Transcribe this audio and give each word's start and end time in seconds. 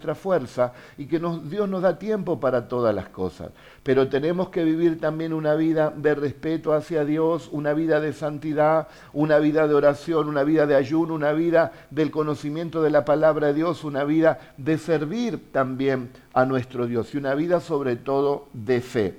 nuestra 0.00 0.14
fuerza 0.14 0.72
y 0.96 1.04
que 1.04 1.18
Dios 1.18 1.68
nos 1.68 1.82
da 1.82 1.98
tiempo 1.98 2.40
para 2.40 2.68
todas 2.68 2.94
las 2.94 3.10
cosas. 3.10 3.50
Pero 3.82 4.08
tenemos 4.08 4.48
que 4.48 4.64
vivir 4.64 4.98
también 4.98 5.34
una 5.34 5.54
vida 5.54 5.92
de 5.94 6.14
respeto 6.14 6.72
hacia 6.72 7.04
Dios, 7.04 7.50
una 7.52 7.74
vida 7.74 8.00
de 8.00 8.14
santidad, 8.14 8.88
una 9.12 9.38
vida 9.38 9.68
de 9.68 9.74
oración, 9.74 10.28
una 10.28 10.42
vida 10.42 10.66
de 10.66 10.74
ayuno, 10.74 11.12
una 11.12 11.32
vida 11.32 11.72
del 11.90 12.10
conocimiento 12.10 12.82
de 12.82 12.88
la 12.88 13.04
palabra 13.04 13.48
de 13.48 13.54
Dios, 13.54 13.84
una 13.84 14.04
vida 14.04 14.38
de 14.56 14.78
servir 14.78 15.52
también 15.52 16.08
a 16.32 16.46
nuestro 16.46 16.86
Dios 16.86 17.14
y 17.14 17.18
una 17.18 17.34
vida 17.34 17.60
sobre 17.60 17.96
todo 17.96 18.48
de 18.54 18.80
fe. 18.80 19.14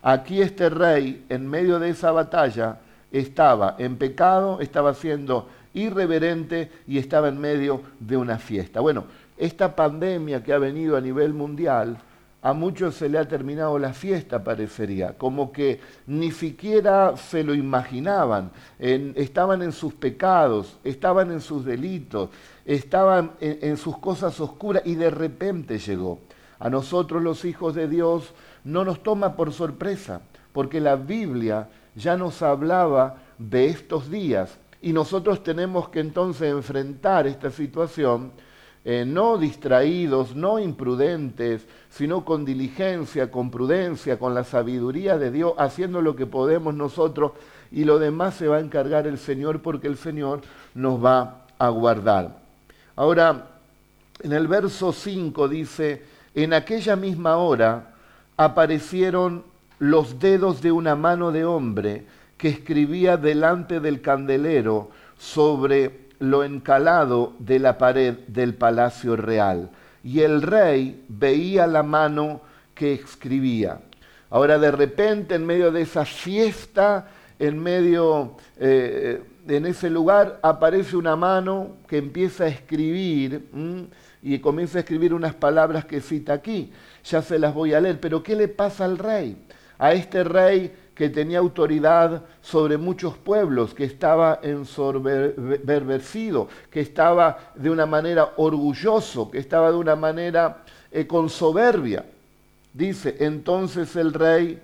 Aquí 0.00 0.40
este 0.40 0.70
rey, 0.70 1.26
en 1.28 1.46
medio 1.46 1.78
de 1.78 1.90
esa 1.90 2.10
batalla, 2.10 2.78
estaba 3.12 3.76
en 3.78 3.98
pecado, 3.98 4.60
estaba 4.60 4.94
siendo 4.94 5.46
irreverente 5.74 6.70
y 6.86 6.98
estaba 6.98 7.28
en 7.28 7.40
medio 7.40 7.82
de 8.00 8.16
una 8.16 8.38
fiesta. 8.38 8.80
Bueno, 8.80 9.04
esta 9.42 9.74
pandemia 9.74 10.44
que 10.44 10.52
ha 10.52 10.58
venido 10.58 10.96
a 10.96 11.00
nivel 11.00 11.34
mundial, 11.34 11.98
a 12.42 12.52
muchos 12.52 12.94
se 12.94 13.08
le 13.08 13.18
ha 13.18 13.26
terminado 13.26 13.76
la 13.76 13.92
fiesta, 13.92 14.44
parecería, 14.44 15.18
como 15.18 15.50
que 15.50 15.80
ni 16.06 16.30
siquiera 16.30 17.16
se 17.16 17.42
lo 17.42 17.52
imaginaban, 17.52 18.52
estaban 18.78 19.62
en 19.62 19.72
sus 19.72 19.94
pecados, 19.94 20.78
estaban 20.84 21.32
en 21.32 21.40
sus 21.40 21.64
delitos, 21.64 22.30
estaban 22.64 23.32
en 23.40 23.76
sus 23.76 23.98
cosas 23.98 24.38
oscuras 24.38 24.84
y 24.86 24.94
de 24.94 25.10
repente 25.10 25.78
llegó. 25.78 26.20
A 26.60 26.70
nosotros 26.70 27.20
los 27.20 27.44
hijos 27.44 27.74
de 27.74 27.88
Dios 27.88 28.32
no 28.62 28.84
nos 28.84 29.02
toma 29.02 29.34
por 29.34 29.52
sorpresa, 29.52 30.20
porque 30.52 30.80
la 30.80 30.94
Biblia 30.94 31.68
ya 31.96 32.16
nos 32.16 32.42
hablaba 32.42 33.16
de 33.38 33.66
estos 33.66 34.08
días 34.08 34.56
y 34.80 34.92
nosotros 34.92 35.42
tenemos 35.42 35.88
que 35.88 35.98
entonces 35.98 36.52
enfrentar 36.52 37.26
esta 37.26 37.50
situación 37.50 38.30
eh, 38.84 39.04
no 39.06 39.38
distraídos, 39.38 40.34
no 40.34 40.58
imprudentes, 40.58 41.66
sino 41.88 42.24
con 42.24 42.44
diligencia, 42.44 43.30
con 43.30 43.50
prudencia, 43.50 44.18
con 44.18 44.34
la 44.34 44.42
sabiduría 44.42 45.18
de 45.18 45.30
Dios, 45.30 45.54
haciendo 45.56 46.02
lo 46.02 46.16
que 46.16 46.26
podemos 46.26 46.74
nosotros 46.74 47.32
y 47.70 47.84
lo 47.84 47.98
demás 47.98 48.34
se 48.34 48.48
va 48.48 48.56
a 48.56 48.60
encargar 48.60 49.06
el 49.06 49.18
Señor 49.18 49.62
porque 49.62 49.86
el 49.86 49.96
Señor 49.96 50.40
nos 50.74 51.02
va 51.02 51.46
a 51.58 51.68
guardar. 51.68 52.40
Ahora, 52.96 53.50
en 54.20 54.32
el 54.32 54.48
verso 54.48 54.92
5 54.92 55.48
dice, 55.48 56.02
en 56.34 56.52
aquella 56.52 56.96
misma 56.96 57.36
hora 57.36 57.94
aparecieron 58.36 59.44
los 59.78 60.18
dedos 60.18 60.60
de 60.60 60.72
una 60.72 60.96
mano 60.96 61.32
de 61.32 61.44
hombre 61.44 62.06
que 62.36 62.48
escribía 62.48 63.16
delante 63.16 63.80
del 63.80 64.00
candelero 64.00 64.90
sobre 65.18 66.01
lo 66.22 66.44
encalado 66.44 67.34
de 67.40 67.58
la 67.58 67.78
pared 67.78 68.14
del 68.28 68.54
palacio 68.54 69.16
real. 69.16 69.70
Y 70.04 70.20
el 70.20 70.40
rey 70.40 71.04
veía 71.08 71.66
la 71.66 71.82
mano 71.82 72.42
que 72.74 72.92
escribía. 72.92 73.80
Ahora 74.30 74.58
de 74.58 74.70
repente 74.70 75.34
en 75.34 75.44
medio 75.44 75.72
de 75.72 75.82
esa 75.82 76.04
fiesta, 76.04 77.08
en 77.40 77.58
medio, 77.58 78.36
eh, 78.56 79.20
en 79.48 79.66
ese 79.66 79.90
lugar, 79.90 80.38
aparece 80.42 80.96
una 80.96 81.16
mano 81.16 81.78
que 81.88 81.98
empieza 81.98 82.44
a 82.44 82.48
escribir 82.48 83.48
y 84.22 84.38
comienza 84.38 84.78
a 84.78 84.82
escribir 84.82 85.12
unas 85.12 85.34
palabras 85.34 85.84
que 85.86 86.00
cita 86.00 86.34
aquí. 86.34 86.72
Ya 87.04 87.20
se 87.20 87.36
las 87.36 87.52
voy 87.52 87.74
a 87.74 87.80
leer, 87.80 87.98
pero 87.98 88.22
¿qué 88.22 88.36
le 88.36 88.46
pasa 88.46 88.84
al 88.84 88.96
rey? 88.96 89.44
A 89.76 89.92
este 89.92 90.22
rey 90.22 90.72
que 91.02 91.10
tenía 91.10 91.40
autoridad 91.40 92.22
sobre 92.40 92.76
muchos 92.76 93.16
pueblos, 93.16 93.74
que 93.74 93.82
estaba 93.82 94.38
ensorberecido, 94.40 96.46
que 96.70 96.78
estaba 96.78 97.52
de 97.56 97.70
una 97.70 97.86
manera 97.86 98.34
orgulloso, 98.36 99.28
que 99.28 99.38
estaba 99.38 99.72
de 99.72 99.78
una 99.78 99.96
manera 99.96 100.62
eh, 100.92 101.08
con 101.08 101.28
soberbia. 101.28 102.04
Dice, 102.72 103.16
entonces 103.18 103.96
el 103.96 104.12
rey 104.12 104.62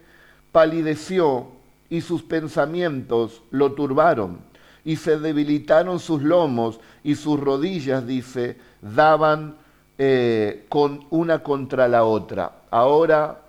palideció 0.52 1.48
y 1.90 2.02
sus 2.02 2.22
pensamientos 2.22 3.42
lo 3.50 3.72
turbaron 3.72 4.38
y 4.84 4.94
se 4.94 5.18
debilitaron 5.18 5.98
sus 5.98 6.22
lomos 6.22 6.78
y 7.02 7.16
sus 7.16 7.40
rodillas, 7.40 8.06
dice, 8.06 8.58
daban 8.80 9.56
eh, 9.98 10.66
con 10.68 11.04
una 11.10 11.42
contra 11.42 11.88
la 11.88 12.04
otra. 12.04 12.60
Ahora 12.70 13.40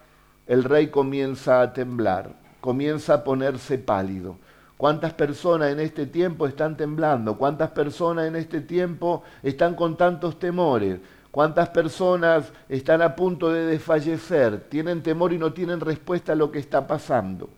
el 0.47 0.64
rey 0.64 0.88
comienza 0.88 1.62
a 1.62 1.72
temblar 1.72 2.39
comienza 2.62 3.16
a 3.16 3.24
ponerse 3.24 3.78
pálido. 3.78 4.38
¿Cuántas 4.78 5.14
personas 5.14 5.72
en 5.72 5.81
este 5.81 6.06
tiempo 6.06 6.47
están 6.47 6.78
temblando? 6.78 7.38
¿Cuántas 7.38 7.72
personas 7.72 8.28
en 8.28 8.38
este 8.38 8.62
tiempo 8.62 9.24
están 9.44 9.75
con 9.75 9.97
tantos 9.97 10.40
temores? 10.40 11.00
¿Cuántas 11.31 11.70
personas 11.70 12.52
están 12.70 13.02
a 13.02 13.16
punto 13.16 13.52
de 13.52 13.66
desfallecer? 13.66 14.62
Tienen 14.70 15.03
temor 15.03 15.34
y 15.34 15.38
no 15.38 15.53
tienen 15.53 15.80
respuesta 15.80 16.31
a 16.31 16.36
lo 16.36 16.52
que 16.52 16.59
está 16.59 16.88
pasando. 16.88 17.50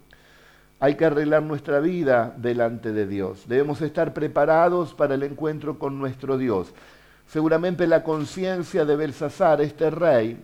Hay 0.79 0.95
que 0.95 1.05
arreglar 1.05 1.43
nuestra 1.43 1.79
vida 1.79 2.33
delante 2.37 2.91
de 2.91 3.05
Dios. 3.05 3.47
Debemos 3.47 3.81
estar 3.81 4.13
preparados 4.13 4.95
para 4.95 5.13
el 5.13 5.21
encuentro 5.21 5.77
con 5.77 5.99
nuestro 5.99 6.39
Dios. 6.39 6.73
Seguramente 7.27 7.85
la 7.85 8.03
conciencia 8.03 8.83
de 8.83 8.95
Belsasar, 8.95 9.61
este 9.61 9.91
rey, 9.91 10.43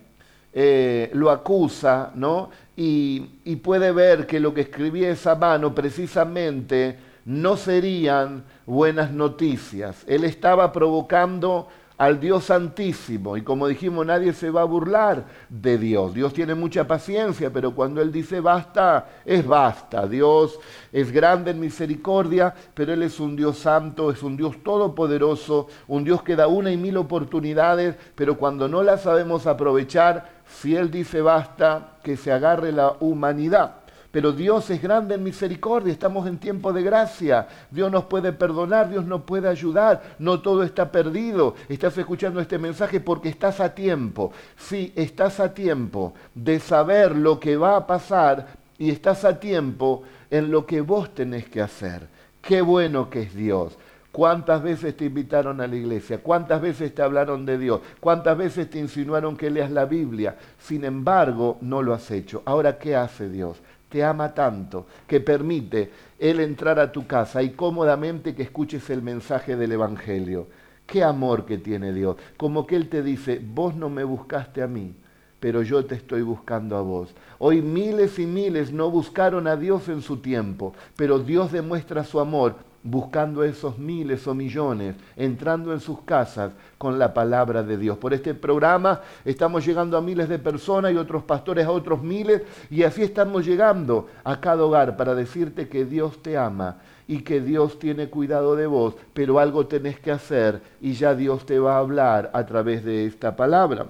eh, 0.59 1.12
lo 1.13 1.29
acusa, 1.29 2.12
¿no? 2.16 2.50
Y, 2.75 3.41
y 3.45 3.57
puede 3.57 3.91
ver 3.91 4.25
que 4.25 4.40
lo 4.40 4.56
que 4.56 4.62
escribía 4.62 5.12
esa 5.12 5.35
mano 5.35 5.75
precisamente 5.75 6.97
no 7.25 7.57
serían 7.57 8.44
buenas 8.66 9.12
noticias. 9.12 10.03
Él 10.07 10.23
estaba 10.23 10.72
provocando 10.72 11.68
al 11.97 12.19
Dios 12.19 12.46
Santísimo. 12.46 13.38
Y 13.38 13.41
como 13.41 13.68
dijimos, 13.68 14.06
nadie 14.06 14.34
se 14.34 14.52
va 14.52 14.62
a 14.62 14.66
burlar 14.66 15.25
de 15.50 15.78
Dios. 15.78 16.13
Dios 16.13 16.34
tiene 16.34 16.53
mucha 16.56 16.88
paciencia, 16.88 17.52
pero 17.52 17.74
cuando 17.74 18.02
Él 18.02 18.12
dice 18.12 18.40
basta, 18.40 19.08
es 19.25 19.46
basta. 19.46 20.07
Dios 20.07 20.59
es 20.91 21.12
grande 21.12 21.52
en 21.52 21.59
misericordia, 21.59 22.53
pero 22.74 22.94
Él 22.94 23.03
es 23.03 23.19
un 23.19 23.36
Dios 23.36 23.57
santo, 23.57 24.12
es 24.12 24.22
un 24.22 24.38
Dios 24.38 24.63
todopoderoso, 24.63 25.68
un 25.88 26.03
Dios 26.03 26.22
que 26.22 26.36
da 26.36 26.47
una 26.47 26.72
y 26.72 26.78
mil 26.78 26.97
oportunidades, 26.97 27.96
pero 28.16 28.38
cuando 28.38 28.68
no 28.68 28.84
las 28.84 29.02
sabemos 29.02 29.47
aprovechar, 29.47 30.38
si 30.47 30.75
Él 30.75 30.91
dice 30.91 31.22
basta, 31.22 31.97
que 32.03 32.16
se 32.16 32.31
agarre 32.31 32.72
la 32.72 32.96
humanidad. 33.00 33.87
Pero 34.17 34.31
Dios 34.31 34.67
es 34.72 34.81
grande 34.81 35.13
en 35.13 35.22
misericordia, 35.22 35.94
estamos 35.94 36.25
en 36.25 36.39
tiempo 36.39 36.73
de 36.73 36.81
gracia. 36.81 37.47
Dios 37.69 37.91
nos 37.91 38.05
puede 38.05 38.33
perdonar, 38.33 38.89
Dios 38.89 39.05
nos 39.05 39.22
puede 39.22 39.47
ayudar. 39.47 40.16
No 40.17 40.41
todo 40.41 40.63
está 40.63 40.91
perdido. 40.91 41.53
Estás 41.69 41.95
escuchando 42.00 42.39
este 42.39 42.57
mensaje 42.57 43.00
porque 43.00 43.29
estás 43.29 43.59
a 43.59 43.75
tiempo. 43.75 44.31
Sí, 44.57 44.91
estás 44.95 45.39
a 45.39 45.53
tiempo 45.53 46.16
de 46.33 46.59
saber 46.59 47.16
lo 47.16 47.39
que 47.39 47.57
va 47.57 47.75
a 47.75 47.85
pasar 47.85 48.47
y 48.79 48.89
estás 48.89 49.23
a 49.23 49.39
tiempo 49.39 50.01
en 50.31 50.50
lo 50.50 50.66
que 50.66 50.81
vos 50.81 51.13
tenés 51.13 51.47
que 51.47 51.61
hacer. 51.61 52.07
Qué 52.41 52.63
bueno 52.63 53.11
que 53.11 53.22
es 53.22 53.35
Dios. 53.35 53.77
¿Cuántas 54.11 54.63
veces 54.63 54.97
te 54.97 55.06
invitaron 55.06 55.61
a 55.61 55.67
la 55.67 55.75
iglesia? 55.75 56.17
¿Cuántas 56.23 56.59
veces 56.59 56.95
te 56.95 57.03
hablaron 57.03 57.45
de 57.45 57.59
Dios? 57.59 57.81
¿Cuántas 58.00 58.35
veces 58.35 58.67
te 58.67 58.79
insinuaron 58.79 59.38
que 59.38 59.51
leas 59.51 59.69
la 59.69 59.85
Biblia? 59.85 60.38
Sin 60.57 60.85
embargo, 60.85 61.59
no 61.61 61.83
lo 61.83 61.94
has 61.94 62.09
hecho. 62.09 62.41
Ahora, 62.45 62.79
¿qué 62.79 62.95
hace 62.95 63.29
Dios? 63.29 63.61
Te 63.90 64.03
ama 64.03 64.34
tanto 64.34 64.88
que 65.08 65.20
permite 65.20 65.92
Él 66.20 66.40
entrar 66.40 66.80
a 66.80 66.92
tu 66.92 67.08
casa 67.08 67.42
y 67.42 67.52
cómodamente 67.52 68.36
que 68.36 68.44
escuches 68.44 68.90
el 68.90 69.02
mensaje 69.02 69.56
del 69.56 69.72
Evangelio. 69.72 70.48
Qué 70.86 71.03
amor 71.03 71.46
que 71.46 71.58
tiene 71.58 71.94
Dios. 71.94 72.18
Como 72.38 72.66
que 72.66 72.75
Él 72.75 72.90
te 72.90 73.03
dice, 73.03 73.42
vos 73.44 73.75
no 73.75 73.90
me 73.90 74.03
buscaste 74.03 74.62
a 74.62 74.68
mí, 74.68 74.96
pero 75.40 75.62
yo 75.62 75.86
te 75.86 75.96
estoy 75.96 76.22
buscando 76.22 76.78
a 76.78 76.81
vos. 76.81 77.14
Hoy 77.40 77.62
miles 77.62 78.20
y 78.20 78.25
miles 78.25 78.72
no 78.72 78.90
buscaron 78.90 79.48
a 79.48 79.56
Dios 79.56 79.90
en 79.90 80.02
su 80.02 80.18
tiempo, 80.18 80.74
pero 80.96 81.19
Dios 81.19 81.52
demuestra 81.52 82.04
su 82.04 82.19
amor 82.19 82.66
buscando 82.90 83.44
esos 83.44 83.78
miles 83.78 84.25
o 84.28 84.34
millones, 84.34 84.96
entrando 85.18 85.74
en 85.74 85.80
sus 85.81 86.02
casas 86.02 86.52
con 86.78 86.98
la 86.98 87.14
palabra 87.14 87.62
de 87.62 87.78
Dios. 87.78 87.98
Por 87.98 88.14
este 88.14 88.34
programa 88.34 89.02
estamos 89.25 89.66
llegando 89.66 89.98
a 89.98 90.02
miles 90.02 90.30
de 90.30 90.39
personas 90.39 90.94
y 90.94 90.98
otros 90.98 91.24
pastores 91.24 91.66
a 91.66 91.72
otros 91.72 92.01
miles 92.01 92.44
y 92.69 92.84
así 92.84 93.04
estamos 93.04 93.45
llegando 93.45 94.07
a 94.24 94.39
cada 94.39 94.63
hogar 94.63 94.95
para 94.95 95.16
decirte 95.16 95.68
que 95.68 95.84
Dios 95.86 96.22
te 96.22 96.38
ama 96.38 96.78
y 97.10 97.19
que 97.19 97.42
Dios 97.42 97.78
tiene 97.78 98.07
cuidado 98.07 98.56
de 98.56 98.68
vos, 98.68 98.95
pero 99.13 99.40
algo 99.40 99.68
tenés 99.68 100.00
que 100.00 100.12
hacer 100.12 100.62
y 100.80 100.94
ya 100.94 101.13
Dios 101.13 101.45
te 101.45 101.60
va 101.60 101.75
a 101.75 101.80
hablar 101.80 102.31
a 102.33 102.45
través 102.45 102.86
de 102.86 103.06
esta 103.06 103.36
palabra. 103.36 103.88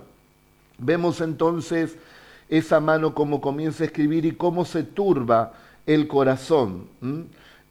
Vemos 0.80 1.22
entonces 1.22 1.98
esa 2.50 2.80
mano 2.80 3.14
como 3.14 3.42
comienza 3.42 3.84
a 3.84 3.88
escribir 3.88 4.26
y 4.26 4.32
cómo 4.32 4.66
se 4.66 4.84
turba 4.84 5.54
el 5.86 6.08
corazón. 6.08 6.88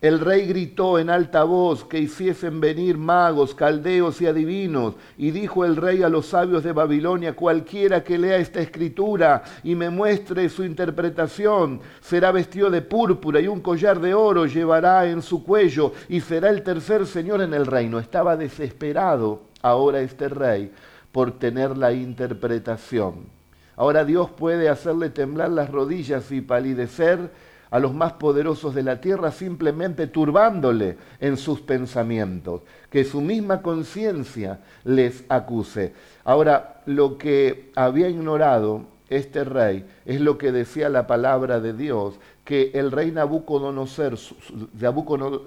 El 0.02 0.20
rey 0.20 0.46
gritó 0.46 0.98
en 0.98 1.08
alta 1.08 1.44
voz 1.44 1.84
que 1.84 1.98
hiciesen 1.98 2.60
venir 2.60 2.98
magos, 2.98 3.54
caldeos 3.54 4.20
y 4.20 4.26
adivinos. 4.26 4.94
Y 5.16 5.30
dijo 5.30 5.64
el 5.64 5.74
rey 5.74 6.02
a 6.02 6.10
los 6.10 6.26
sabios 6.26 6.62
de 6.62 6.72
Babilonia, 6.72 7.34
cualquiera 7.34 8.04
que 8.04 8.18
lea 8.18 8.36
esta 8.36 8.60
escritura 8.60 9.42
y 9.64 9.74
me 9.74 9.88
muestre 9.88 10.50
su 10.50 10.64
interpretación, 10.64 11.80
será 12.02 12.30
vestido 12.30 12.68
de 12.68 12.82
púrpura 12.82 13.40
y 13.40 13.48
un 13.48 13.60
collar 13.62 13.98
de 13.98 14.12
oro 14.12 14.44
llevará 14.44 15.06
en 15.06 15.22
su 15.22 15.42
cuello 15.42 15.94
y 16.10 16.20
será 16.20 16.50
el 16.50 16.62
tercer 16.62 17.06
señor 17.06 17.40
en 17.40 17.54
el 17.54 17.64
reino. 17.64 17.98
Estaba 17.98 18.36
desesperado 18.36 19.44
ahora 19.62 20.00
este 20.00 20.28
rey 20.28 20.72
por 21.10 21.38
tener 21.38 21.74
la 21.74 21.94
interpretación. 21.94 23.34
Ahora 23.76 24.04
Dios 24.04 24.30
puede 24.30 24.68
hacerle 24.68 25.08
temblar 25.08 25.50
las 25.50 25.70
rodillas 25.70 26.30
y 26.32 26.42
palidecer 26.42 27.30
a 27.70 27.78
los 27.78 27.94
más 27.94 28.14
poderosos 28.14 28.74
de 28.74 28.82
la 28.82 29.00
tierra 29.00 29.32
simplemente 29.32 30.06
turbándole 30.06 30.96
en 31.20 31.36
sus 31.36 31.60
pensamientos, 31.60 32.62
que 32.90 33.04
su 33.04 33.20
misma 33.20 33.62
conciencia 33.62 34.60
les 34.84 35.24
acuse. 35.28 35.92
Ahora, 36.24 36.82
lo 36.86 37.18
que 37.18 37.70
había 37.74 38.08
ignorado 38.08 38.84
este 39.08 39.44
rey 39.44 39.84
es 40.04 40.20
lo 40.20 40.38
que 40.38 40.52
decía 40.52 40.88
la 40.88 41.06
palabra 41.06 41.60
de 41.60 41.72
Dios, 41.72 42.14
que 42.44 42.70
el 42.74 42.92
rey 42.92 43.10
Nabucodonosor, 43.10 44.16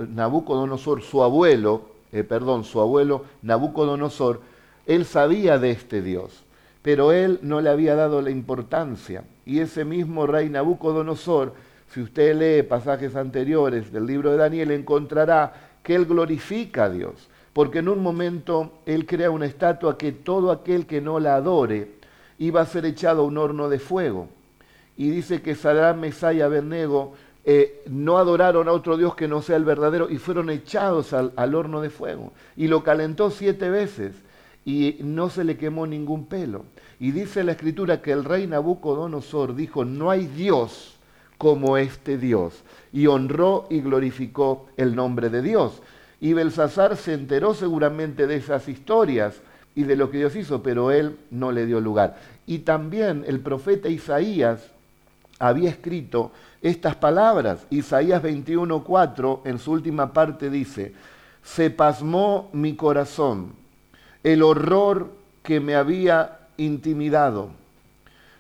Nabucodonosor 0.10 1.02
su 1.02 1.24
abuelo, 1.24 1.84
eh, 2.12 2.24
perdón, 2.24 2.64
su 2.64 2.80
abuelo 2.80 3.26
Nabucodonosor, 3.42 4.42
él 4.86 5.06
sabía 5.06 5.60
de 5.60 5.72
este 5.72 6.02
Dios, 6.02 6.44
pero 6.82 7.12
él 7.12 7.40
no 7.42 7.62
le 7.62 7.70
había 7.70 7.96
dado 7.96 8.22
la 8.22 8.32
importancia. 8.32 9.24
Y 9.46 9.60
ese 9.60 9.86
mismo 9.86 10.28
rey 10.28 10.50
Nabucodonosor, 10.50 11.54
si 11.92 12.02
usted 12.02 12.36
lee 12.36 12.64
pasajes 12.64 13.16
anteriores 13.16 13.92
del 13.92 14.06
libro 14.06 14.32
de 14.32 14.38
Daniel, 14.38 14.72
encontrará 14.72 15.54
que 15.82 15.96
él 15.96 16.06
glorifica 16.06 16.86
a 16.86 16.90
Dios, 16.90 17.30
porque 17.52 17.80
en 17.80 17.90
un 17.90 18.04
momento 18.04 18.80
él 18.86 19.06
crea 19.06 19.32
una 19.32 19.48
estatua 19.48 19.98
que 19.98 20.12
todo 20.12 20.52
aquel 20.52 20.86
que 20.86 21.02
no 21.02 21.20
la 21.20 21.36
adore 21.36 21.94
iba 22.38 22.62
a 22.62 22.66
ser 22.66 22.86
echado 22.86 23.22
a 23.22 23.26
un 23.26 23.38
horno 23.38 23.70
de 23.70 23.80
fuego. 23.80 24.28
Y 24.98 25.10
dice 25.10 25.42
que 25.42 25.56
Sadrán, 25.56 26.00
Mesá 26.00 26.32
y 26.34 26.42
Abednego 26.42 27.14
eh, 27.44 27.82
no 27.90 28.18
adoraron 28.18 28.68
a 28.68 28.74
otro 28.74 28.96
Dios 28.98 29.16
que 29.16 29.28
no 29.28 29.42
sea 29.42 29.56
el 29.56 29.64
verdadero 29.64 30.10
y 30.10 30.18
fueron 30.18 30.50
echados 30.50 31.14
al, 31.14 31.34
al 31.38 31.56
horno 31.56 31.82
de 31.82 31.90
fuego. 31.90 32.34
Y 32.56 32.68
lo 32.68 32.84
calentó 32.84 33.32
siete 33.32 33.70
veces 33.70 34.14
y 34.64 34.98
no 35.00 35.30
se 35.30 35.44
le 35.44 35.58
quemó 35.58 35.88
ningún 35.88 36.26
pelo. 36.28 36.66
Y 37.00 37.12
dice 37.12 37.44
la 37.44 37.54
escritura 37.54 38.02
que 38.02 38.12
el 38.12 38.26
rey 38.26 38.46
Nabucodonosor 38.46 39.56
dijo, 39.56 39.86
no 39.86 40.12
hay 40.12 40.28
Dios 40.28 40.99
como 41.40 41.78
este 41.78 42.20
Dios. 42.20 42.64
Y 42.94 43.08
honró 43.08 43.66
y 43.72 43.80
glorificó 43.82 44.68
el 44.78 44.96
nombre 44.96 45.30
de 45.30 45.42
Dios. 45.42 45.82
Y 46.22 46.34
Belsasar 46.34 46.98
se 46.98 47.14
enteró 47.14 47.56
seguramente 47.56 48.28
de 48.28 48.36
esas 48.36 48.68
historias 48.68 49.42
y 49.74 49.84
de 49.84 49.96
lo 49.96 50.12
que 50.12 50.18
Dios 50.18 50.36
hizo, 50.36 50.62
pero 50.62 50.92
él 50.92 51.18
no 51.32 51.52
le 51.52 51.66
dio 51.66 51.80
lugar. 51.80 52.20
Y 52.46 52.60
también 52.60 53.24
el 53.26 53.40
profeta 53.40 53.88
Isaías 53.88 54.72
había 55.40 55.70
escrito 55.70 56.32
estas 56.62 56.96
palabras. 56.98 57.66
Isaías 57.70 58.22
21:4 58.22 59.42
en 59.46 59.60
su 59.60 59.72
última 59.72 60.12
parte 60.12 60.50
dice, 60.50 60.94
se 61.42 61.70
pasmó 61.70 62.50
mi 62.52 62.76
corazón, 62.76 63.54
el 64.24 64.44
horror 64.44 65.10
que 65.42 65.62
me 65.62 65.76
había 65.76 66.40
intimidado. 66.58 67.52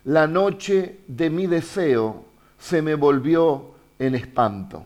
La 0.03 0.27
noche 0.27 0.99
de 1.07 1.29
mi 1.29 1.47
deseo 1.47 2.25
se 2.59 2.81
me 2.81 2.95
volvió 2.95 3.71
en 3.97 4.15
espanto. 4.15 4.85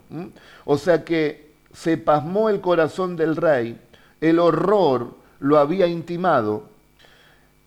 O 0.65 0.77
sea 0.77 1.03
que 1.03 1.53
se 1.73 1.97
pasmó 1.97 2.49
el 2.49 2.61
corazón 2.61 3.15
del 3.15 3.35
rey, 3.35 3.79
el 4.21 4.39
horror 4.39 5.15
lo 5.39 5.57
había 5.57 5.87
intimado 5.87 6.69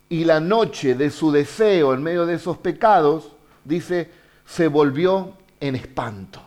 y 0.08 0.24
la 0.24 0.40
noche 0.40 0.94
de 0.94 1.10
su 1.10 1.32
deseo 1.32 1.92
en 1.92 2.02
medio 2.02 2.26
de 2.26 2.34
esos 2.34 2.56
pecados, 2.58 3.32
dice, 3.64 4.10
se 4.46 4.68
volvió 4.68 5.32
en 5.60 5.74
espanto. 5.74 6.40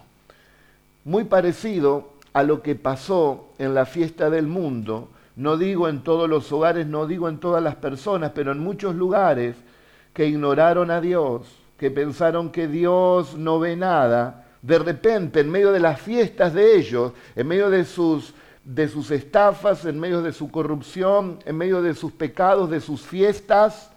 Muy 1.04 1.26
parecido 1.26 2.14
a 2.34 2.44
lo 2.44 2.62
que 2.62 2.76
pasó 2.76 3.50
en 3.58 3.74
la 3.74 3.86
fiesta 3.86 4.30
del 4.30 4.48
mundo, 4.48 5.10
no 5.36 5.58
digo 5.58 5.88
en 5.88 6.02
todos 6.02 6.30
los 6.30 6.52
hogares, 6.52 6.88
no 6.88 7.08
digo 7.08 7.28
en 7.28 7.40
todas 7.40 7.62
las 7.62 7.76
personas, 7.76 8.32
pero 8.34 8.52
en 8.52 8.60
muchos 8.60 8.96
lugares 8.96 9.56
que 10.14 10.28
ignoraron 10.28 10.92
a 10.92 11.02
Dios, 11.02 11.59
que 11.80 11.90
pensaron 11.90 12.52
que 12.52 12.68
Dios 12.68 13.36
no 13.36 13.60
ve 13.60 13.76
nada, 13.76 14.46
de 14.62 14.78
repente 14.78 15.40
en 15.40 15.50
medio 15.50 15.72
de 15.72 15.80
las 15.80 16.00
fiestas 16.02 16.54
de 16.54 16.76
ellos, 16.76 17.14
en 17.36 17.48
medio 17.48 17.70
de 17.70 17.86
sus 17.86 18.34
de 18.66 18.88
sus 18.88 19.10
estafas, 19.10 19.86
en 19.86 20.00
medio 20.00 20.22
de 20.22 20.32
su 20.32 20.52
corrupción, 20.52 21.40
en 21.46 21.58
medio 21.58 21.82
de 21.82 21.96
sus 21.96 22.12
pecados, 22.12 22.70
de 22.70 22.82
sus 22.82 23.02
fiestas, 23.02 23.90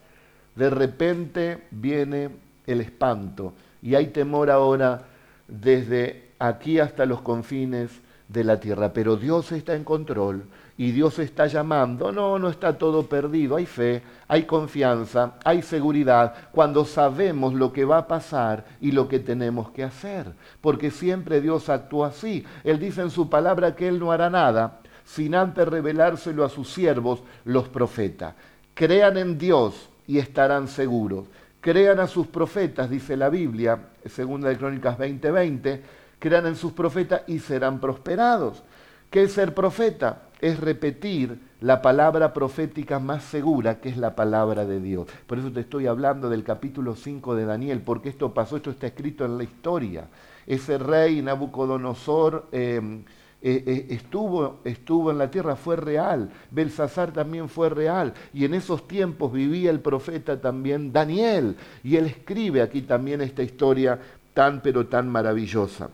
de 0.54 0.70
repente 0.70 1.64
viene 1.70 2.30
el 2.66 2.80
espanto. 2.80 3.52
Y 3.82 3.96
hay 3.96 4.06
temor 4.06 4.50
ahora 4.50 5.02
desde 5.46 6.30
aquí 6.38 6.78
hasta 6.78 7.04
los 7.04 7.20
confines 7.20 7.90
de 8.28 8.44
la 8.44 8.60
tierra. 8.60 8.94
Pero 8.94 9.16
Dios 9.16 9.52
está 9.52 9.74
en 9.74 9.84
control 9.84 10.44
y 10.82 10.90
Dios 10.90 11.20
está 11.20 11.46
llamando. 11.46 12.10
No, 12.10 12.40
no 12.40 12.48
está 12.48 12.76
todo 12.76 13.06
perdido. 13.06 13.54
Hay 13.54 13.66
fe, 13.66 14.02
hay 14.26 14.42
confianza, 14.42 15.34
hay 15.44 15.62
seguridad 15.62 16.34
cuando 16.50 16.84
sabemos 16.84 17.54
lo 17.54 17.72
que 17.72 17.84
va 17.84 17.98
a 17.98 18.08
pasar 18.08 18.64
y 18.80 18.90
lo 18.90 19.06
que 19.06 19.20
tenemos 19.20 19.70
que 19.70 19.84
hacer. 19.84 20.32
Porque 20.60 20.90
siempre 20.90 21.40
Dios 21.40 21.68
actúa 21.68 22.08
así. 22.08 22.44
Él 22.64 22.80
dice 22.80 23.00
en 23.00 23.10
su 23.10 23.30
palabra 23.30 23.76
que 23.76 23.86
Él 23.86 24.00
no 24.00 24.10
hará 24.10 24.28
nada 24.28 24.80
sin 25.04 25.36
antes 25.36 25.68
revelárselo 25.68 26.44
a 26.44 26.48
sus 26.48 26.72
siervos, 26.72 27.22
los 27.44 27.68
profetas. 27.68 28.34
Crean 28.74 29.16
en 29.18 29.38
Dios 29.38 29.88
y 30.08 30.18
estarán 30.18 30.66
seguros. 30.66 31.28
Crean 31.60 32.00
a 32.00 32.08
sus 32.08 32.26
profetas, 32.26 32.90
dice 32.90 33.16
la 33.16 33.28
Biblia, 33.28 33.78
segunda 34.06 34.48
de 34.48 34.58
Crónicas 34.58 34.98
20:20, 34.98 35.80
crean 36.18 36.46
en 36.46 36.56
sus 36.56 36.72
profetas 36.72 37.22
y 37.28 37.38
serán 37.38 37.78
prosperados. 37.78 38.64
¿Qué 39.10 39.22
es 39.22 39.32
ser 39.32 39.54
profeta? 39.54 40.22
Es 40.42 40.60
repetir 40.60 41.38
la 41.60 41.80
palabra 41.80 42.34
profética 42.34 42.98
más 42.98 43.22
segura, 43.22 43.80
que 43.80 43.88
es 43.88 43.96
la 43.96 44.14
palabra 44.14 44.66
de 44.66 44.80
Dios. 44.80 45.06
Por 45.26 45.38
eso 45.38 45.50
te 45.52 45.60
estoy 45.60 45.86
hablando 45.86 46.28
del 46.28 46.42
capítulo 46.42 46.96
5 46.96 47.34
de 47.36 47.46
Daniel, 47.46 47.80
porque 47.80 48.10
esto 48.10 48.34
pasó, 48.34 48.56
esto 48.56 48.70
está 48.72 48.88
escrito 48.88 49.24
en 49.24 49.38
la 49.38 49.44
historia. 49.44 50.08
Ese 50.46 50.76
rey 50.78 51.22
Nabucodonosor 51.22 52.48
eh, 52.50 53.02
eh, 53.40 53.64
eh, 53.66 53.86
estuvo, 53.90 54.60
estuvo 54.64 55.10
en 55.10 55.18
la 55.18 55.30
tierra, 55.30 55.56
fue 55.56 55.76
real. 55.76 56.30
Belsasar 56.50 57.12
también 57.12 57.48
fue 57.48 57.68
real. 57.68 58.14
Y 58.32 58.44
en 58.44 58.54
esos 58.54 58.86
tiempos 58.86 59.32
vivía 59.32 59.70
el 59.70 59.80
profeta 59.80 60.40
también 60.40 60.92
Daniel. 60.92 61.56
Y 61.82 61.96
él 61.96 62.06
escribe 62.06 62.62
aquí 62.62 62.82
también 62.82 63.20
esta 63.20 63.42
historia 63.42 63.98
tan 64.34 64.60
pero 64.60 64.86
tan 64.86 65.08
maravillosa. 65.08 65.90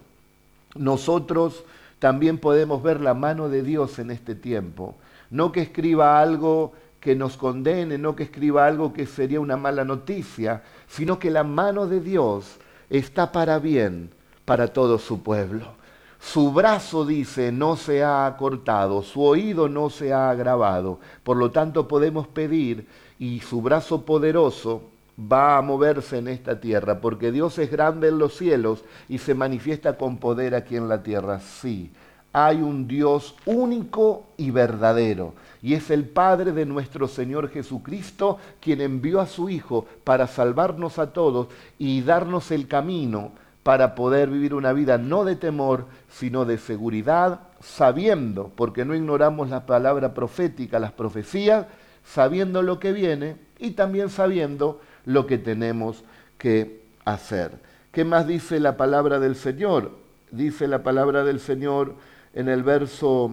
Nosotros 0.74 1.64
también 1.98 2.38
podemos 2.38 2.82
ver 2.82 3.00
la 3.00 3.14
mano 3.14 3.48
de 3.48 3.62
Dios 3.62 3.98
en 3.98 4.10
este 4.10 4.34
tiempo. 4.34 4.96
No 5.30 5.52
que 5.52 5.60
escriba 5.60 6.20
algo 6.20 6.72
que 7.00 7.14
nos 7.14 7.36
condene, 7.36 7.98
no 7.98 8.16
que 8.16 8.24
escriba 8.24 8.66
algo 8.66 8.92
que 8.92 9.06
sería 9.06 9.40
una 9.40 9.56
mala 9.56 9.84
noticia, 9.84 10.62
sino 10.86 11.18
que 11.18 11.30
la 11.30 11.44
mano 11.44 11.86
de 11.86 12.00
Dios 12.00 12.58
está 12.90 13.32
para 13.32 13.58
bien 13.58 14.10
para 14.44 14.68
todo 14.68 14.98
su 14.98 15.22
pueblo. 15.22 15.78
Su 16.20 16.52
brazo, 16.52 17.06
dice, 17.06 17.52
no 17.52 17.76
se 17.76 18.02
ha 18.02 18.34
cortado, 18.38 19.02
su 19.02 19.22
oído 19.22 19.68
no 19.68 19.88
se 19.88 20.12
ha 20.12 20.30
agravado. 20.30 20.98
Por 21.22 21.36
lo 21.36 21.50
tanto, 21.52 21.86
podemos 21.86 22.26
pedir 22.26 22.88
y 23.18 23.40
su 23.40 23.62
brazo 23.62 24.04
poderoso 24.04 24.82
va 25.18 25.58
a 25.58 25.62
moverse 25.62 26.18
en 26.18 26.28
esta 26.28 26.60
tierra, 26.60 27.00
porque 27.00 27.32
Dios 27.32 27.58
es 27.58 27.70
grande 27.70 28.08
en 28.08 28.18
los 28.18 28.36
cielos 28.36 28.84
y 29.08 29.18
se 29.18 29.34
manifiesta 29.34 29.96
con 29.96 30.18
poder 30.18 30.54
aquí 30.54 30.76
en 30.76 30.88
la 30.88 31.02
tierra. 31.02 31.40
Sí, 31.40 31.90
hay 32.32 32.62
un 32.62 32.86
Dios 32.86 33.34
único 33.44 34.26
y 34.36 34.50
verdadero, 34.50 35.34
y 35.60 35.74
es 35.74 35.90
el 35.90 36.04
Padre 36.04 36.52
de 36.52 36.66
nuestro 36.66 37.08
Señor 37.08 37.48
Jesucristo 37.48 38.38
quien 38.60 38.80
envió 38.80 39.20
a 39.20 39.26
su 39.26 39.48
Hijo 39.48 39.86
para 40.04 40.26
salvarnos 40.26 40.98
a 40.98 41.12
todos 41.12 41.48
y 41.78 42.02
darnos 42.02 42.50
el 42.52 42.68
camino 42.68 43.32
para 43.64 43.94
poder 43.94 44.30
vivir 44.30 44.54
una 44.54 44.72
vida 44.72 44.98
no 44.98 45.24
de 45.24 45.36
temor, 45.36 45.86
sino 46.08 46.44
de 46.44 46.58
seguridad, 46.58 47.40
sabiendo, 47.60 48.50
porque 48.54 48.84
no 48.84 48.94
ignoramos 48.94 49.50
la 49.50 49.66
palabra 49.66 50.14
profética, 50.14 50.78
las 50.78 50.92
profecías, 50.92 51.66
sabiendo 52.04 52.62
lo 52.62 52.78
que 52.78 52.92
viene 52.92 53.36
y 53.58 53.72
también 53.72 54.08
sabiendo 54.08 54.80
lo 55.08 55.26
que 55.26 55.38
tenemos 55.38 56.04
que 56.36 56.82
hacer. 57.06 57.58
¿Qué 57.92 58.04
más 58.04 58.26
dice 58.28 58.60
la 58.60 58.76
palabra 58.76 59.18
del 59.18 59.36
Señor? 59.36 59.92
Dice 60.30 60.68
la 60.68 60.82
palabra 60.82 61.24
del 61.24 61.40
Señor 61.40 61.94
en 62.34 62.50
el 62.50 62.62
verso 62.62 63.32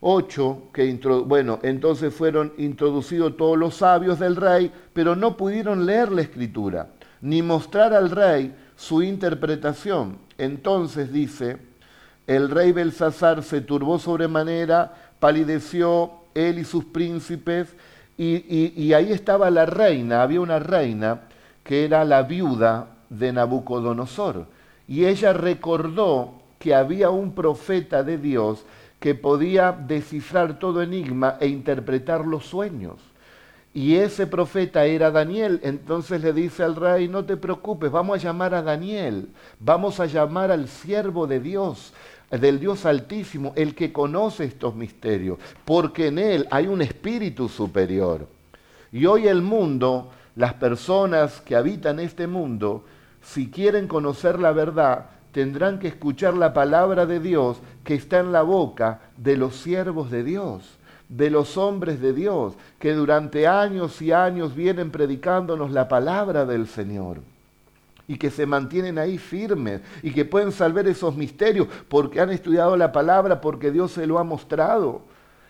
8, 0.00 0.62
eh, 0.68 0.70
que 0.72 1.00
bueno, 1.26 1.60
entonces 1.62 2.12
fueron 2.12 2.52
introducidos 2.58 3.36
todos 3.36 3.56
los 3.56 3.76
sabios 3.76 4.18
del 4.18 4.34
rey, 4.34 4.72
pero 4.92 5.14
no 5.14 5.36
pudieron 5.36 5.86
leer 5.86 6.10
la 6.10 6.22
escritura, 6.22 6.88
ni 7.20 7.40
mostrar 7.40 7.94
al 7.94 8.10
rey 8.10 8.52
su 8.74 9.00
interpretación. 9.00 10.18
Entonces 10.38 11.12
dice, 11.12 11.58
el 12.26 12.50
rey 12.50 12.72
Belsasar 12.72 13.44
se 13.44 13.60
turbó 13.60 14.00
sobremanera, 14.00 14.92
palideció 15.20 16.24
él 16.34 16.58
y 16.58 16.64
sus 16.64 16.84
príncipes, 16.84 17.76
y, 18.16 18.92
ahí 18.92 19.12
estaba 19.12 19.50
la 19.50 19.66
reina, 19.66 20.22
había 20.22 20.40
una 20.40 20.58
reina 20.58 21.22
que 21.64 21.84
era 21.84 22.04
la 22.04 22.22
viuda 22.22 22.88
de 23.10 23.32
Nabucodonosor. 23.32 24.46
Y 24.86 25.06
ella 25.06 25.32
recordó 25.32 26.34
que 26.58 26.74
había 26.74 27.10
un 27.10 27.32
profeta 27.34 28.02
de 28.02 28.18
Dios 28.18 28.64
que 29.00 29.14
podía 29.14 29.72
descifrar 29.72 30.58
todo 30.58 30.82
enigma 30.82 31.36
e 31.40 31.48
interpretar 31.48 32.24
los 32.26 32.46
sueños. 32.46 33.00
Y 33.74 33.96
ese 33.96 34.28
profeta 34.28 34.84
era 34.84 35.10
Daniel. 35.10 35.60
Entonces 35.64 36.22
le 36.22 36.32
dice 36.32 36.62
al 36.62 36.76
rey, 36.76 37.08
no 37.08 37.24
te 37.24 37.36
preocupes, 37.36 37.90
vamos 37.90 38.16
a 38.16 38.22
llamar 38.22 38.54
a 38.54 38.62
Daniel, 38.62 39.28
vamos 39.58 39.98
a 39.98 40.06
llamar 40.06 40.52
al 40.52 40.68
siervo 40.68 41.26
de 41.26 41.40
Dios, 41.40 41.92
del 42.30 42.58
Dios 42.58 42.86
Altísimo, 42.86 43.52
el 43.56 43.74
que 43.74 43.92
conoce 43.92 44.44
estos 44.44 44.74
misterios, 44.74 45.38
porque 45.64 46.08
en 46.08 46.18
él 46.18 46.46
hay 46.50 46.66
un 46.66 46.82
espíritu 46.82 47.48
superior. 47.48 48.28
Y 48.92 49.06
hoy 49.06 49.28
el 49.28 49.42
mundo, 49.42 50.10
las 50.36 50.54
personas 50.54 51.40
que 51.40 51.56
habitan 51.56 52.00
este 52.00 52.26
mundo, 52.26 52.84
si 53.22 53.50
quieren 53.50 53.88
conocer 53.88 54.38
la 54.38 54.52
verdad, 54.52 55.06
tendrán 55.32 55.78
que 55.78 55.88
escuchar 55.88 56.34
la 56.34 56.52
palabra 56.52 57.06
de 57.06 57.20
Dios 57.20 57.58
que 57.82 57.94
está 57.94 58.20
en 58.20 58.32
la 58.32 58.42
boca 58.42 59.00
de 59.16 59.36
los 59.36 59.56
siervos 59.56 60.10
de 60.10 60.22
Dios 60.22 60.78
de 61.08 61.30
los 61.30 61.58
hombres 61.58 62.00
de 62.00 62.12
Dios 62.12 62.54
que 62.78 62.94
durante 62.94 63.46
años 63.46 64.00
y 64.00 64.10
años 64.12 64.54
vienen 64.54 64.90
predicándonos 64.90 65.70
la 65.70 65.86
palabra 65.86 66.46
del 66.46 66.66
Señor 66.66 67.20
y 68.06 68.16
que 68.18 68.30
se 68.30 68.46
mantienen 68.46 68.98
ahí 68.98 69.18
firmes 69.18 69.80
y 70.02 70.12
que 70.12 70.24
pueden 70.24 70.52
salvar 70.52 70.86
esos 70.86 71.16
misterios 71.16 71.68
porque 71.88 72.20
han 72.20 72.30
estudiado 72.30 72.76
la 72.76 72.92
palabra, 72.92 73.40
porque 73.40 73.70
Dios 73.70 73.92
se 73.92 74.06
lo 74.06 74.18
ha 74.18 74.24
mostrado 74.24 75.02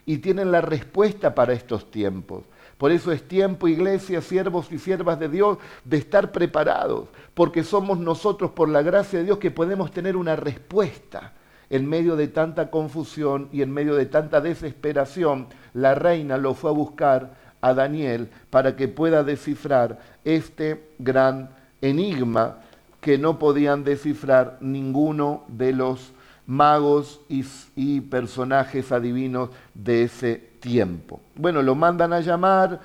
y 0.07 0.19
tienen 0.19 0.53
la 0.53 0.61
respuesta 0.61 1.35
para 1.35 1.53
estos 1.53 1.91
tiempos. 1.91 2.45
Por 2.79 2.91
eso 2.91 3.13
es 3.13 3.27
tiempo, 3.27 3.69
iglesia, 3.69 4.21
siervos 4.21 4.71
y 4.71 4.79
siervas 4.79 5.19
de 5.19 5.29
Dios, 5.29 5.59
de 5.85 5.97
estar 5.97 6.33
preparados, 6.33 7.09
porque 7.33 7.63
somos 7.63 7.99
nosotros, 7.99 8.51
por 8.51 8.69
la 8.69 8.83
gracia 8.83 9.21
de 9.21 9.25
Dios, 9.27 9.39
que 9.39 9.51
podemos 9.51 9.93
tener 9.93 10.17
una 10.17 10.37
respuesta 10.37 11.33
en 11.71 11.89
medio 11.89 12.17
de 12.17 12.29
tanta 12.29 12.71
confusión 12.71 13.49
y 13.53 13.63
en 13.63 13.73
medio 13.73 13.95
de 13.95 14.07
tanta 14.07 14.41
desesperación, 14.41 15.47
la 15.73 15.95
reina 15.95 16.37
lo 16.37 16.55
fue 16.55 16.71
a 16.71 16.75
buscar 16.75 17.35
a 17.61 17.73
Daniel 17.73 18.31
para 18.51 18.77
que 18.77 18.89
pueda 18.89 19.25
descifrar 19.25 19.99
este 20.25 20.91
gran 20.99 21.51
enigma 21.89 22.59
que 23.01 23.19
no 23.19 23.39
podían 23.39 23.85
descifrar 23.85 24.59
ninguno 24.61 25.45
de 25.49 25.73
los 25.73 26.13
magos 26.47 27.21
y, 27.29 28.01
personajes 28.03 28.93
adivinos 28.93 29.51
de 29.75 30.05
ese 30.05 30.37
tiempo. 30.61 31.21
Bueno, 31.35 31.63
lo 31.63 31.75
mandan 31.75 32.13
a 32.13 32.21
llamar 32.21 32.81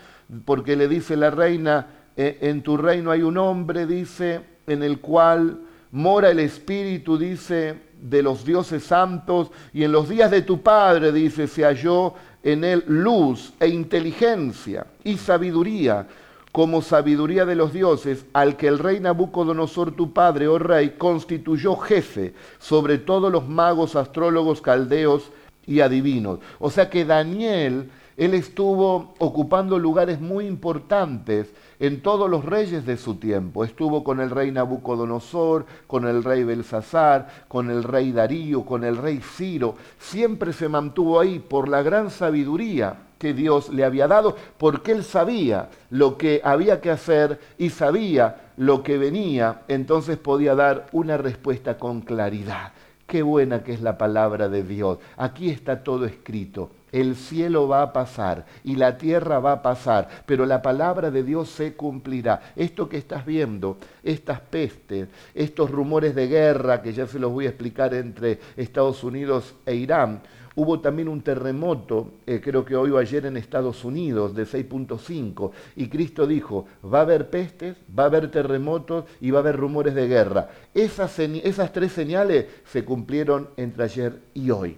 porque 0.45 0.75
le 0.75 0.87
dice 0.87 1.15
la 1.15 1.29
reina, 1.29 1.87
e, 2.15 2.37
en 2.41 2.61
tu 2.61 2.77
reino 2.77 3.11
hay 3.11 3.21
un 3.21 3.37
hombre, 3.37 3.85
dice, 3.85 4.41
en 4.67 4.83
el 4.83 4.99
cual 4.99 5.59
mora 5.91 6.29
el 6.29 6.39
espíritu, 6.39 7.17
dice, 7.17 7.75
de 8.01 8.23
los 8.23 8.45
dioses 8.45 8.83
santos, 8.83 9.51
y 9.73 9.83
en 9.83 9.91
los 9.91 10.07
días 10.07 10.31
de 10.31 10.41
tu 10.41 10.61
Padre, 10.61 11.11
dice, 11.11 11.47
se 11.47 11.63
halló 11.63 12.13
en 12.43 12.63
él 12.63 12.83
luz 12.87 13.53
e 13.59 13.67
inteligencia 13.67 14.85
y 15.03 15.17
sabiduría, 15.17 16.07
como 16.51 16.81
sabiduría 16.81 17.45
de 17.45 17.55
los 17.55 17.73
dioses, 17.73 18.25
al 18.33 18.57
que 18.57 18.67
el 18.67 18.79
rey 18.79 18.99
Nabucodonosor, 18.99 19.91
tu 19.91 20.13
padre, 20.13 20.47
oh 20.47 20.57
rey, 20.57 20.95
constituyó 20.97 21.75
jefe 21.75 22.33
sobre 22.57 22.97
todos 22.97 23.31
los 23.31 23.47
magos, 23.47 23.95
astrólogos, 23.95 24.61
caldeos 24.61 25.31
y 25.67 25.81
adivinos. 25.81 26.39
O 26.57 26.71
sea 26.71 26.89
que 26.89 27.05
Daniel, 27.05 27.91
él 28.19 28.33
estuvo 28.33 29.13
ocupando 29.17 29.79
lugares 29.79 30.19
muy 30.19 30.45
importantes 30.45 31.53
en 31.79 32.01
todos 32.01 32.29
los 32.29 32.43
reyes 32.43 32.85
de 32.85 32.97
su 32.97 33.15
tiempo. 33.15 33.63
Estuvo 33.63 34.03
con 34.03 34.19
el 34.19 34.29
rey 34.29 34.51
Nabucodonosor, 34.51 35.65
con 35.88 36.05
el 36.05 36.21
rey 36.25 36.43
Belsasar, 36.43 37.45
con 37.47 37.71
el 37.71 37.81
rey 37.81 38.11
Darío, 38.11 38.65
con 38.65 38.83
el 38.83 38.97
rey 38.97 39.21
Ciro. 39.21 39.75
Siempre 39.99 40.51
se 40.51 40.67
mantuvo 40.67 41.17
ahí 41.17 41.39
por 41.39 41.69
la 41.69 41.81
gran 41.81 42.09
sabiduría 42.09 42.97
que 43.17 43.33
Dios 43.33 43.69
le 43.69 43.85
había 43.85 44.09
dado, 44.09 44.35
porque 44.57 44.91
él 44.91 45.05
sabía 45.05 45.69
lo 45.89 46.17
que 46.17 46.41
había 46.43 46.81
que 46.81 46.91
hacer 46.91 47.39
y 47.57 47.69
sabía 47.69 48.51
lo 48.57 48.83
que 48.83 48.97
venía, 48.97 49.61
entonces 49.69 50.17
podía 50.17 50.55
dar 50.55 50.88
una 50.91 51.15
respuesta 51.15 51.77
con 51.77 52.01
claridad. 52.01 52.73
Qué 53.07 53.23
buena 53.23 53.63
que 53.63 53.71
es 53.71 53.81
la 53.81 53.97
palabra 53.97 54.49
de 54.49 54.63
Dios. 54.63 54.97
Aquí 55.15 55.49
está 55.49 55.83
todo 55.83 56.05
escrito. 56.05 56.69
El 56.91 57.15
cielo 57.15 57.67
va 57.67 57.81
a 57.81 57.93
pasar 57.93 58.46
y 58.63 58.75
la 58.75 58.98
tierra 58.98 59.39
va 59.39 59.53
a 59.53 59.62
pasar, 59.62 60.08
pero 60.25 60.46
la 60.46 60.62
palabra 60.62 61.12
de 61.12 61.24
Dios 61.24 61.50
se 61.50 61.74
cumplirá. 61.74 62.41
Esto 62.55 62.89
que 62.89 62.98
estás 62.98 63.25
viendo, 63.25 63.77
estas 64.03 64.39
pestes, 64.39 65.08
estos 65.34 65.69
rumores 65.69 66.15
de 66.15 66.27
guerra, 66.27 66.81
que 66.81 66.93
ya 66.93 67.08
se 67.08 67.19
los 67.19 67.31
voy 67.31 67.46
a 67.46 67.50
explicar 67.50 67.93
entre 67.93 68.39
Estados 68.58 69.03
Unidos 69.03 69.55
e 69.65 69.75
Irán, 69.75 70.22
Hubo 70.60 70.81
también 70.81 71.08
un 71.08 71.22
terremoto, 71.22 72.15
eh, 72.27 72.41
creo 72.43 72.65
que 72.65 72.75
hoy 72.75 72.91
o 72.91 72.98
ayer 72.98 73.25
en 73.25 73.38
Estados 73.38 73.86
Unidos, 73.86 74.36
de 74.36 74.43
6.5, 74.43 75.51
y 75.77 75.88
Cristo 75.88 76.27
dijo, 76.27 76.67
va 76.84 77.00
a 77.00 77.03
haber 77.03 77.29
pestes, 77.29 77.77
va 77.98 78.03
a 78.03 78.08
haber 78.08 78.29
terremotos 78.29 79.05
y 79.22 79.31
va 79.31 79.39
a 79.39 79.41
haber 79.41 79.55
rumores 79.55 79.96
de 79.96 80.10
guerra. 80.10 80.50
Esas, 80.74 81.17
esas 81.17 81.72
tres 81.72 81.93
señales 81.93 82.48
se 82.65 82.84
cumplieron 82.84 83.48
entre 83.55 83.86
ayer 83.86 84.19
y 84.34 84.50
hoy. 84.50 84.77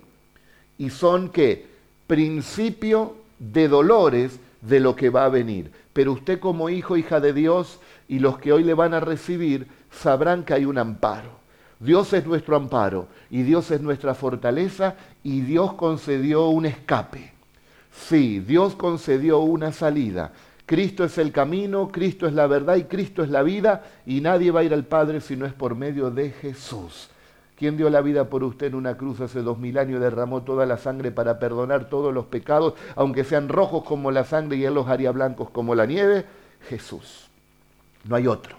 Y 0.77 0.91
son 0.91 1.30
que 1.30 1.70
principio 2.12 3.15
de 3.39 3.70
dolores 3.70 4.38
de 4.60 4.82
lo 4.82 4.98
que 4.98 5.10
va 5.10 5.24
a 5.24 5.30
venir. 5.30 5.72
Pero 5.94 6.12
usted 6.12 6.41
como 6.41 6.68
hijo, 6.68 6.98
hija 6.98 7.22
de 7.22 7.32
Dios 7.32 7.80
y 8.10 8.20
los 8.20 8.38
que 8.38 8.51
hoy 8.51 8.65
le 8.65 8.74
van 8.74 8.94
a 8.94 9.00
recibir, 9.00 9.68
sabrán 9.89 10.44
que 10.44 10.53
hay 10.53 10.65
un 10.65 10.77
amparo. 10.77 11.39
Dios 11.80 12.12
es 12.12 12.25
nuestro 12.25 12.58
amparo 12.58 13.08
y 13.30 13.44
Dios 13.44 13.72
es 13.72 13.80
nuestra 13.80 14.13
fortaleza 14.13 14.98
y 15.24 15.39
Dios 15.39 15.75
concedió 15.75 16.50
un 16.50 16.65
escape. 16.65 17.32
Sí, 17.94 18.41
Dios 18.41 18.75
concedió 18.75 19.39
una 19.39 19.72
salida. 19.72 20.34
Cristo 20.65 21.06
es 21.06 21.18
el 21.18 21.32
camino, 21.32 21.88
Cristo 21.94 22.27
es 22.27 22.34
la 22.34 22.46
verdad 22.46 22.75
y 22.75 22.84
Cristo 22.84 23.24
es 23.24 23.30
la 23.30 23.41
vida 23.41 23.86
y 24.06 24.20
nadie 24.20 24.51
va 24.51 24.60
a 24.60 24.63
ir 24.65 24.74
al 24.74 24.84
Padre 24.84 25.22
si 25.22 25.38
no 25.38 25.46
es 25.46 25.53
por 25.53 25.75
medio 25.75 26.12
de 26.12 26.32
Jesús. 26.32 27.10
¿Quién 27.62 27.77
dio 27.77 27.91
la 27.91 28.01
vida 28.01 28.27
por 28.27 28.44
usted 28.44 28.65
en 28.65 28.74
una 28.74 28.98
cruz 28.98 29.22
hace 29.22 29.44
dos 29.44 29.60
mil 29.60 29.77
años, 29.77 30.01
derramó 30.01 30.41
toda 30.41 30.65
la 30.65 30.80
sangre 30.80 31.12
para 31.12 31.38
perdonar 31.38 31.89
todos 31.89 32.12
los 32.12 32.25
pecados, 32.25 32.74
aunque 32.96 33.24
sean 33.24 33.50
rojos 33.50 33.84
como 33.84 34.10
la 34.10 34.24
sangre 34.24 34.58
y 34.58 34.65
él 34.65 34.74
los 34.74 34.88
haría 34.88 35.12
blancos 35.12 35.51
como 35.51 35.75
la 35.75 35.86
nieve? 35.86 36.25
Jesús. 36.68 37.30
No 38.06 38.15
hay 38.15 38.25
otro. 38.25 38.56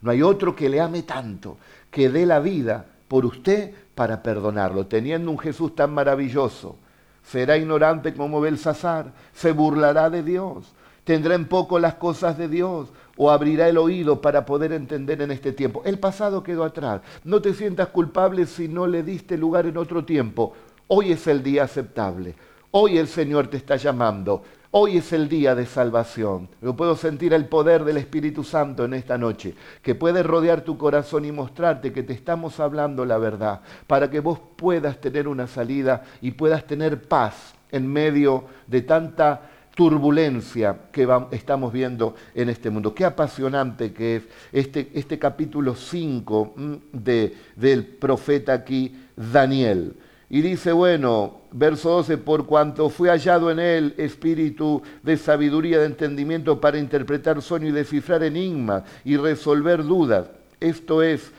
No 0.00 0.10
hay 0.10 0.22
otro 0.22 0.56
que 0.56 0.70
le 0.70 0.80
ame 0.80 1.02
tanto, 1.02 1.58
que 1.90 2.08
dé 2.08 2.24
la 2.24 2.40
vida 2.40 2.86
por 3.08 3.26
usted 3.26 3.74
para 3.94 4.22
perdonarlo. 4.22 4.86
Teniendo 4.86 5.30
un 5.30 5.38
Jesús 5.38 5.74
tan 5.74 5.92
maravilloso, 5.92 6.76
será 7.22 7.58
ignorante 7.58 8.14
como 8.14 8.40
Belsasar, 8.40 9.12
se 9.34 9.52
burlará 9.52 10.08
de 10.08 10.22
Dios, 10.22 10.72
tendrá 11.04 11.34
en 11.34 11.44
poco 11.44 11.78
las 11.78 11.96
cosas 11.96 12.38
de 12.38 12.48
Dios, 12.48 12.88
o 13.16 13.30
abrirá 13.30 13.68
el 13.68 13.78
oído 13.78 14.20
para 14.20 14.44
poder 14.44 14.72
entender 14.72 15.22
en 15.22 15.30
este 15.30 15.52
tiempo. 15.52 15.82
El 15.84 15.98
pasado 15.98 16.42
quedó 16.42 16.64
atrás. 16.64 17.00
No 17.24 17.40
te 17.40 17.54
sientas 17.54 17.88
culpable 17.88 18.46
si 18.46 18.68
no 18.68 18.86
le 18.86 19.02
diste 19.02 19.36
lugar 19.36 19.66
en 19.66 19.76
otro 19.76 20.04
tiempo. 20.04 20.52
Hoy 20.88 21.12
es 21.12 21.26
el 21.26 21.42
día 21.42 21.64
aceptable. 21.64 22.34
Hoy 22.70 22.98
el 22.98 23.08
Señor 23.08 23.48
te 23.48 23.56
está 23.56 23.76
llamando. 23.76 24.42
Hoy 24.70 24.98
es 24.98 25.12
el 25.14 25.28
día 25.28 25.54
de 25.54 25.64
salvación. 25.64 26.48
Yo 26.60 26.76
puedo 26.76 26.96
sentir 26.96 27.32
el 27.32 27.46
poder 27.46 27.84
del 27.84 27.96
Espíritu 27.96 28.44
Santo 28.44 28.84
en 28.84 28.92
esta 28.92 29.16
noche, 29.16 29.54
que 29.80 29.94
puede 29.94 30.22
rodear 30.22 30.62
tu 30.62 30.76
corazón 30.76 31.24
y 31.24 31.32
mostrarte 31.32 31.92
que 31.92 32.02
te 32.02 32.12
estamos 32.12 32.60
hablando 32.60 33.06
la 33.06 33.16
verdad, 33.16 33.62
para 33.86 34.10
que 34.10 34.20
vos 34.20 34.38
puedas 34.56 35.00
tener 35.00 35.28
una 35.28 35.46
salida 35.46 36.04
y 36.20 36.32
puedas 36.32 36.66
tener 36.66 37.08
paz 37.08 37.54
en 37.70 37.90
medio 37.90 38.44
de 38.66 38.82
tanta 38.82 39.50
turbulencia 39.76 40.88
que 40.90 41.06
estamos 41.32 41.72
viendo 41.72 42.16
en 42.34 42.48
este 42.48 42.70
mundo. 42.70 42.94
Qué 42.94 43.04
apasionante 43.04 43.92
que 43.92 44.16
es 44.16 44.22
este, 44.50 44.90
este 44.94 45.18
capítulo 45.18 45.76
5 45.76 46.54
mm, 46.56 46.74
de, 46.92 47.36
del 47.54 47.84
profeta 47.86 48.54
aquí, 48.54 48.96
Daniel. 49.14 49.94
Y 50.30 50.40
dice, 50.40 50.72
bueno, 50.72 51.42
verso 51.52 51.90
12, 51.90 52.16
por 52.18 52.46
cuanto 52.46 52.88
fue 52.88 53.10
hallado 53.10 53.50
en 53.50 53.60
él 53.60 53.94
espíritu 53.98 54.82
de 55.02 55.18
sabiduría, 55.18 55.78
de 55.78 55.86
entendimiento 55.86 56.58
para 56.58 56.78
interpretar 56.78 57.40
sueño 57.42 57.68
y 57.68 57.72
descifrar 57.72 58.24
enigmas 58.24 58.82
y 59.04 59.18
resolver 59.18 59.84
dudas. 59.84 60.28
Esto 60.58 61.02
es 61.02 61.30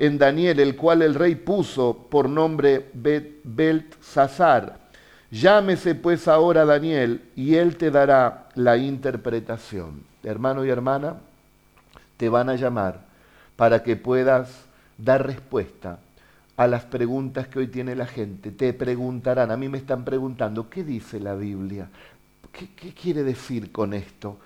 en 0.00 0.18
Daniel, 0.18 0.58
el 0.58 0.74
cual 0.74 1.00
el 1.02 1.14
rey 1.14 1.36
puso 1.36 2.08
por 2.10 2.28
nombre 2.28 2.90
Beltzazar 2.92 4.83
Llámese 5.34 5.96
pues 5.96 6.28
ahora 6.28 6.64
Daniel 6.64 7.20
y 7.34 7.56
él 7.56 7.76
te 7.76 7.90
dará 7.90 8.50
la 8.54 8.76
interpretación. 8.76 10.04
Hermano 10.22 10.64
y 10.64 10.70
hermana, 10.70 11.16
te 12.16 12.28
van 12.28 12.48
a 12.48 12.54
llamar 12.54 13.00
para 13.56 13.82
que 13.82 13.96
puedas 13.96 14.64
dar 14.96 15.26
respuesta 15.26 15.98
a 16.56 16.68
las 16.68 16.84
preguntas 16.84 17.48
que 17.48 17.58
hoy 17.58 17.66
tiene 17.66 17.96
la 17.96 18.06
gente. 18.06 18.52
Te 18.52 18.72
preguntarán, 18.74 19.50
a 19.50 19.56
mí 19.56 19.68
me 19.68 19.78
están 19.78 20.04
preguntando, 20.04 20.70
¿qué 20.70 20.84
dice 20.84 21.18
la 21.18 21.34
Biblia? 21.34 21.88
¿Qué, 22.52 22.94
quiere 22.94 23.24
decir 23.24 23.72
con 23.72 23.92
esto? 23.92 24.38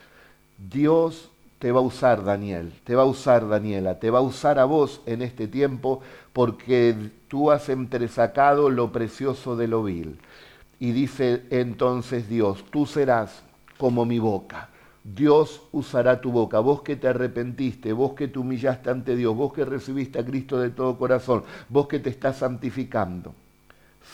Dios 0.57 1.30
te 1.59 1.71
va 1.71 1.80
a 1.80 1.83
usar, 1.83 2.25
Daniel, 2.25 2.73
te 2.85 2.95
va 2.95 3.02
a 3.02 3.07
usar, 3.07 3.47
Daniela, 3.47 3.99
te 3.99 4.09
va 4.09 4.21
a 4.21 4.23
usar 4.23 4.59
a 4.59 4.64
vos 4.64 5.02
en 5.04 5.21
este 5.21 5.49
tiempo 5.49 6.00
porque 6.33 6.97
tú 7.28 7.50
has 7.50 7.68
entresacado 7.68 8.71
lo 8.71 8.90
precioso 8.90 9.54
de 9.54 9.68
lo 9.68 9.83
vil. 9.83 10.18
Y 10.81 10.93
dice 10.93 11.45
entonces 11.51 12.29
Dios, 12.29 12.65
tú 12.71 12.87
serás 12.87 13.43
como 13.79 14.05
mi 14.05 14.19
boca, 14.19 14.69
Dios 15.03 15.63
usará 15.73 16.21
tu 16.21 16.31
boca, 16.31 16.59
vos 16.59 16.83
que 16.83 16.97
te 16.97 17.09
arrepentiste, 17.09 17.93
vos 17.93 18.13
que 18.13 18.29
te 18.29 18.39
humillaste 18.39 18.91
ante 18.91 19.17
Dios, 19.17 19.35
vos 19.35 19.53
que 19.53 19.65
recibiste 19.65 20.19
a 20.19 20.25
Cristo 20.25 20.59
de 20.61 20.71
todo 20.71 20.99
corazón, 20.99 21.45
vos 21.69 21.89
que 21.89 21.99
te 21.99 22.11
estás 22.11 22.39
santificando. 22.39 23.35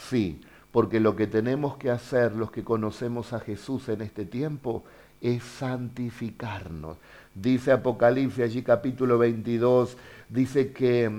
Sí, 0.09 0.41
porque 0.71 1.01
lo 1.01 1.17
que 1.17 1.27
tenemos 1.27 1.77
que 1.77 1.91
hacer 1.91 2.35
los 2.35 2.51
que 2.51 2.65
conocemos 2.65 3.33
a 3.33 3.41
Jesús 3.41 3.89
en 3.89 4.03
este 4.03 4.25
tiempo 4.25 4.85
es 5.21 5.43
santificarnos. 5.43 6.97
Dice 7.35 7.73
Apocalipsis 7.73 8.45
allí 8.45 8.63
capítulo 8.63 9.19
22, 9.19 9.97
dice 10.29 10.73
que 10.73 11.11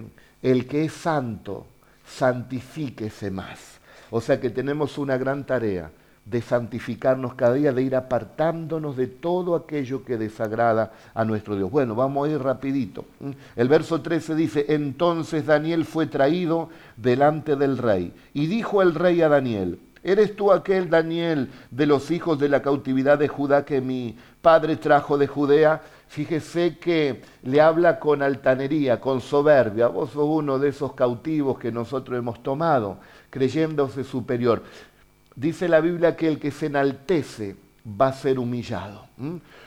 el 0.42 0.68
que 0.68 0.86
es 0.86 0.94
santo, 0.94 1.66
santifíquese 2.06 3.32
más. 3.32 3.75
O 4.16 4.22
sea 4.22 4.40
que 4.40 4.50
tenemos 4.50 4.98
una 4.98 5.18
gran 5.18 5.44
tarea 5.44 5.92
de 6.24 6.42
santificarnos 6.42 7.34
cada 7.34 7.56
día, 7.56 7.74
de 7.74 7.82
ir 7.82 7.98
apartándonos 7.98 8.96
de 8.96 9.08
todo 9.08 9.56
aquello 9.56 10.06
que 10.06 10.16
desagrada 10.16 10.94
a 11.14 11.26
nuestro 11.26 11.58
Dios. 11.58 11.70
Bueno, 11.70 11.96
vamos 11.96 12.26
a 12.26 12.32
ir 12.32 12.42
rapidito. 12.42 13.04
El 13.58 13.68
verso 13.68 14.00
13 14.00 14.36
dice, 14.36 14.66
entonces 14.70 15.46
Daniel 15.46 15.84
fue 15.84 16.08
traído 16.08 16.70
delante 16.96 17.58
del 17.58 17.78
rey 17.78 18.14
y 18.34 18.48
dijo 18.48 18.82
el 18.82 18.96
rey 18.96 19.22
a 19.22 19.28
Daniel, 19.28 19.80
¿eres 20.02 20.34
tú 20.38 20.54
aquel 20.54 20.90
Daniel 20.90 21.50
de 21.70 21.86
los 21.86 22.10
hijos 22.10 22.40
de 22.40 22.48
la 22.48 22.62
cautividad 22.62 23.20
de 23.20 23.28
Judá 23.28 23.66
que 23.66 23.82
mi 23.82 24.16
padre 24.42 24.78
trajo 24.78 25.18
de 25.18 25.28
Judea? 25.28 25.82
Fíjese 26.08 26.78
que 26.78 27.22
le 27.44 27.62
habla 27.62 28.00
con 28.00 28.22
altanería, 28.22 29.02
con 29.02 29.22
soberbia. 29.22 29.88
Vos 29.88 30.12
sos 30.12 30.26
uno 30.26 30.60
de 30.60 30.70
esos 30.70 30.94
cautivos 30.94 31.60
que 31.60 31.72
nosotros 31.72 32.18
hemos 32.18 32.42
tomado, 32.42 33.00
creyéndose 33.30 34.04
superior. 34.04 34.64
Dice 35.36 35.68
la 35.68 35.82
Biblia 35.82 36.16
que 36.16 36.28
el 36.28 36.40
que 36.40 36.52
se 36.52 36.68
enaltece 36.68 37.58
va 37.86 38.08
a 38.08 38.14
ser 38.14 38.40
humillado. 38.40 39.06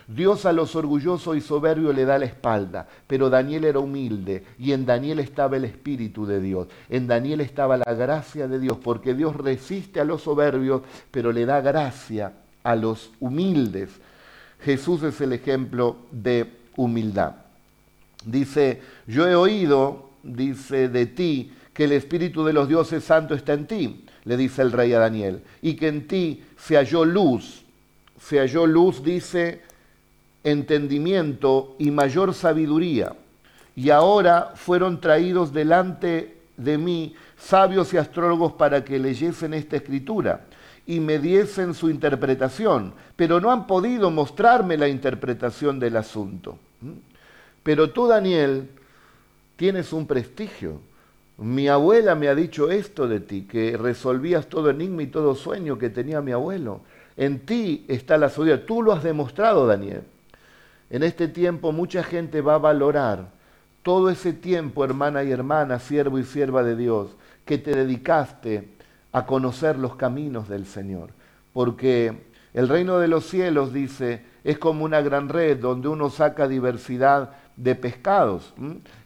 Dios 0.07 0.45
a 0.47 0.53
los 0.53 0.75
orgullosos 0.75 1.37
y 1.37 1.41
soberbios 1.41 1.95
le 1.95 2.05
da 2.05 2.19
la 2.19 2.25
espalda, 2.25 2.89
pero 3.07 3.31
Daniel 3.31 3.65
era 3.65 3.79
humilde 3.79 4.45
y 4.59 4.73
en 4.73 4.85
Daniel 4.87 5.21
estaba 5.21 5.57
el 5.57 5.65
Espíritu 5.65 6.27
de 6.27 6.41
Dios, 6.41 6.69
en 6.89 7.07
Daniel 7.07 7.41
estaba 7.41 7.77
la 7.77 7.95
gracia 7.95 8.49
de 8.49 8.59
Dios, 8.59 8.79
porque 8.83 9.15
Dios 9.15 9.37
resiste 9.37 10.01
a 10.01 10.05
los 10.05 10.23
soberbios, 10.23 10.83
pero 11.11 11.33
le 11.33 11.47
da 11.47 11.61
gracia 11.61 12.33
a 12.63 12.75
los 12.75 13.11
humildes. 13.21 13.91
Jesús 14.61 15.03
es 15.03 15.21
el 15.21 15.33
ejemplo 15.33 15.97
de 16.11 16.51
humildad. 16.77 17.37
Dice, 18.25 18.83
yo 19.07 19.27
he 19.27 19.35
oído, 19.35 20.11
dice 20.23 20.89
de 20.89 21.07
ti, 21.07 21.53
que 21.73 21.85
el 21.85 21.93
Espíritu 21.93 22.45
de 22.45 22.53
los 22.53 22.69
dioses 22.69 23.05
santo 23.05 23.35
está 23.35 23.53
en 23.53 23.67
ti 23.67 24.05
le 24.29 24.37
dice 24.37 24.61
el 24.61 24.73
rey 24.73 24.93
a 24.93 24.99
Daniel, 24.99 25.41
y 25.63 25.73
que 25.73 25.89
en 25.89 26.07
ti 26.07 26.45
se 26.59 26.77
halló 26.77 27.07
luz, 27.07 27.65
se 28.21 28.39
halló 28.39 28.67
luz, 28.67 29.03
dice, 29.03 29.63
entendimiento 30.45 31.75
y 31.79 31.91
mayor 31.91 32.35
sabiduría. 32.35 33.15
Y 33.75 33.89
ahora 33.89 34.53
fueron 34.55 35.01
traídos 35.01 35.55
delante 35.55 36.37
de 36.59 36.77
mí 36.77 37.15
sabios 37.39 37.95
y 37.95 37.97
astrólogos 37.97 38.53
para 38.53 38.85
que 38.85 38.99
leyesen 38.99 39.55
esta 39.55 39.77
escritura 39.77 40.45
y 40.89 40.99
me 40.99 41.21
diesen 41.21 41.75
su 41.75 41.89
interpretación, 41.89 42.95
pero 43.15 43.41
no 43.41 43.53
han 43.53 43.69
podido 43.69 44.11
mostrarme 44.11 44.77
la 44.77 44.89
interpretación 44.89 45.79
del 45.79 45.97
asunto. 45.97 46.59
Pero 47.63 47.91
tú, 47.91 48.09
Daniel, 48.09 48.69
tienes 49.57 49.93
un 49.93 50.09
prestigio 50.09 50.81
mi 51.39 51.69
abuela 51.69 52.17
me 52.17 52.27
ha 52.27 52.35
dicho 52.35 52.69
esto 52.69 53.07
de 53.07 53.21
ti, 53.21 53.43
que 53.43 53.77
resolvías 53.77 54.49
todo 54.49 54.71
enigma 54.71 55.05
y 55.05 55.07
todo 55.07 55.37
sueño 55.37 55.79
que 55.79 55.89
tenía 55.89 56.21
mi 56.21 56.33
abuelo. 56.33 56.81
En 57.17 57.47
ti 57.47 57.85
está 57.87 58.19
la 58.19 58.29
sabiduría. 58.29 58.67
Tú 58.67 58.83
lo 58.83 58.93
has 58.93 59.05
demostrado, 59.05 59.65
Daniel. 59.65 60.03
En 60.91 61.05
este 61.05 61.29
tiempo 61.29 61.71
mucha 61.71 62.03
gente 62.03 62.41
va 62.41 62.55
a 62.55 62.59
valorar 62.59 63.31
todo 63.85 64.11
ese 64.11 64.33
tiempo, 64.33 64.85
hermana 64.85 65.23
y 65.23 65.31
hermana, 65.31 65.79
siervo 65.79 66.19
y 66.19 66.25
sierva 66.25 66.65
de 66.65 66.75
Dios, 66.75 67.11
que 67.45 67.57
te 67.57 67.71
dedicaste 67.73 68.69
a 69.13 69.27
conocer 69.27 69.79
los 69.79 69.97
caminos 69.97 70.49
del 70.49 70.67
Señor. 70.67 71.11
Porque 71.53 72.29
el 72.55 72.69
reino 72.69 72.99
de 72.99 73.09
los 73.09 73.27
cielos, 73.27 73.73
dice, 73.73 74.23
es 74.45 74.59
como 74.59 74.85
una 74.85 75.01
gran 75.01 75.29
red 75.29 75.59
donde 75.59 75.89
uno 75.89 76.11
saca 76.11 76.49
diversidad 76.49 77.31
de 77.57 77.75
pescados. 77.75 78.55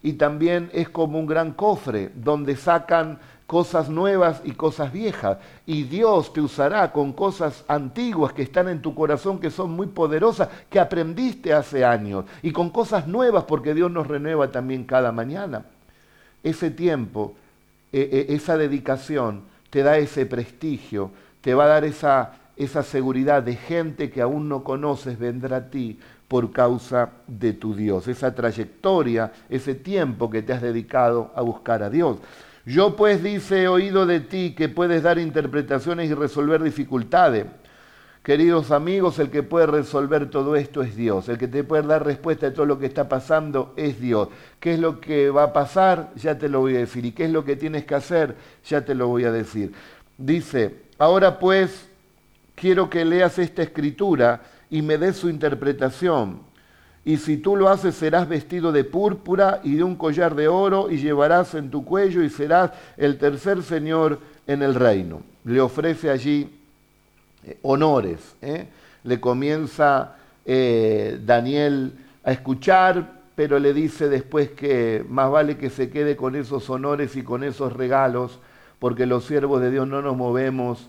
Y 0.03 0.15
también 0.15 0.71
es 0.73 0.89
como 0.89 1.19
un 1.19 1.27
gran 1.27 1.53
cofre 1.53 2.13
donde 2.15 2.57
sacan 2.57 3.19
cosas 3.47 3.89
nuevas 3.89 4.41
y 4.45 4.53
cosas 4.53 4.93
viejas. 4.93 5.39
Y 5.67 5.83
Dios 5.83 6.33
te 6.33 6.41
usará 6.41 6.93
con 6.93 7.13
cosas 7.13 7.65
antiguas 7.69 8.33
que 8.33 8.43
están 8.43 8.69
en 8.69 8.81
tu 8.81 8.95
corazón, 8.95 9.39
que 9.39 9.51
son 9.51 9.73
muy 9.73 9.89
poderosas, 9.89 10.49
que 10.71 10.81
aprendiste 10.81 11.53
hace 11.53 11.85
años. 11.85 12.25
Y 12.43 12.53
con 12.53 12.71
cosas 12.71 13.07
nuevas, 13.07 13.45
porque 13.45 13.75
Dios 13.75 13.91
nos 13.91 14.07
renueva 14.07 14.51
también 14.51 14.85
cada 14.85 15.13
mañana. 15.13 15.67
Ese 16.43 16.71
tiempo, 16.71 17.35
e, 17.93 18.27
e, 18.29 18.35
esa 18.35 18.57
dedicación, 18.57 19.43
te 19.73 19.83
da 19.83 19.97
ese 19.97 20.27
prestigio, 20.27 21.13
te 21.41 21.55
va 21.55 21.65
a 21.65 21.69
dar 21.69 21.85
esa, 21.87 22.33
esa 22.59 22.83
seguridad 22.83 23.43
de 23.43 23.57
gente 23.57 24.11
que 24.11 24.21
aún 24.21 24.47
no 24.47 24.63
conoces, 24.63 25.19
vendrá 25.19 25.57
a 25.57 25.71
ti 25.71 25.99
por 26.29 26.53
causa 26.53 27.13
de 27.27 27.55
tu 27.55 27.75
Dios, 27.75 28.07
esa 28.07 28.35
trayectoria, 28.35 29.33
ese 29.49 29.75
tiempo 29.75 30.29
que 30.29 30.43
te 30.43 30.53
has 30.53 30.61
dedicado 30.61 31.33
a 31.35 31.41
buscar 31.41 31.83
a 31.83 31.89
Dios. 31.89 32.19
Yo 32.67 32.97
pues 32.97 33.23
dice, 33.23 33.63
he 33.63 33.69
oído 33.69 34.05
de 34.05 34.21
ti 34.21 34.55
que 34.55 34.69
puedes 34.69 35.03
dar 35.03 35.19
interpretaciones 35.19 36.11
y 36.11 36.15
resolver 36.15 36.63
dificultades. 36.63 37.47
Queridos 38.23 38.71
amigos, 38.71 39.19
el 39.19 39.31
que 39.31 39.43
puede 39.43 39.67
resolver 39.67 40.31
todo 40.31 40.55
esto 40.55 40.83
es 40.83 40.95
Dios. 40.95 41.29
El 41.29 41.39
que 41.39 41.49
te 41.49 41.65
puede 41.65 41.83
dar 41.83 42.07
respuesta 42.07 42.47
a 42.47 42.55
todo 42.55 42.67
lo 42.67 42.79
que 42.79 42.87
está 42.87 43.09
pasando 43.09 43.75
es 43.77 44.01
Dios. 44.01 44.29
¿Qué 44.61 44.75
es 44.75 44.79
lo 44.79 45.01
que 45.01 45.31
va 45.31 45.45
a 45.45 45.53
pasar? 45.53 46.13
Ya 46.15 46.39
te 46.39 46.49
lo 46.49 46.61
voy 46.61 46.77
a 46.77 46.79
decir. 46.79 47.05
¿Y 47.05 47.11
qué 47.11 47.25
es 47.25 47.33
lo 47.33 47.45
que 47.45 47.57
tienes 47.57 47.85
que 47.85 47.97
hacer? 47.97 48.37
Ya 48.65 48.85
te 48.85 48.95
lo 48.95 49.09
voy 49.09 49.25
a 49.25 49.33
decir. 49.33 49.73
Dice, 50.17 50.83
ahora 50.99 51.41
pues 51.41 51.89
quiero 52.55 52.89
que 52.89 53.05
leas 53.05 53.41
esta 53.41 53.65
escritura 53.65 54.43
y 54.71 54.83
me 54.83 54.99
dé 54.99 55.13
su 55.13 55.29
interpretación. 55.29 56.43
Y 57.05 57.17
si 57.17 57.39
tú 57.39 57.57
lo 57.57 57.69
haces, 57.69 57.97
serás 57.97 58.29
vestido 58.29 58.71
de 58.71 58.85
púrpura 58.85 59.61
y 59.65 59.75
de 59.75 59.83
un 59.83 59.97
collar 59.97 60.37
de 60.37 60.47
oro 60.47 60.93
y 60.93 60.99
llevarás 60.99 61.57
en 61.57 61.73
tu 61.73 61.85
cuello 61.85 62.23
y 62.23 62.31
serás 62.31 62.71
el 62.97 63.19
tercer 63.19 63.65
señor 63.65 64.21
en 64.47 64.63
el 64.63 64.77
reino. 64.77 65.23
Le 65.45 65.61
ofrece 65.61 66.09
allí 66.09 66.62
eh, 67.45 67.59
honores. 67.63 68.37
¿eh? 68.43 68.67
Le 69.05 69.21
comienza 69.21 70.17
eh, 70.45 71.19
Daniel 71.25 71.93
a 72.25 72.33
escuchar, 72.33 73.23
pero 73.35 73.59
le 73.59 73.73
dice 73.73 74.09
después 74.09 74.51
que 74.51 75.05
más 75.09 75.31
vale 75.31 75.57
que 75.57 75.71
se 75.71 75.91
quede 75.91 76.17
con 76.17 76.37
esos 76.37 76.69
honores 76.71 77.17
y 77.17 77.23
con 77.23 77.45
esos 77.45 77.73
regalos, 77.73 78.39
porque 78.79 79.07
los 79.07 79.25
siervos 79.25 79.61
de 79.61 79.71
Dios 79.71 79.89
no 79.89 80.03
nos 80.03 80.17
movemos 80.17 80.89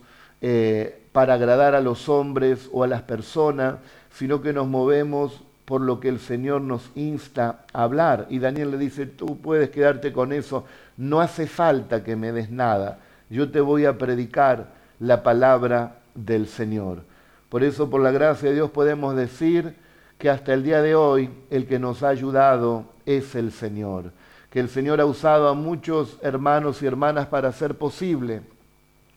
para 1.14 1.36
agradar 1.36 1.74
a 1.74 1.80
los 1.80 2.10
hombres 2.10 2.70
o 2.74 2.84
a 2.84 2.88
las 2.88 3.04
personas, 3.04 3.76
sino 4.12 4.42
que 4.42 4.52
nos 4.52 4.68
movemos 4.68 5.42
por 5.66 5.82
lo 5.82 6.00
que 6.00 6.10
el 6.10 6.20
Señor 6.20 6.62
nos 6.62 6.92
insta 6.96 7.66
a 7.72 7.84
hablar. 7.84 8.28
Y 8.30 8.40
Daniel 8.40 8.72
le 8.72 8.78
dice, 8.78 9.06
tú 9.06 9.40
puedes 9.40 9.70
quedarte 9.70 10.12
con 10.12 10.34
eso, 10.34 10.66
no 10.98 11.22
hace 11.22 11.48
falta 11.48 12.04
que 12.04 12.16
me 12.16 12.32
des 12.32 12.50
nada, 12.50 13.00
yo 13.30 13.52
te 13.52 13.62
voy 13.62 13.86
a 13.86 13.98
predicar 13.98 14.68
la 15.00 15.24
palabra 15.24 16.03
del 16.16 16.48
Señor. 16.48 17.04
Por 17.50 17.64
eso, 17.64 17.90
por 17.90 18.02
la 18.02 18.12
gracia 18.12 18.50
de 18.50 18.56
Dios, 18.56 18.72
podemos 18.72 19.16
decir 19.16 19.76
que 20.18 20.30
hasta 20.30 20.54
el 20.54 20.64
día 20.64 20.82
de 20.82 20.96
hoy 20.96 21.30
el 21.50 21.68
que 21.68 21.80
nos 21.80 22.04
ha 22.04 22.10
ayudado 22.10 22.86
es 23.06 23.36
el 23.36 23.52
Señor, 23.52 24.12
que 24.50 24.60
el 24.60 24.70
Señor 24.70 25.02
ha 25.02 25.06
usado 25.06 25.48
a 25.50 25.54
muchos 25.54 26.18
hermanos 26.22 26.82
y 26.82 26.86
hermanas 26.86 27.28
para 27.28 27.50
hacer 27.50 27.76
posible 27.76 28.42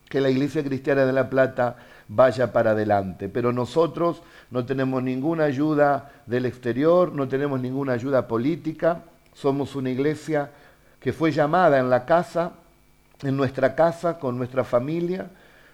que 0.09 0.21
la 0.21 0.31
Iglesia 0.31 0.65
Cristiana 0.65 1.05
de 1.05 1.13
La 1.13 1.31
Plata 1.31 1.77
vaya 2.09 2.53
para 2.53 2.73
adelante. 2.73 3.29
Pero 3.29 3.53
nosotros 3.53 4.23
no 4.51 4.65
tenemos 4.65 5.03
ninguna 5.03 5.45
ayuda 5.45 6.11
del 6.27 6.47
exterior, 6.47 7.13
no 7.13 7.29
tenemos 7.29 7.61
ninguna 7.61 7.93
ayuda 7.93 8.29
política, 8.29 9.03
somos 9.35 9.77
una 9.77 9.91
iglesia 9.91 10.51
que 11.01 11.13
fue 11.13 11.31
llamada 11.31 11.79
en 11.79 11.91
la 11.91 12.05
casa, 12.05 12.53
en 13.23 13.37
nuestra 13.37 13.75
casa, 13.75 14.19
con 14.19 14.37
nuestra 14.37 14.65
familia, 14.65 15.31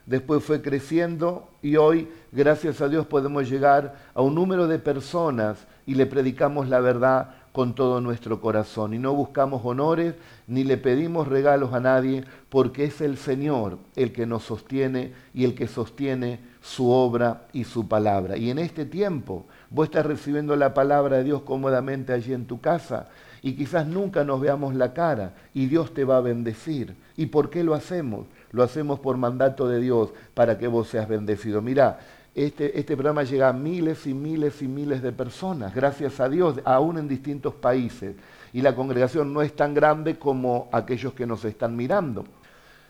después 0.06 0.42
fue 0.42 0.62
creciendo 0.62 1.48
y 1.62 1.76
hoy, 1.76 2.08
gracias 2.32 2.80
a 2.80 2.88
Dios, 2.88 3.06
podemos 3.06 3.48
llegar 3.48 3.96
a 4.14 4.22
un 4.22 4.34
número 4.34 4.68
de 4.68 4.78
personas 4.78 5.66
y 5.86 5.94
le 5.94 6.06
predicamos 6.06 6.68
la 6.68 6.80
verdad 6.80 7.30
con 7.52 7.74
todo 7.74 8.00
nuestro 8.00 8.40
corazón 8.40 8.94
y 8.94 8.98
no 8.98 9.14
buscamos 9.14 9.60
honores 9.64 10.14
ni 10.46 10.64
le 10.64 10.78
pedimos 10.78 11.28
regalos 11.28 11.74
a 11.74 11.80
nadie 11.80 12.24
porque 12.48 12.84
es 12.84 13.00
el 13.00 13.18
Señor 13.18 13.78
el 13.94 14.12
que 14.12 14.26
nos 14.26 14.44
sostiene 14.44 15.12
y 15.34 15.44
el 15.44 15.54
que 15.54 15.68
sostiene 15.68 16.40
su 16.62 16.90
obra 16.90 17.46
y 17.52 17.64
su 17.64 17.88
palabra. 17.88 18.36
Y 18.36 18.50
en 18.50 18.58
este 18.58 18.86
tiempo 18.86 19.46
vos 19.70 19.86
estás 19.86 20.06
recibiendo 20.06 20.56
la 20.56 20.72
palabra 20.72 21.18
de 21.18 21.24
Dios 21.24 21.42
cómodamente 21.42 22.12
allí 22.12 22.32
en 22.32 22.46
tu 22.46 22.60
casa 22.60 23.08
y 23.42 23.54
quizás 23.54 23.86
nunca 23.86 24.24
nos 24.24 24.40
veamos 24.40 24.74
la 24.74 24.94
cara 24.94 25.34
y 25.52 25.66
Dios 25.66 25.92
te 25.92 26.04
va 26.04 26.18
a 26.18 26.20
bendecir. 26.20 26.94
¿Y 27.16 27.26
por 27.26 27.50
qué 27.50 27.64
lo 27.64 27.74
hacemos? 27.74 28.26
Lo 28.52 28.62
hacemos 28.62 29.00
por 29.00 29.16
mandato 29.16 29.66
de 29.66 29.80
Dios 29.80 30.10
para 30.34 30.58
que 30.58 30.68
vos 30.68 30.88
seas 30.88 31.08
bendecido. 31.08 31.62
Mirá, 31.62 31.98
este, 32.34 32.78
este 32.78 32.94
programa 32.94 33.24
llega 33.24 33.48
a 33.48 33.52
miles 33.52 34.06
y 34.06 34.14
miles 34.14 34.62
y 34.62 34.68
miles 34.68 35.02
de 35.02 35.12
personas, 35.12 35.74
gracias 35.74 36.18
a 36.20 36.28
Dios, 36.28 36.60
aún 36.64 36.98
en 36.98 37.08
distintos 37.08 37.54
países. 37.54 38.16
Y 38.52 38.62
la 38.62 38.74
congregación 38.74 39.32
no 39.32 39.42
es 39.42 39.54
tan 39.54 39.74
grande 39.74 40.18
como 40.18 40.68
aquellos 40.72 41.14
que 41.14 41.26
nos 41.26 41.44
están 41.44 41.76
mirando. 41.76 42.24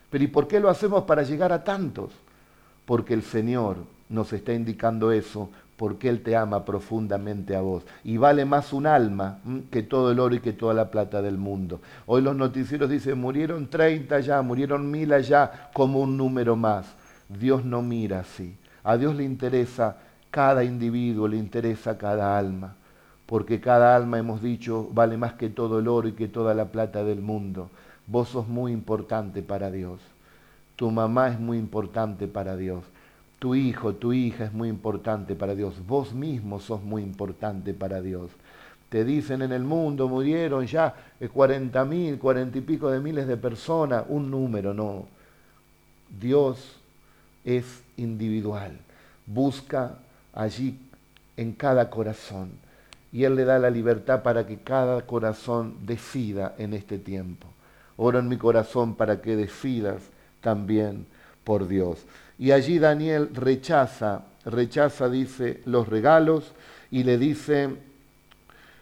Pero 0.09 0.23
¿y 0.23 0.27
por 0.27 0.47
qué 0.47 0.59
lo 0.59 0.69
hacemos 0.69 1.03
para 1.03 1.23
llegar 1.23 1.51
a 1.51 1.63
tantos? 1.63 2.11
Porque 2.85 3.13
el 3.13 3.23
Señor 3.23 3.77
nos 4.09 4.31
está 4.31 4.53
indicando 4.53 5.11
eso, 5.11 5.49
porque 5.83 6.07
Él 6.07 6.23
te 6.23 6.37
ama 6.37 6.63
profundamente 6.63 7.57
a 7.57 7.59
vos. 7.59 7.83
Y 8.05 8.15
vale 8.15 8.45
más 8.45 8.71
un 8.71 8.87
alma 8.87 9.39
que 9.69 9.83
todo 9.83 10.13
el 10.13 10.19
oro 10.21 10.33
y 10.33 10.39
que 10.39 10.53
toda 10.53 10.73
la 10.73 10.89
plata 10.89 11.21
del 11.21 11.37
mundo. 11.37 11.81
Hoy 12.05 12.21
los 12.21 12.37
noticieros 12.37 12.89
dicen, 12.89 13.19
murieron 13.19 13.69
30 13.69 14.21
ya, 14.21 14.41
murieron 14.41 14.89
mil 14.89 15.11
allá, 15.11 15.69
como 15.73 15.99
un 15.99 16.15
número 16.15 16.55
más. 16.55 16.85
Dios 17.27 17.65
no 17.65 17.81
mira 17.81 18.21
así. 18.21 18.55
A 18.81 18.95
Dios 18.95 19.13
le 19.13 19.25
interesa 19.25 19.97
cada 20.31 20.63
individuo, 20.63 21.27
le 21.27 21.35
interesa 21.35 21.97
cada 21.97 22.37
alma, 22.37 22.75
porque 23.25 23.59
cada 23.59 23.93
alma, 23.93 24.17
hemos 24.17 24.41
dicho, 24.41 24.87
vale 24.93 25.17
más 25.17 25.33
que 25.33 25.49
todo 25.49 25.79
el 25.79 25.89
oro 25.89 26.07
y 26.07 26.13
que 26.13 26.29
toda 26.29 26.53
la 26.53 26.71
plata 26.71 27.03
del 27.03 27.19
mundo. 27.19 27.69
Vos 28.07 28.29
sos 28.29 28.47
muy 28.47 28.71
importante 28.71 29.41
para 29.41 29.69
Dios. 29.69 29.99
Tu 30.77 30.89
mamá 30.89 31.27
es 31.27 31.41
muy 31.41 31.57
importante 31.57 32.29
para 32.29 32.55
Dios. 32.55 32.85
Tu 33.43 33.55
hijo, 33.55 33.95
tu 33.95 34.13
hija 34.13 34.45
es 34.45 34.53
muy 34.53 34.69
importante 34.69 35.35
para 35.35 35.53
Dios. 35.53 35.85
Vos 35.85 36.13
mismo 36.13 36.61
sos 36.61 36.81
muy 36.81 37.03
importante 37.03 37.73
para 37.73 38.01
Dios. 38.01 38.31
Te 38.87 39.03
dicen 39.03 39.41
en 39.41 39.51
el 39.51 39.63
mundo, 39.63 40.07
murieron 40.07 40.65
ya 40.65 40.95
40 41.33 41.83
mil, 41.83 42.17
40 42.19 42.57
y 42.57 42.61
pico 42.61 42.89
de 42.89 43.01
miles 43.01 43.27
de 43.27 43.35
personas. 43.35 44.05
Un 44.07 44.31
número, 44.31 44.73
no. 44.73 45.07
Dios 46.21 46.77
es 47.43 47.83
individual. 47.97 48.79
Busca 49.25 49.97
allí 50.33 50.79
en 51.35 51.51
cada 51.51 51.89
corazón. 51.89 52.49
Y 53.11 53.25
Él 53.25 53.35
le 53.35 53.43
da 53.43 53.59
la 53.59 53.69
libertad 53.69 54.23
para 54.23 54.47
que 54.47 54.59
cada 54.59 55.01
corazón 55.01 55.85
decida 55.85 56.55
en 56.57 56.73
este 56.73 56.97
tiempo. 56.97 57.49
Oro 57.97 58.19
en 58.19 58.29
mi 58.29 58.37
corazón 58.37 58.95
para 58.95 59.21
que 59.21 59.35
decidas 59.35 60.01
también 60.39 61.05
por 61.43 61.67
Dios. 61.67 62.05
Y 62.43 62.51
allí 62.51 62.77
Daniel 62.77 63.29
rechaza, 63.33 64.23
rechaza, 64.43 65.07
dice, 65.09 65.61
los 65.63 65.87
regalos 65.87 66.51
y 66.91 67.05
le 67.05 67.17
dice 67.17 67.69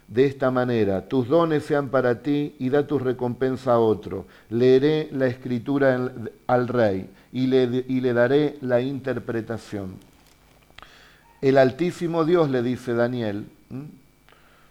de 0.07 0.25
esta 0.25 0.49
manera, 0.49 1.07
tus 1.07 1.27
dones 1.27 1.65
sean 1.65 1.89
para 1.89 2.23
ti 2.23 2.55
y 2.57 2.71
da 2.71 2.87
tu 2.87 2.97
recompensa 2.97 3.73
a 3.73 3.79
otro. 3.79 4.25
Leeré 4.49 5.09
la 5.11 5.27
escritura 5.27 6.11
al 6.47 6.67
rey 6.67 7.07
y 7.31 7.45
le, 7.45 7.85
y 7.87 8.01
le 8.01 8.13
daré 8.13 8.57
la 8.61 8.81
interpretación. 8.81 9.93
El 11.39 11.59
Altísimo 11.59 12.25
Dios 12.25 12.49
le 12.49 12.63
dice 12.63 12.95
Daniel, 12.95 13.45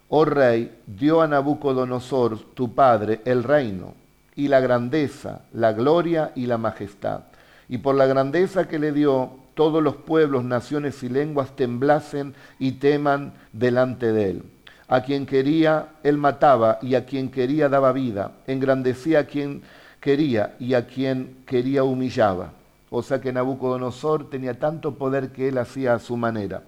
oh 0.08 0.24
rey, 0.24 0.78
dio 0.84 1.22
a 1.22 1.28
Nabucodonosor, 1.28 2.40
tu 2.54 2.74
padre, 2.74 3.20
el 3.24 3.44
reino 3.44 3.94
y 4.34 4.48
la 4.48 4.58
grandeza, 4.58 5.42
la 5.52 5.74
gloria 5.74 6.32
y 6.34 6.46
la 6.46 6.58
majestad. 6.58 7.29
Y 7.70 7.78
por 7.78 7.94
la 7.94 8.06
grandeza 8.06 8.66
que 8.66 8.80
le 8.80 8.90
dio, 8.90 9.30
todos 9.54 9.80
los 9.80 9.94
pueblos, 9.94 10.42
naciones 10.42 11.04
y 11.04 11.08
lenguas 11.08 11.54
temblasen 11.54 12.34
y 12.58 12.72
teman 12.72 13.32
delante 13.52 14.12
de 14.12 14.30
él. 14.30 14.42
A 14.88 15.02
quien 15.02 15.24
quería, 15.24 15.90
él 16.02 16.18
mataba, 16.18 16.80
y 16.82 16.96
a 16.96 17.06
quien 17.06 17.30
quería 17.30 17.68
daba 17.68 17.92
vida. 17.92 18.32
Engrandecía 18.48 19.20
a 19.20 19.24
quien 19.24 19.62
quería 20.00 20.56
y 20.58 20.74
a 20.74 20.88
quien 20.88 21.44
quería 21.46 21.84
humillaba. 21.84 22.54
O 22.90 23.04
sea 23.04 23.20
que 23.20 23.32
Nabucodonosor 23.32 24.28
tenía 24.28 24.58
tanto 24.58 24.96
poder 24.96 25.30
que 25.30 25.46
él 25.46 25.58
hacía 25.58 25.94
a 25.94 26.00
su 26.00 26.16
manera. 26.16 26.64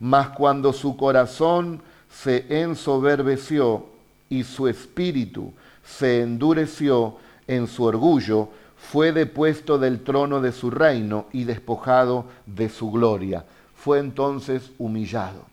Mas 0.00 0.28
cuando 0.28 0.74
su 0.74 0.98
corazón 0.98 1.80
se 2.10 2.60
ensoberbeció 2.60 3.86
y 4.28 4.44
su 4.44 4.68
espíritu 4.68 5.54
se 5.82 6.20
endureció 6.20 7.16
en 7.46 7.66
su 7.66 7.84
orgullo, 7.84 8.50
fue 8.90 9.12
depuesto 9.12 9.78
del 9.78 10.00
trono 10.00 10.40
de 10.40 10.52
su 10.52 10.70
reino 10.70 11.26
y 11.32 11.44
despojado 11.44 12.26
de 12.46 12.68
su 12.68 12.90
gloria. 12.90 13.44
Fue 13.74 14.00
entonces 14.00 14.72
humillado. 14.76 15.46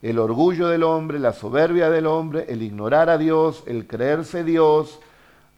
El 0.00 0.18
orgullo 0.18 0.68
del 0.68 0.84
hombre, 0.84 1.18
la 1.18 1.32
soberbia 1.32 1.90
del 1.90 2.06
hombre, 2.06 2.46
el 2.48 2.62
ignorar 2.62 3.10
a 3.10 3.18
Dios, 3.18 3.64
el 3.66 3.86
creerse 3.86 4.44
Dios, 4.44 5.00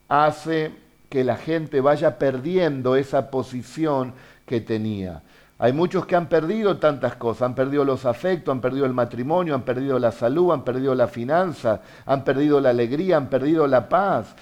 hace 0.09 0.71
que 1.09 1.23
la 1.23 1.37
gente 1.37 1.79
vaya 1.79 2.17
perdiendo 2.17 2.95
esa 2.95 3.29
posición 3.29 4.13
que 4.45 4.59
tenía. 4.59 5.21
Hay 5.59 5.73
muchos 5.73 6.07
que 6.07 6.15
han 6.15 6.27
perdido 6.27 6.77
tantas 6.79 7.15
cosas, 7.15 7.43
han 7.43 7.55
perdido 7.55 7.85
los 7.85 8.05
afectos, 8.05 8.51
han 8.51 8.61
perdido 8.61 8.85
el 8.85 8.93
matrimonio, 8.93 9.53
han 9.53 9.61
perdido 9.61 9.99
la 9.99 10.11
salud, 10.11 10.51
han 10.51 10.63
perdido 10.63 10.95
la 10.95 11.07
finanza, 11.07 11.81
han 12.05 12.23
perdido 12.23 12.59
la 12.59 12.71
alegría, 12.71 13.15
han 13.17 13.29
perdido 13.29 13.67
la 13.67 13.87
paz. 13.87 14.35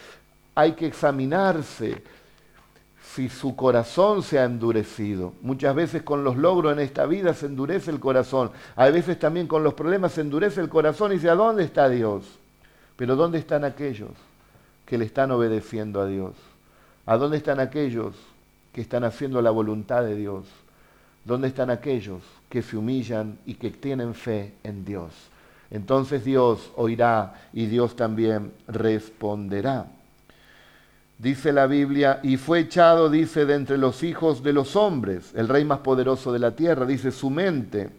Hay 0.56 0.72
que 0.72 0.88
examinarse 0.88 2.02
si 3.16 3.28
su 3.28 3.56
corazón 3.56 4.22
se 4.22 4.38
ha 4.38 4.46
endurecido. 4.46 5.34
Muchas 5.42 5.74
veces 5.74 6.04
con 6.04 6.24
los 6.24 6.38
logros 6.38 6.74
en 6.74 6.80
esta 6.80 7.08
vida 7.08 7.34
se 7.34 7.48
endurece 7.48 7.90
el 7.90 8.00
corazón. 8.00 8.52
A 8.76 8.90
veces 8.90 9.18
también 9.18 9.48
con 9.48 9.64
los 9.64 9.74
problemas 9.74 10.12
se 10.14 10.22
endurece 10.22 10.62
el 10.62 10.70
corazón 10.70 11.12
y 11.12 11.16
dice, 11.16 11.30
¿a 11.30 11.36
dónde 11.36 11.64
está 11.64 11.90
Dios? 11.90 12.26
Pero 12.96 13.16
¿dónde 13.16 13.40
están 13.40 13.64
aquellos 13.64 14.12
que 14.86 14.98
le 14.98 15.06
están 15.06 15.32
obedeciendo 15.32 16.02
a 16.02 16.06
Dios? 16.06 16.34
¿A 17.08 17.18
dónde 17.18 17.38
están 17.38 17.60
aquellos 17.60 18.14
que 18.74 18.82
están 18.82 19.04
haciendo 19.04 19.42
la 19.42 19.50
voluntad 19.50 20.04
de 20.04 20.16
Dios? 20.16 20.46
¿Dónde 21.26 21.48
están 21.48 21.72
aquellos 21.72 22.22
que 22.48 22.62
se 22.62 22.78
humillan 22.78 23.40
y 23.46 23.56
que 23.56 23.72
tienen 23.72 24.14
fe 24.14 24.54
en 24.64 24.86
Dios? 24.86 25.14
Entonces 25.72 26.24
Dios 26.24 26.72
oirá 26.76 27.34
y 27.54 27.66
Dios 27.66 27.96
también 27.96 28.52
responderá. 28.68 29.88
Dice 31.20 31.52
la 31.52 31.68
Biblia, 31.68 32.22
y 32.24 32.38
fue 32.38 32.62
echado, 32.62 33.10
dice, 33.10 33.46
de 33.46 33.56
entre 33.56 33.78
los 33.78 34.04
hijos 34.04 34.42
de 34.42 34.54
los 34.54 34.78
hombres, 34.78 35.34
el 35.36 35.50
rey 35.50 35.66
más 35.66 35.80
poderoso 35.80 36.32
de 36.32 36.40
la 36.40 36.52
tierra, 36.52 36.86
dice, 36.86 37.12
su 37.12 37.30
mente 37.30 37.90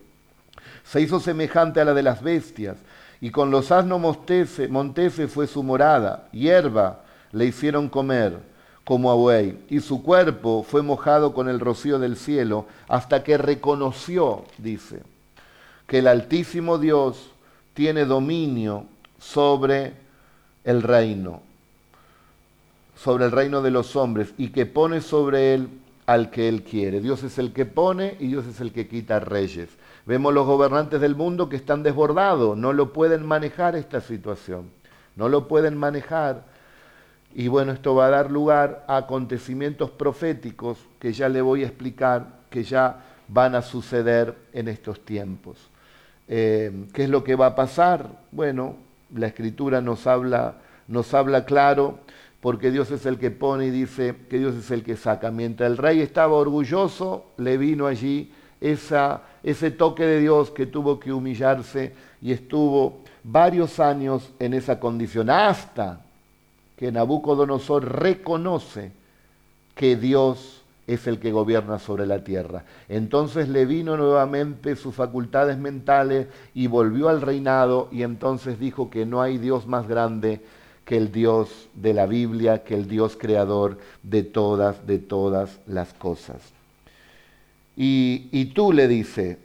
se 0.85 1.02
hizo 1.02 1.20
semejante 1.20 1.83
a 1.83 1.85
la 1.85 1.92
de 1.92 2.02
las 2.02 2.22
bestias, 2.22 2.78
y 3.20 3.30
con 3.30 3.50
los 3.50 3.70
asnos 3.72 4.00
montese, 4.00 5.28
fue 5.28 5.46
su 5.46 5.62
morada, 5.62 6.28
hierba 6.33 7.02
le 7.33 7.44
hicieron 7.44 7.90
comer, 7.90 8.38
como 8.85 9.11
a 9.11 9.14
buey, 9.14 9.59
y 9.68 9.80
su 9.80 10.02
cuerpo 10.02 10.64
fue 10.66 10.80
mojado 10.80 11.35
con 11.35 11.50
el 11.50 11.61
rocío 11.61 11.98
del 11.98 12.16
cielo, 12.16 12.64
hasta 12.88 13.22
que 13.22 13.37
reconoció, 13.37 14.46
dice, 14.56 15.02
que 15.87 15.98
el 15.98 16.06
Altísimo 16.06 16.78
Dios 16.78 17.33
tiene 17.74 18.06
dominio 18.06 18.87
sobre 19.18 19.92
el 20.64 20.83
reino, 20.83 21.42
sobre 23.03 23.25
el 23.25 23.33
reino 23.33 23.63
de 23.63 23.71
los 23.71 23.97
hombres, 23.97 24.35
y 24.37 24.49
que 24.49 24.67
pone 24.67 25.01
sobre 25.01 25.55
él 25.55 25.69
al 26.07 26.31
que 26.31 26.49
él 26.49 26.63
quiere. 26.63 27.01
Dios 27.01 27.23
es 27.23 27.39
el 27.39 27.53
que 27.53 27.65
pone 27.65 28.17
y 28.19 28.27
Dios 28.27 28.47
es 28.47 28.61
el 28.61 28.73
que 28.73 28.89
quita 28.89 29.21
reyes. 29.21 29.69
Vemos 30.07 30.35
los 30.35 30.47
gobernantes 30.47 31.01
del 31.01 31.15
mundo 31.15 31.49
que 31.49 31.57
están 31.57 31.83
desbordados, 31.83 32.57
no 32.57 32.73
lo 32.73 32.93
pueden 32.93 33.25
manejar 33.25 33.77
esta 33.77 34.01
situación, 34.01 34.71
no 35.17 35.29
lo 35.29 35.47
pueden 35.47 35.77
manejar 35.77 36.45
y 37.35 37.49
bueno, 37.49 37.73
esto 37.73 37.95
va 37.95 38.07
a 38.07 38.11
dar 38.11 38.31
lugar 38.31 38.85
a 38.89 38.97
acontecimientos 38.97 39.91
proféticos 39.91 40.79
que 40.99 41.13
ya 41.13 41.29
le 41.29 41.41
voy 41.41 41.63
a 41.63 41.67
explicar, 41.67 42.27
que 42.51 42.65
ya 42.65 43.05
van 43.29 43.55
a 43.55 43.63
suceder 43.63 44.35
en 44.53 44.67
estos 44.67 45.05
tiempos. 45.05 45.57
Eh, 46.27 46.87
¿Qué 46.93 47.05
es 47.05 47.11
lo 47.11 47.23
que 47.23 47.37
va 47.37 47.47
a 47.47 47.55
pasar? 47.55 48.09
Bueno, 48.33 48.77
la 49.15 49.29
escritura 49.29 49.81
nos 49.81 50.09
habla, 50.09 50.57
nos 50.89 51.15
habla 51.15 51.45
claro, 51.45 52.01
porque 52.40 52.70
Dios 52.70 52.90
es 52.90 53.05
el 53.07 53.18
que 53.18 53.31
pone 53.31 53.66
y 53.66 53.70
dice 53.70 54.16
que 54.29 54.38
Dios 54.38 54.55
es 54.55 54.70
el 54.70 54.83
que 54.83 54.96
saca. 54.96 55.31
Mientras 55.31 55.70
el 55.70 55.76
rey 55.76 56.00
estaba 56.00 56.35
orgulloso, 56.35 57.26
le 57.37 57.59
vino 57.59 57.87
allí 57.87 58.33
ese 58.61 59.70
toque 59.72 60.05
de 60.05 60.20
Dios 60.20 60.50
que 60.50 60.66
tuvo 60.66 60.98
que 60.98 61.12
humillarse 61.12 61.92
y 62.22 62.33
estuvo 62.33 63.00
varios 63.24 63.81
años 63.81 64.31
en 64.38 64.55
esa 64.55 64.81
condición, 64.81 65.29
hasta 65.31 66.00
que 66.76 66.90
Nabucodonosor 66.90 68.00
reconoce 68.00 68.92
que 69.74 69.96
Dios 69.96 70.62
es 70.87 71.07
el 71.07 71.20
que 71.20 71.31
gobierna 71.31 71.79
sobre 71.79 72.07
la 72.07 72.24
tierra. 72.24 72.64
Entonces 72.88 73.48
le 73.48 73.64
vino 73.64 73.96
nuevamente 73.96 74.76
sus 74.76 74.94
facultades 74.94 75.57
mentales 75.59 76.26
y 76.55 76.66
volvió 76.66 77.09
al 77.09 77.20
reinado 77.20 77.88
y 77.92 78.03
entonces 78.03 78.59
dijo 78.59 78.90
que 78.90 79.07
no 79.07 79.22
hay 79.22 79.38
Dios 79.38 79.66
más 79.66 79.87
grande 79.87 80.40
que 80.90 80.96
el 80.96 81.12
Dios 81.12 81.68
de 81.74 81.94
la 81.94 82.07
Biblia, 82.07 82.64
que 82.64 82.74
el 82.74 82.88
Dios 82.88 83.16
creador 83.16 83.79
de 84.03 84.24
todas, 84.24 84.88
de 84.88 84.98
todas 84.98 85.61
las 85.68 85.94
cosas. 85.94 86.42
Y, 87.76 88.29
y 88.33 88.46
tú 88.46 88.72
le 88.72 88.88
dice, 88.88 89.38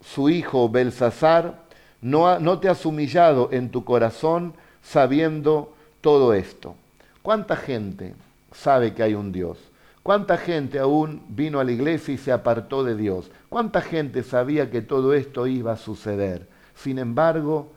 su 0.00 0.28
hijo 0.28 0.68
Belsasar, 0.68 1.64
no, 2.00 2.38
no 2.38 2.60
te 2.60 2.68
has 2.68 2.86
humillado 2.86 3.48
en 3.50 3.70
tu 3.70 3.84
corazón 3.84 4.54
sabiendo 4.80 5.74
todo 6.02 6.32
esto? 6.32 6.76
¿Cuánta 7.20 7.56
gente 7.56 8.14
sabe 8.52 8.94
que 8.94 9.02
hay 9.02 9.14
un 9.14 9.32
Dios? 9.32 9.58
¿Cuánta 10.04 10.36
gente 10.36 10.78
aún 10.78 11.20
vino 11.30 11.58
a 11.58 11.64
la 11.64 11.72
iglesia 11.72 12.14
y 12.14 12.18
se 12.18 12.30
apartó 12.30 12.84
de 12.84 12.94
Dios? 12.94 13.28
¿Cuánta 13.48 13.80
gente 13.80 14.22
sabía 14.22 14.70
que 14.70 14.82
todo 14.82 15.14
esto 15.14 15.48
iba 15.48 15.72
a 15.72 15.76
suceder? 15.76 16.46
Sin 16.76 17.00
embargo, 17.00 17.72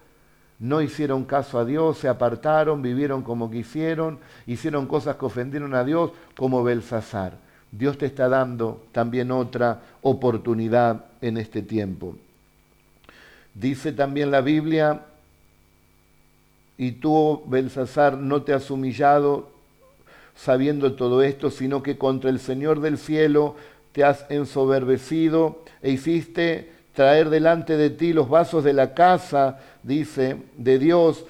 no 0.60 0.82
hicieron 0.82 1.24
caso 1.24 1.58
a 1.58 1.66
Dios, 1.66 1.98
se 1.98 2.10
apartaron, 2.10 2.82
vivieron 2.82 3.24
como 3.24 3.50
quisieron, 3.50 4.20
hicieron 4.46 4.88
cosas 4.88 5.16
que 5.16 5.26
ofendieron 5.26 5.74
a 5.74 5.86
Dios, 5.86 6.12
como 6.36 6.64
Belsasar. 6.64 7.38
Dios 7.72 7.98
te 7.98 8.08
está 8.08 8.28
dando 8.28 8.84
también 8.92 9.32
otra 9.32 9.82
oportunidad 10.02 11.06
en 11.22 11.38
este 11.38 11.62
tiempo. 11.62 12.16
Dice 13.54 13.94
también 13.94 14.32
la 14.32 14.42
Biblia, 14.42 15.06
y 16.78 16.94
tú, 16.94 17.44
Belsasar, 17.46 18.18
no 18.18 18.44
te 18.44 18.54
has 18.54 18.70
humillado 18.72 19.50
sabiendo 20.36 20.94
todo 20.94 21.22
esto, 21.22 21.52
sino 21.52 21.84
que 21.84 21.98
contra 21.98 22.30
el 22.30 22.40
Señor 22.40 22.80
del 22.80 22.98
cielo 22.98 23.56
te 23.92 24.04
has 24.04 24.26
ensoberbecido 24.30 25.64
e 25.82 25.92
hiciste 25.92 26.72
traer 26.94 27.30
delante 27.30 27.78
de 27.78 27.90
ti 27.90 28.14
los 28.14 28.30
vasos 28.30 28.64
de 28.64 28.74
la 28.74 28.94
casa, 28.94 29.60
dice, 29.84 30.38
de 30.58 30.80
Dios, 30.80 31.26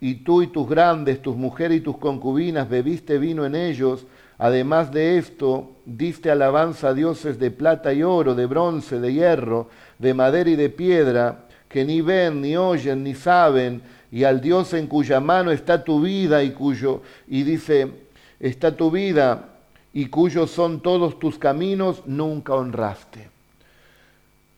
y 0.00 0.16
tú 0.16 0.42
y 0.42 0.46
tus 0.46 0.68
grandes, 0.68 1.20
tus 1.20 1.36
mujeres 1.36 1.78
y 1.78 1.80
tus 1.80 1.98
concubinas 1.98 2.68
bebiste 2.68 3.18
vino 3.18 3.44
en 3.44 3.54
ellos. 3.54 4.06
Además 4.38 4.90
de 4.90 5.18
esto, 5.18 5.72
diste 5.84 6.30
alabanza 6.30 6.88
a 6.88 6.94
dioses 6.94 7.38
de 7.38 7.50
plata 7.50 7.92
y 7.92 8.02
oro, 8.02 8.34
de 8.34 8.46
bronce, 8.46 8.98
de 8.98 9.12
hierro, 9.12 9.68
de 9.98 10.14
madera 10.14 10.48
y 10.48 10.56
de 10.56 10.70
piedra, 10.70 11.44
que 11.68 11.84
ni 11.84 12.00
ven, 12.00 12.40
ni 12.40 12.56
oyen, 12.56 13.04
ni 13.04 13.14
saben, 13.14 13.82
y 14.10 14.24
al 14.24 14.40
Dios 14.40 14.72
en 14.72 14.86
cuya 14.86 15.20
mano 15.20 15.50
está 15.50 15.84
tu 15.84 16.00
vida 16.00 16.42
y 16.42 16.52
cuyo, 16.52 17.02
y 17.28 17.42
dice, 17.42 17.92
está 18.40 18.74
tu 18.74 18.90
vida 18.90 19.50
y 19.92 20.06
cuyos 20.06 20.50
son 20.50 20.80
todos 20.80 21.18
tus 21.18 21.38
caminos, 21.38 22.02
nunca 22.06 22.54
honraste. 22.54 23.28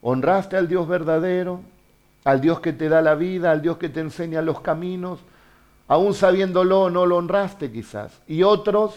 Honraste 0.03 0.57
al 0.57 0.69
Dios 0.69 0.87
verdadero, 0.89 1.61
al 2.25 2.41
Dios 2.41 2.61
que 2.61 2.73
te 2.73 2.89
da 2.89 3.01
la 3.01 3.15
vida, 3.15 3.53
al 3.53 3.63
Dios 3.63 3.79
que 3.79 3.89
te 3.89 4.01
enseña 4.01 4.43
los 4.43 4.61
caminos, 4.61 5.21
aún 5.89 6.13
sabiéndolo 6.13 6.91
no 6.91 7.07
lo 7.07 7.17
honraste 7.17 7.71
quizás. 7.71 8.21
Y 8.27 8.43
otros 8.43 8.95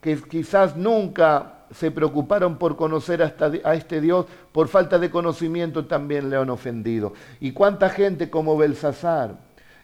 que 0.00 0.20
quizás 0.20 0.76
nunca 0.76 1.54
se 1.72 1.90
preocuparon 1.90 2.58
por 2.58 2.76
conocer 2.76 3.22
a 3.22 3.74
este 3.74 4.00
Dios, 4.00 4.26
por 4.50 4.68
falta 4.68 4.98
de 4.98 5.10
conocimiento 5.10 5.86
también 5.86 6.28
le 6.28 6.36
han 6.36 6.50
ofendido. 6.50 7.14
¿Y 7.40 7.52
cuánta 7.52 7.88
gente 7.88 8.28
como 8.28 8.56
Belsasar 8.56 9.36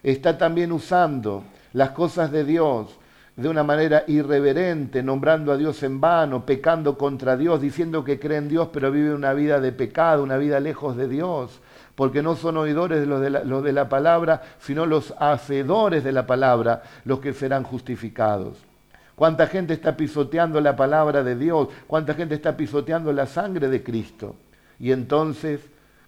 está 0.03 0.37
también 0.37 0.71
usando 0.73 1.43
las 1.73 1.91
cosas 1.91 2.31
de 2.31 2.43
Dios 2.43 2.97
de 3.35 3.47
una 3.47 3.63
manera 3.63 4.03
irreverente, 4.07 5.01
nombrando 5.01 5.51
a 5.51 5.57
Dios 5.57 5.81
en 5.83 6.01
vano, 6.01 6.45
pecando 6.45 6.97
contra 6.97 7.37
Dios, 7.37 7.61
diciendo 7.61 8.03
que 8.03 8.19
cree 8.19 8.37
en 8.37 8.49
Dios, 8.49 8.69
pero 8.73 8.91
vive 8.91 9.13
una 9.13 9.33
vida 9.33 9.59
de 9.59 9.71
pecado, 9.71 10.23
una 10.23 10.37
vida 10.37 10.59
lejos 10.59 10.97
de 10.97 11.07
Dios, 11.07 11.59
porque 11.95 12.21
no 12.21 12.35
son 12.35 12.57
oidores 12.57 13.07
los 13.07 13.63
de 13.63 13.73
la 13.73 13.89
palabra, 13.89 14.41
sino 14.59 14.85
los 14.85 15.13
hacedores 15.19 16.03
de 16.03 16.11
la 16.11 16.27
palabra, 16.27 16.83
los 17.05 17.19
que 17.19 17.33
serán 17.33 17.63
justificados. 17.63 18.57
¿Cuánta 19.15 19.47
gente 19.47 19.73
está 19.73 19.97
pisoteando 19.97 20.61
la 20.61 20.77
palabra 20.77 21.23
de 21.23 21.35
Dios? 21.35 21.67
¿Cuánta 21.87 22.13
gente 22.13 22.35
está 22.35 22.55
pisoteando 22.55 23.11
la 23.11 23.25
sangre 23.25 23.67
de 23.67 23.83
Cristo? 23.83 24.37
Y 24.79 24.93
entonces 24.93 25.59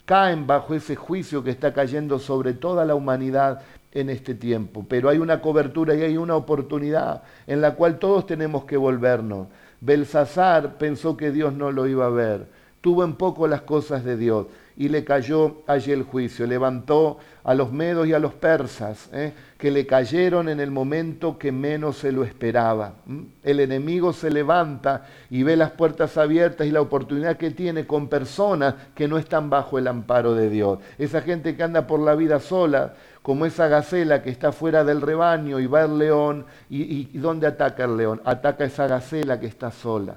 caen 0.06 0.48
bajo 0.48 0.74
ese 0.74 0.96
juicio 0.96 1.44
que 1.44 1.52
está 1.52 1.74
cayendo 1.74 2.20
sobre 2.20 2.54
toda 2.54 2.86
la 2.86 2.96
humanidad 2.96 3.62
en 3.94 4.10
este 4.10 4.36
tiempo, 4.36 4.86
pero 4.88 5.10
hay 5.10 5.18
una 5.18 5.42
cobertura 5.42 5.96
y 5.96 6.02
hay 6.02 6.18
una 6.18 6.36
oportunidad 6.36 7.24
en 7.48 7.62
la 7.62 7.76
cual 7.76 8.00
todos 8.00 8.26
tenemos 8.26 8.66
que 8.66 8.78
volvernos. 8.78 9.48
Belsasar 9.82 10.78
pensó 10.78 11.18
que 11.18 11.32
Dios 11.32 11.54
no 11.54 11.72
lo 11.72 11.88
iba 11.88 12.06
a 12.06 12.10
ver, 12.10 12.48
tuvo 12.82 13.04
en 13.04 13.16
poco 13.16 13.48
las 13.48 13.62
cosas 13.62 14.04
de 14.04 14.18
Dios 14.18 14.48
y 14.82 14.90
le 14.90 15.04
cayó 15.04 15.58
allí 15.68 15.92
el 15.92 16.02
juicio. 16.02 16.48
Levantó 16.48 17.20
a 17.44 17.54
los 17.54 17.72
medos 17.72 18.08
y 18.08 18.14
a 18.14 18.20
los 18.20 18.34
persas, 18.34 19.10
¿eh? 19.14 19.32
que 19.60 19.70
le 19.70 19.86
cayeron 19.86 20.50
en 20.50 20.60
el 20.60 20.72
momento 20.72 21.38
que 21.38 21.52
menos 21.52 21.98
se 21.98 22.12
lo 22.12 22.24
esperaba. 22.24 22.96
El 23.44 23.60
enemigo 23.60 24.12
se 24.12 24.32
levanta 24.32 25.06
y 25.30 25.44
ve 25.44 25.56
las 25.56 25.70
puertas 25.70 26.18
abiertas 26.18 26.66
y 26.66 26.72
la 26.72 26.82
oportunidad 26.82 27.38
que 27.38 27.52
tiene 27.52 27.86
con 27.86 28.08
personas 28.08 28.74
que 28.96 29.08
no 29.08 29.20
están 29.20 29.52
bajo 29.52 29.78
el 29.78 29.86
amparo 29.86 30.34
de 30.34 30.50
Dios. 30.50 30.80
Esa 30.98 31.22
gente 31.22 31.56
que 31.56 31.62
anda 31.62 31.86
por 31.86 32.00
la 32.00 32.16
vida 32.16 32.40
sola, 32.40 32.96
como 33.22 33.46
esa 33.46 33.68
gacela 33.68 34.24
que 34.24 34.32
está 34.32 34.52
fuera 34.52 34.84
del 34.84 35.02
rebaño 35.02 35.60
y 35.60 35.68
va 35.68 35.84
el 35.84 36.00
león, 36.00 36.48
y, 36.72 37.08
y 37.14 37.18
¿dónde 37.20 37.46
ataca 37.46 37.84
el 37.84 37.98
león? 37.98 38.20
Ataca 38.26 38.64
esa 38.64 38.88
gacela 38.88 39.40
que 39.40 39.46
está 39.46 39.70
sola. 39.70 40.16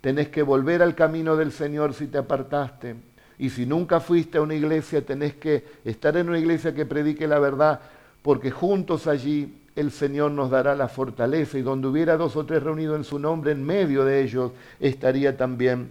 Tenés 0.00 0.30
que 0.30 0.42
volver 0.42 0.82
al 0.82 0.96
camino 0.96 1.36
del 1.36 1.52
Señor 1.52 1.94
si 1.94 2.08
te 2.08 2.18
apartaste 2.18 3.13
y 3.38 3.50
si 3.50 3.66
nunca 3.66 4.00
fuiste 4.00 4.38
a 4.38 4.42
una 4.42 4.54
iglesia, 4.54 5.04
tenés 5.04 5.34
que 5.34 5.64
estar 5.84 6.16
en 6.16 6.28
una 6.28 6.38
iglesia 6.38 6.74
que 6.74 6.86
predique 6.86 7.26
la 7.26 7.38
verdad, 7.38 7.80
porque 8.22 8.50
juntos 8.50 9.06
allí 9.06 9.62
el 9.76 9.90
Señor 9.90 10.30
nos 10.30 10.50
dará 10.50 10.74
la 10.74 10.88
fortaleza 10.88 11.58
y 11.58 11.62
donde 11.62 11.88
hubiera 11.88 12.16
dos 12.16 12.36
o 12.36 12.46
tres 12.46 12.62
reunidos 12.62 12.96
en 12.96 13.04
su 13.04 13.18
nombre, 13.18 13.52
en 13.52 13.64
medio 13.64 14.04
de 14.04 14.22
ellos 14.22 14.52
estaría 14.78 15.36
también 15.36 15.88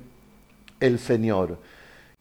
el 0.79 0.99
Señor. 0.99 1.58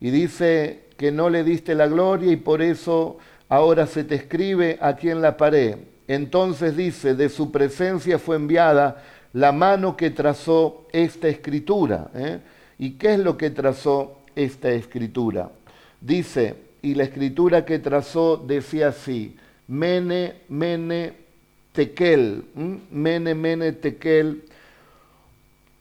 Y 0.00 0.10
dice 0.10 0.86
que 0.96 1.12
no 1.12 1.30
le 1.30 1.44
diste 1.44 1.74
la 1.74 1.86
gloria 1.86 2.32
y 2.32 2.36
por 2.36 2.62
eso 2.62 3.18
ahora 3.48 3.86
se 3.86 4.04
te 4.04 4.16
escribe 4.16 4.78
aquí 4.80 5.08
en 5.08 5.22
la 5.22 5.36
pared. 5.36 5.76
Entonces 6.08 6.76
dice, 6.76 7.14
de 7.14 7.28
su 7.28 7.52
presencia 7.52 8.18
fue 8.18 8.36
enviada 8.36 9.02
la 9.32 9.52
mano 9.52 9.96
que 9.96 10.10
trazó 10.10 10.86
esta 10.92 11.28
escritura. 11.28 12.10
¿eh? 12.14 12.40
¿Y 12.78 12.92
qué 12.92 13.14
es 13.14 13.20
lo 13.20 13.36
que 13.36 13.50
trazó 13.50 14.21
esta 14.36 14.70
escritura. 14.70 15.50
Dice, 16.00 16.54
y 16.82 16.94
la 16.94 17.04
escritura 17.04 17.64
que 17.64 17.78
trazó 17.78 18.36
decía 18.36 18.88
así, 18.88 19.36
mene, 19.68 20.34
mene, 20.48 21.14
tekel, 21.72 22.44
mene, 22.90 23.34
mene, 23.34 23.72
tekel, 23.72 24.42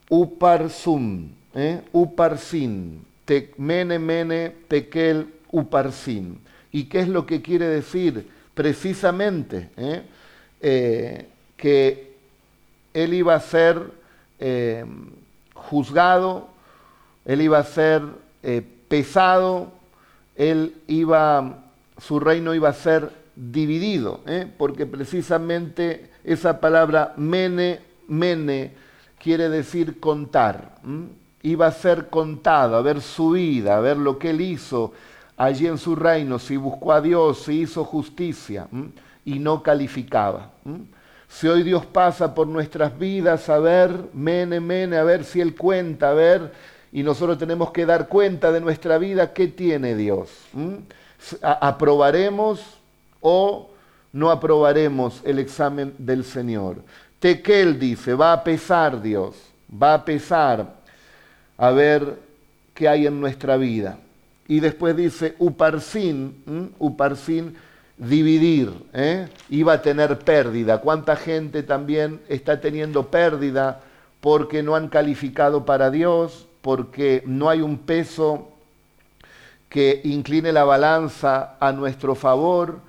uparsum, 0.09 1.29
¿eh? 1.55 1.81
uparsin, 1.91 3.05
mene, 3.57 3.99
mene, 3.99 4.51
tekel, 4.67 5.27
uparsin. 5.51 6.39
¿Y 6.71 6.85
qué 6.85 6.99
es 6.99 7.07
lo 7.07 7.25
que 7.25 7.41
quiere 7.41 7.67
decir? 7.67 8.27
Precisamente 8.53 9.69
¿eh? 9.77 10.03
Eh, 10.61 11.25
que 11.57 12.15
él 12.93 13.13
iba 13.13 13.35
a 13.35 13.39
ser 13.39 13.81
eh, 14.39 14.85
juzgado, 15.53 16.49
él 17.25 17.41
iba 17.41 17.59
a 17.59 17.63
ser 17.63 18.01
eh, 18.43 18.61
pesado, 18.87 19.71
él 20.35 20.75
iba, 20.87 21.65
su 21.97 22.19
reino 22.19 22.53
iba 22.53 22.69
a 22.69 22.73
ser 22.73 23.09
dividido, 23.35 24.21
¿eh? 24.25 24.47
porque 24.57 24.85
precisamente 24.85 26.09
esa 26.23 26.59
palabra 26.59 27.13
mene, 27.17 27.79
mene, 28.07 28.73
quiere 29.19 29.49
decir 29.49 29.99
contar. 29.99 30.79
Iba 31.43 31.67
a 31.67 31.71
ser 31.71 32.09
contado, 32.09 32.75
a 32.75 32.81
ver 32.81 33.01
su 33.01 33.31
vida, 33.31 33.77
a 33.77 33.79
ver 33.79 33.97
lo 33.97 34.19
que 34.19 34.31
él 34.31 34.41
hizo 34.41 34.93
allí 35.37 35.67
en 35.67 35.77
su 35.77 35.95
reino, 35.95 36.37
si 36.37 36.57
buscó 36.57 36.93
a 36.93 37.01
Dios, 37.01 37.43
si 37.43 37.61
hizo 37.61 37.83
justicia 37.83 38.67
y 39.25 39.39
no 39.39 39.63
calificaba. 39.63 40.51
Si 41.27 41.47
hoy 41.47 41.63
Dios 41.63 41.85
pasa 41.85 42.35
por 42.35 42.47
nuestras 42.47 42.97
vidas, 42.99 43.49
a 43.49 43.57
ver, 43.57 43.91
mene, 44.13 44.59
mene, 44.59 44.97
a 44.97 45.03
ver 45.03 45.23
si 45.23 45.41
Él 45.41 45.55
cuenta, 45.55 46.09
a 46.09 46.13
ver 46.13 46.51
y 46.91 47.03
nosotros 47.03 47.37
tenemos 47.37 47.71
que 47.71 47.85
dar 47.85 48.07
cuenta 48.07 48.51
de 48.51 48.59
nuestra 48.61 48.97
vida 48.97 49.33
qué 49.33 49.47
tiene 49.47 49.95
Dios. 49.95 50.29
¿Aprobaremos 51.41 52.61
o 53.21 53.69
no 54.11 54.29
aprobaremos 54.29 55.21
el 55.23 55.39
examen 55.39 55.93
del 55.97 56.25
Señor? 56.25 56.83
Tequel 57.19 57.79
dice, 57.79 58.13
va 58.13 58.33
a 58.33 58.43
pesar 58.43 59.01
Dios, 59.01 59.35
va 59.71 59.93
a 59.93 60.03
pesar 60.03 60.81
a 61.57 61.71
ver 61.71 62.17
qué 62.73 62.89
hay 62.89 63.07
en 63.07 63.21
nuestra 63.21 63.57
vida. 63.57 63.97
Y 64.47 64.59
después 64.59 64.97
dice, 64.97 65.35
uparsin, 65.39 66.73
uparsin, 66.77 67.55
dividir, 67.97 68.73
¿eh? 68.93 69.29
iba 69.49 69.73
a 69.73 69.81
tener 69.81 70.17
pérdida. 70.19 70.81
¿Cuánta 70.81 71.15
gente 71.15 71.63
también 71.63 72.19
está 72.27 72.59
teniendo 72.59 73.07
pérdida 73.07 73.81
porque 74.19 74.63
no 74.63 74.75
han 74.75 74.89
calificado 74.89 75.65
para 75.65 75.89
Dios, 75.91 76.47
porque 76.61 77.23
no 77.25 77.49
hay 77.49 77.61
un 77.61 77.77
peso 77.79 78.49
que 79.69 80.01
incline 80.03 80.51
la 80.51 80.63
balanza 80.63 81.55
a 81.59 81.71
nuestro 81.71 82.15
favor 82.15 82.79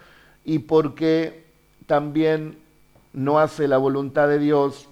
y 0.44 0.60
porque 0.60 1.44
también 1.86 2.58
no 3.12 3.38
hace 3.38 3.68
la 3.68 3.78
voluntad 3.78 4.28
de 4.28 4.38
Dios 4.38 4.88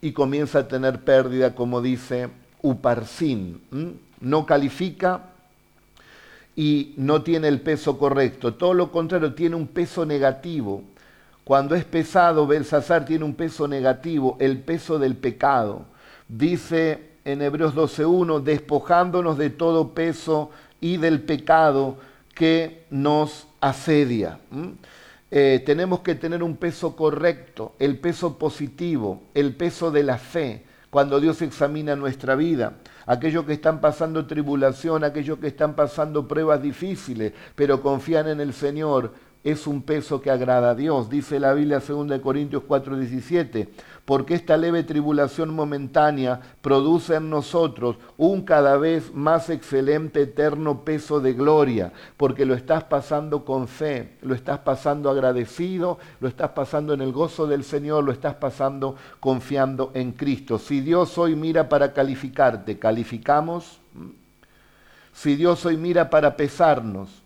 y 0.00 0.12
comienza 0.12 0.60
a 0.60 0.68
tener 0.68 1.00
pérdida, 1.00 1.54
como 1.54 1.82
dice 1.82 2.30
Uparsin. 2.62 3.60
No 4.20 4.46
califica 4.46 5.24
y 6.56 6.94
no 6.96 7.22
tiene 7.22 7.48
el 7.48 7.60
peso 7.60 7.98
correcto. 7.98 8.54
Todo 8.54 8.74
lo 8.74 8.90
contrario, 8.90 9.34
tiene 9.34 9.56
un 9.56 9.66
peso 9.66 10.06
negativo. 10.06 10.82
Cuando 11.44 11.74
es 11.74 11.84
pesado, 11.84 12.46
Belsasar 12.46 13.04
tiene 13.04 13.24
un 13.24 13.34
peso 13.34 13.68
negativo, 13.68 14.36
el 14.40 14.58
peso 14.60 14.98
del 14.98 15.16
pecado 15.16 15.84
Dice 16.30 17.09
en 17.24 17.42
Hebreos 17.42 17.74
12.1, 17.74 18.42
despojándonos 18.42 19.38
de 19.38 19.50
todo 19.50 19.94
peso 19.94 20.50
y 20.80 20.96
del 20.96 21.22
pecado 21.22 21.98
que 22.34 22.84
nos 22.90 23.48
asedia. 23.60 24.38
Eh, 25.30 25.62
tenemos 25.64 26.00
que 26.00 26.14
tener 26.14 26.42
un 26.42 26.56
peso 26.56 26.96
correcto, 26.96 27.74
el 27.78 27.98
peso 27.98 28.38
positivo, 28.38 29.22
el 29.34 29.54
peso 29.54 29.90
de 29.90 30.02
la 30.02 30.18
fe, 30.18 30.64
cuando 30.90 31.20
Dios 31.20 31.40
examina 31.42 31.94
nuestra 31.94 32.34
vida. 32.34 32.74
Aquellos 33.06 33.44
que 33.44 33.52
están 33.52 33.80
pasando 33.80 34.26
tribulación, 34.26 35.04
aquellos 35.04 35.38
que 35.38 35.48
están 35.48 35.74
pasando 35.74 36.26
pruebas 36.26 36.62
difíciles, 36.62 37.32
pero 37.54 37.80
confían 37.80 38.28
en 38.28 38.40
el 38.40 38.52
Señor, 38.52 39.12
es 39.42 39.66
un 39.66 39.82
peso 39.82 40.20
que 40.20 40.30
agrada 40.30 40.70
a 40.70 40.74
Dios. 40.74 41.08
Dice 41.08 41.40
la 41.40 41.54
Biblia 41.54 41.80
2 41.80 42.20
Corintios 42.20 42.62
4:17, 42.68 43.68
porque 44.04 44.34
esta 44.34 44.56
leve 44.56 44.82
tribulación 44.82 45.54
momentánea 45.54 46.40
produce 46.60 47.14
en 47.14 47.30
nosotros 47.30 47.96
un 48.18 48.42
cada 48.42 48.76
vez 48.76 49.14
más 49.14 49.48
excelente 49.48 50.22
eterno 50.22 50.84
peso 50.84 51.20
de 51.20 51.32
gloria, 51.32 51.92
porque 52.16 52.44
lo 52.44 52.54
estás 52.54 52.84
pasando 52.84 53.44
con 53.44 53.66
fe, 53.66 54.16
lo 54.20 54.34
estás 54.34 54.58
pasando 54.58 55.08
agradecido, 55.10 55.98
lo 56.20 56.28
estás 56.28 56.50
pasando 56.50 56.92
en 56.92 57.00
el 57.00 57.12
gozo 57.12 57.46
del 57.46 57.64
Señor, 57.64 58.04
lo 58.04 58.12
estás 58.12 58.34
pasando 58.34 58.96
confiando 59.20 59.90
en 59.94 60.12
Cristo. 60.12 60.58
Si 60.58 60.80
Dios 60.80 61.16
hoy 61.16 61.34
mira 61.34 61.68
para 61.68 61.92
calificarte, 61.92 62.78
calificamos. 62.78 63.80
Si 65.12 65.34
Dios 65.36 65.66
hoy 65.66 65.76
mira 65.76 66.08
para 66.08 66.36
pesarnos, 66.36 67.19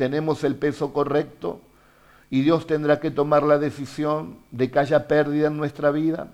tenemos 0.00 0.44
el 0.44 0.54
peso 0.54 0.94
correcto 0.94 1.60
y 2.30 2.40
Dios 2.40 2.66
tendrá 2.66 3.00
que 3.00 3.10
tomar 3.10 3.42
la 3.42 3.58
decisión 3.58 4.38
de 4.50 4.70
que 4.70 4.78
haya 4.78 5.06
pérdida 5.06 5.48
en 5.48 5.58
nuestra 5.58 5.90
vida, 5.90 6.28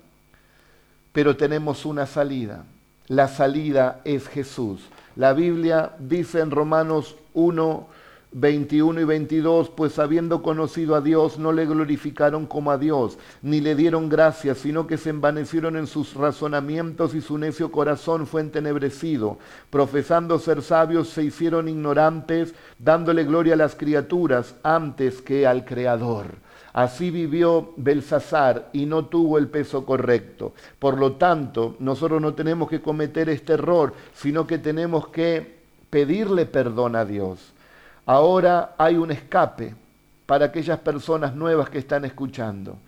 pero 1.13 1.37
tenemos 1.37 1.85
una 1.85 2.07
salida. 2.07 2.63
La 3.09 3.27
salida 3.27 4.03
es 4.05 4.29
Jesús. 4.29 4.83
La 5.17 5.33
Biblia 5.33 5.97
dice 5.99 6.39
en 6.39 6.53
Romanos 6.53 7.17
1, 7.35 7.89
21 8.33 9.01
y 9.01 9.05
22, 9.05 9.71
pues 9.71 9.99
habiendo 9.99 10.43
conocido 10.43 10.95
a 10.95 11.01
Dios, 11.01 11.39
no 11.39 11.53
le 11.53 11.65
glorificaron 11.65 12.47
como 12.47 12.71
a 12.71 12.79
Dios, 12.79 13.19
ni 13.41 13.61
le 13.61 13.75
dieron 13.75 14.09
gracias, 14.09 14.59
sino 14.59 14.87
que 14.87 14.99
se 14.99 15.11
envanecieron 15.11 15.77
en 15.77 15.87
sus 15.87 16.15
razonamientos 16.15 17.15
y 17.15 17.21
su 17.21 17.39
necio 17.39 17.71
corazón 17.71 18.27
fue 18.27 18.43
entenebrecido. 18.43 19.39
Profesando 19.71 20.39
ser 20.39 20.63
sabios, 20.63 21.09
se 21.09 21.23
hicieron 21.23 21.69
ignorantes, 21.69 22.55
dándole 22.79 23.25
gloria 23.25 23.55
a 23.55 23.59
las 23.59 23.75
criaturas 23.75 24.57
antes 24.63 25.23
que 25.23 25.47
al 25.47 25.65
Creador. 25.65 26.27
Así 26.73 27.11
vivió 27.11 27.73
Belsasar 27.79 28.69
y 28.75 28.85
no 28.85 29.07
tuvo 29.07 29.39
el 29.39 29.49
peso 29.49 29.87
correcto. 29.87 30.53
Por 30.79 30.99
lo 30.99 31.13
tanto, 31.13 31.77
nosotros 31.79 32.21
no 32.21 32.35
tenemos 32.35 32.69
que 32.69 32.83
cometer 32.83 33.31
este 33.31 33.55
error, 33.55 33.95
sino 34.13 34.47
que 34.47 34.59
tenemos 34.59 35.09
que 35.09 35.57
pedirle 35.89 36.45
perdón 36.45 36.97
a 36.97 37.07
Dios 37.07 37.55
Ahora 38.07 38.77
hay 38.79 38.97
un 38.97 39.11
escape 39.11 39.75
para 40.27 40.47
aquellas 40.47 40.79
personas 40.79 41.35
nuevas 41.35 41.69
que 41.69 41.79
están 41.79 42.05
escuchando. 42.05 42.79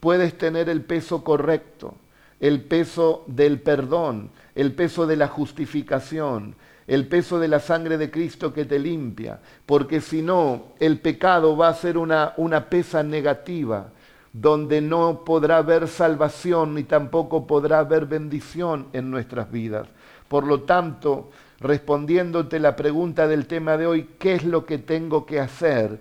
Puedes 0.00 0.36
tener 0.36 0.68
el 0.68 0.82
peso 0.82 1.22
correcto, 1.22 1.94
el 2.40 2.62
peso 2.62 3.24
del 3.28 3.60
perdón, 3.60 4.30
el 4.56 4.74
peso 4.74 5.06
de 5.06 5.16
la 5.16 5.28
justificación, 5.28 6.56
el 6.88 7.06
peso 7.06 7.38
de 7.38 7.46
la 7.46 7.60
sangre 7.60 7.98
de 7.98 8.10
Cristo 8.10 8.52
que 8.52 8.64
te 8.64 8.80
limpia, 8.80 9.38
porque 9.64 10.00
si 10.00 10.22
no, 10.22 10.72
el 10.80 10.98
pecado 11.00 11.56
va 11.56 11.68
a 11.68 11.74
ser 11.74 11.96
una, 11.96 12.32
una 12.36 12.68
pesa 12.68 13.02
negativa, 13.02 13.90
donde 14.32 14.80
no 14.80 15.24
podrá 15.24 15.58
haber 15.58 15.86
salvación 15.86 16.74
ni 16.74 16.84
tampoco 16.84 17.46
podrá 17.46 17.80
haber 17.80 18.06
bendición 18.06 18.88
en 18.92 19.10
nuestras 19.10 19.50
vidas. 19.50 19.86
Por 20.28 20.46
lo 20.46 20.62
tanto, 20.62 21.30
respondiéndote 21.60 22.60
la 22.60 22.76
pregunta 22.76 23.26
del 23.26 23.46
tema 23.46 23.76
de 23.76 23.86
hoy, 23.86 24.08
¿qué 24.18 24.34
es 24.34 24.44
lo 24.44 24.64
que 24.64 24.78
tengo 24.78 25.26
que 25.26 25.40
hacer? 25.40 25.98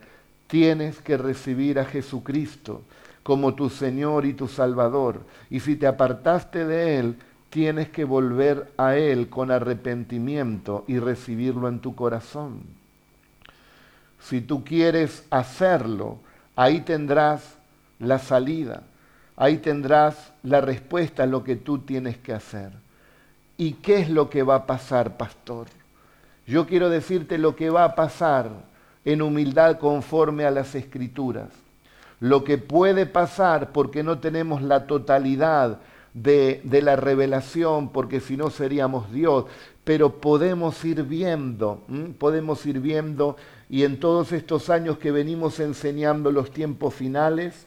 Tienes 0.48 1.02
que 1.02 1.18
recibir 1.18 1.80
a 1.80 1.86
Jesucristo 1.86 2.84
como 3.24 3.56
tu 3.56 3.70
Señor 3.70 4.26
y 4.26 4.34
tu 4.34 4.48
Salvador. 4.48 5.22
Y 5.50 5.60
si 5.60 5.76
te 5.76 5.88
apartaste 5.88 6.66
de 6.66 7.00
Él, 7.00 7.16
tienes 7.50 7.90
que 7.90 8.06
volver 8.06 8.72
a 8.78 8.96
Él 8.96 9.30
con 9.30 9.52
arrepentimiento 9.52 10.86
y 10.88 11.00
recibirlo 11.00 11.68
en 11.68 11.80
tu 11.80 11.96
corazón. 11.96 12.62
Si 14.20 14.42
tú 14.42 14.64
quieres 14.64 15.26
hacerlo, 15.30 16.20
ahí 16.56 16.82
tendrás 16.82 17.58
la 18.00 18.20
salida, 18.20 18.84
ahí 19.36 19.58
tendrás 19.58 20.34
la 20.44 20.62
respuesta 20.62 21.24
a 21.24 21.28
lo 21.28 21.44
que 21.44 21.56
tú 21.56 21.80
tienes 21.80 22.18
que 22.18 22.34
hacer. 22.34 22.72
¿Y 23.58 23.74
qué 23.74 24.00
es 24.00 24.10
lo 24.10 24.30
que 24.30 24.44
va 24.44 24.56
a 24.56 24.66
pasar, 24.68 25.18
pastor? 25.18 25.68
Yo 26.46 26.68
quiero 26.68 26.90
decirte 26.90 27.40
lo 27.40 27.56
que 27.56 27.72
va 27.72 27.84
a 27.84 27.96
pasar 27.96 28.52
en 29.04 29.22
humildad 29.22 29.80
conforme 29.80 30.46
a 30.46 30.52
las 30.52 30.76
escrituras. 30.76 31.50
Lo 32.20 32.44
que 32.44 32.58
puede 32.58 33.06
pasar 33.06 33.72
porque 33.72 34.04
no 34.04 34.20
tenemos 34.20 34.62
la 34.62 34.86
totalidad 34.86 35.80
de, 36.14 36.62
la 36.84 36.96
revelación, 36.96 37.90
porque 37.90 38.20
si 38.20 38.38
no 38.38 38.50
seríamos 38.50 39.12
Dios, 39.12 39.46
pero 39.84 40.20
podemos 40.20 40.84
ir 40.86 41.04
viendo, 41.04 41.84
podemos 42.20 42.66
ir 42.66 42.80
viendo, 42.80 43.38
y 43.70 43.84
en 43.84 44.00
todos 44.00 44.32
estos 44.32 44.70
años 44.70 44.98
que 44.98 45.12
venimos 45.12 45.60
enseñando 45.60 46.32
los 46.32 46.52
tiempos 46.52 46.94
finales, 46.94 47.66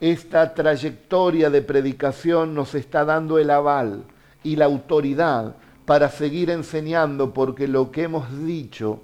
esta 0.00 0.54
trayectoria 0.54 1.50
de 1.50 1.62
predicación 1.62 2.54
nos 2.54 2.74
está 2.74 3.04
dando 3.04 3.38
el 3.38 3.50
aval 3.50 4.04
y 4.42 4.56
la 4.56 4.66
autoridad 4.66 5.56
para 5.84 6.10
seguir 6.10 6.50
enseñando 6.50 7.32
porque 7.32 7.66
lo 7.66 7.90
que 7.90 8.02
hemos 8.02 8.44
dicho 8.44 9.00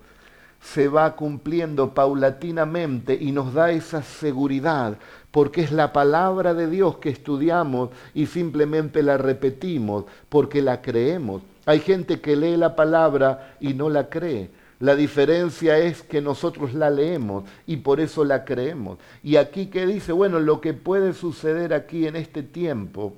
se 0.61 0.89
va 0.89 1.15
cumpliendo 1.17 1.95
paulatinamente 1.95 3.17
y 3.21 3.33
nos 3.33 3.53
da 3.53 3.71
esa 3.71 4.03
seguridad, 4.03 4.97
porque 5.31 5.61
es 5.61 5.73
la 5.73 5.93
palabra 5.93 6.55
de 6.55 6.69
Dios 6.69 6.97
que 6.97 7.11
estudiamos 7.11 7.91
y 8.15 8.27
simplemente 8.27 9.03
la 9.03 9.19
repetimos, 9.19 10.05
porque 10.29 10.63
la 10.63 10.81
creemos. 10.81 11.43
Hay 11.67 11.81
gente 11.81 12.21
que 12.21 12.37
lee 12.37 12.57
la 12.57 12.77
palabra 12.77 13.57
y 13.61 13.75
no 13.75 13.91
la 13.91 14.09
cree. 14.09 14.51
La 14.81 14.97
diferencia 14.97 15.79
es 15.79 16.03
que 16.03 16.21
nosotros 16.21 16.75
la 16.75 16.91
leemos 16.91 17.45
y 17.67 17.79
por 17.79 18.01
eso 18.01 18.25
la 18.25 18.45
creemos. 18.45 18.99
Y 19.23 19.37
aquí 19.37 19.67
que 19.67 19.87
dice, 19.87 20.13
bueno, 20.13 20.41
lo 20.41 20.61
que 20.61 20.75
puede 20.75 21.15
suceder 21.15 21.73
aquí 21.73 22.07
en 22.07 22.17
este 22.17 22.43
tiempo 22.43 23.15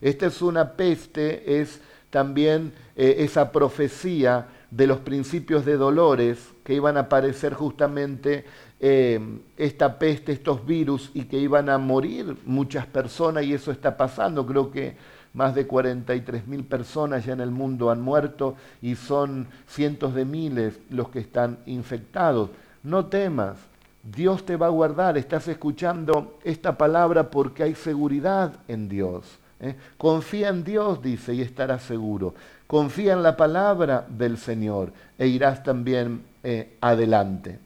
esta 0.00 0.26
es 0.26 0.42
una 0.42 0.72
peste, 0.72 1.60
es 1.60 1.80
también 2.10 2.72
eh, 2.96 3.16
esa 3.18 3.52
profecía 3.52 4.48
de 4.70 4.86
los 4.86 4.98
principios 4.98 5.64
de 5.64 5.76
dolores 5.76 6.38
que 6.64 6.74
iban 6.74 6.96
a 6.96 7.00
aparecer 7.00 7.54
justamente 7.54 8.44
eh, 8.80 9.20
esta 9.56 9.98
peste, 9.98 10.32
estos 10.32 10.64
virus 10.66 11.10
y 11.14 11.24
que 11.24 11.38
iban 11.38 11.68
a 11.68 11.78
morir 11.78 12.36
muchas 12.44 12.86
personas 12.86 13.44
y 13.44 13.54
eso 13.54 13.72
está 13.72 13.96
pasando. 13.96 14.46
Creo 14.46 14.70
que 14.70 14.96
más 15.32 15.54
de 15.54 15.66
43 15.66 16.46
mil 16.46 16.64
personas 16.64 17.24
ya 17.24 17.32
en 17.32 17.40
el 17.40 17.50
mundo 17.50 17.90
han 17.90 18.00
muerto 18.00 18.56
y 18.82 18.94
son 18.94 19.48
cientos 19.66 20.14
de 20.14 20.24
miles 20.24 20.78
los 20.90 21.08
que 21.08 21.20
están 21.20 21.58
infectados. 21.66 22.50
No 22.82 23.06
temas, 23.06 23.58
Dios 24.02 24.44
te 24.44 24.56
va 24.56 24.66
a 24.66 24.70
guardar. 24.70 25.18
Estás 25.18 25.48
escuchando 25.48 26.38
esta 26.44 26.76
palabra 26.78 27.30
porque 27.30 27.62
hay 27.62 27.74
seguridad 27.74 28.52
en 28.68 28.88
Dios. 28.88 29.38
¿Eh? 29.60 29.74
Confía 29.96 30.48
en 30.48 30.64
Dios, 30.64 31.02
dice, 31.02 31.34
y 31.34 31.42
estarás 31.42 31.82
seguro. 31.82 32.34
Confía 32.66 33.12
en 33.14 33.22
la 33.22 33.36
palabra 33.36 34.06
del 34.08 34.38
Señor 34.38 34.92
e 35.18 35.26
irás 35.26 35.62
también 35.62 36.22
eh, 36.42 36.76
adelante. 36.80 37.58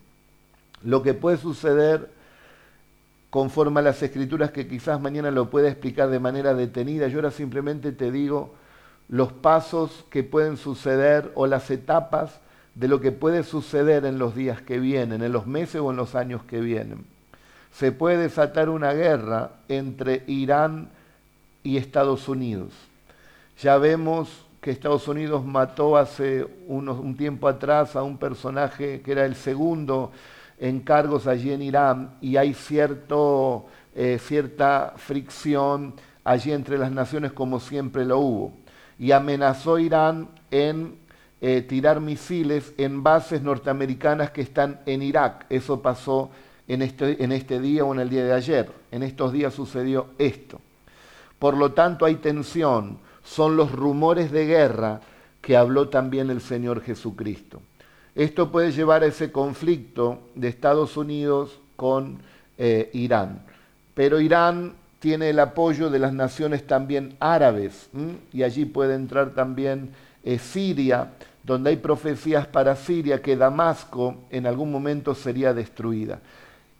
Lo 0.84 1.02
que 1.02 1.14
puede 1.14 1.36
suceder 1.36 2.10
conforme 3.30 3.80
a 3.80 3.84
las 3.84 4.02
escrituras 4.02 4.50
que 4.50 4.68
quizás 4.68 5.00
mañana 5.00 5.30
lo 5.30 5.48
pueda 5.48 5.68
explicar 5.68 6.10
de 6.10 6.20
manera 6.20 6.54
detenida, 6.54 7.08
yo 7.08 7.18
ahora 7.18 7.30
simplemente 7.30 7.92
te 7.92 8.10
digo 8.10 8.54
los 9.08 9.32
pasos 9.32 10.04
que 10.10 10.22
pueden 10.22 10.56
suceder 10.56 11.32
o 11.34 11.46
las 11.46 11.70
etapas 11.70 12.40
de 12.74 12.88
lo 12.88 13.00
que 13.00 13.12
puede 13.12 13.42
suceder 13.42 14.04
en 14.04 14.18
los 14.18 14.34
días 14.34 14.60
que 14.62 14.78
vienen, 14.78 15.22
en 15.22 15.32
los 15.32 15.46
meses 15.46 15.80
o 15.80 15.90
en 15.90 15.96
los 15.96 16.14
años 16.14 16.42
que 16.44 16.60
vienen. 16.60 17.06
Se 17.72 17.92
puede 17.92 18.18
desatar 18.18 18.68
una 18.68 18.92
guerra 18.92 19.52
entre 19.68 20.24
Irán 20.26 20.88
y 20.88 21.01
Estados 21.64 22.28
Unidos. 22.28 22.72
Ya 23.60 23.78
vemos 23.78 24.28
que 24.60 24.70
Estados 24.70 25.08
Unidos 25.08 25.44
mató 25.44 25.96
hace 25.96 26.46
unos, 26.68 26.98
un 26.98 27.16
tiempo 27.16 27.48
atrás 27.48 27.96
a 27.96 28.02
un 28.02 28.16
personaje 28.16 29.00
que 29.00 29.12
era 29.12 29.24
el 29.24 29.34
segundo 29.34 30.12
en 30.58 30.80
cargos 30.80 31.26
allí 31.26 31.52
en 31.52 31.62
Irán 31.62 32.14
y 32.20 32.36
hay 32.36 32.54
cierto, 32.54 33.66
eh, 33.94 34.18
cierta 34.20 34.94
fricción 34.96 35.94
allí 36.22 36.52
entre 36.52 36.78
las 36.78 36.92
naciones 36.92 37.32
como 37.32 37.58
siempre 37.58 38.04
lo 38.04 38.18
hubo. 38.18 38.52
Y 38.98 39.10
amenazó 39.10 39.80
Irán 39.80 40.28
en 40.52 40.94
eh, 41.40 41.62
tirar 41.62 42.00
misiles 42.00 42.72
en 42.78 43.02
bases 43.02 43.42
norteamericanas 43.42 44.30
que 44.30 44.42
están 44.42 44.80
en 44.86 45.02
Irak. 45.02 45.46
Eso 45.50 45.82
pasó 45.82 46.30
en 46.68 46.82
este, 46.82 47.24
en 47.24 47.32
este 47.32 47.58
día 47.58 47.84
o 47.84 47.92
en 47.92 47.98
el 47.98 48.08
día 48.08 48.24
de 48.24 48.32
ayer. 48.32 48.70
En 48.92 49.02
estos 49.02 49.32
días 49.32 49.52
sucedió 49.52 50.10
esto. 50.18 50.60
Por 51.42 51.56
lo 51.56 51.72
tanto, 51.72 52.04
hay 52.04 52.14
tensión. 52.14 52.98
son 53.24 53.56
los 53.56 53.72
rumores 53.72 54.30
de 54.30 54.46
guerra 54.46 55.00
que 55.40 55.56
habló 55.56 55.88
también 55.88 56.30
el 56.30 56.40
Señor 56.40 56.82
Jesucristo. 56.82 57.60
Esto 58.14 58.52
puede 58.52 58.70
llevar 58.70 59.02
a 59.02 59.06
ese 59.06 59.32
conflicto 59.32 60.20
de 60.36 60.46
Estados 60.46 60.96
Unidos 60.96 61.58
con 61.74 62.18
eh, 62.58 62.90
Irán. 62.92 63.42
Pero 63.92 64.20
Irán 64.20 64.74
tiene 65.00 65.30
el 65.30 65.40
apoyo 65.40 65.90
de 65.90 65.98
las 65.98 66.12
naciones 66.12 66.64
también 66.64 67.16
árabes 67.18 67.88
y 68.32 68.44
allí 68.44 68.64
puede 68.64 68.94
entrar 68.94 69.30
también 69.30 69.90
eh, 70.22 70.38
Siria, 70.38 71.10
donde 71.42 71.70
hay 71.70 71.76
profecías 71.76 72.46
para 72.46 72.76
Siria 72.76 73.20
que 73.20 73.34
Damasco 73.34 74.14
en 74.30 74.46
algún 74.46 74.70
momento 74.70 75.12
sería 75.12 75.52
destruida. 75.52 76.20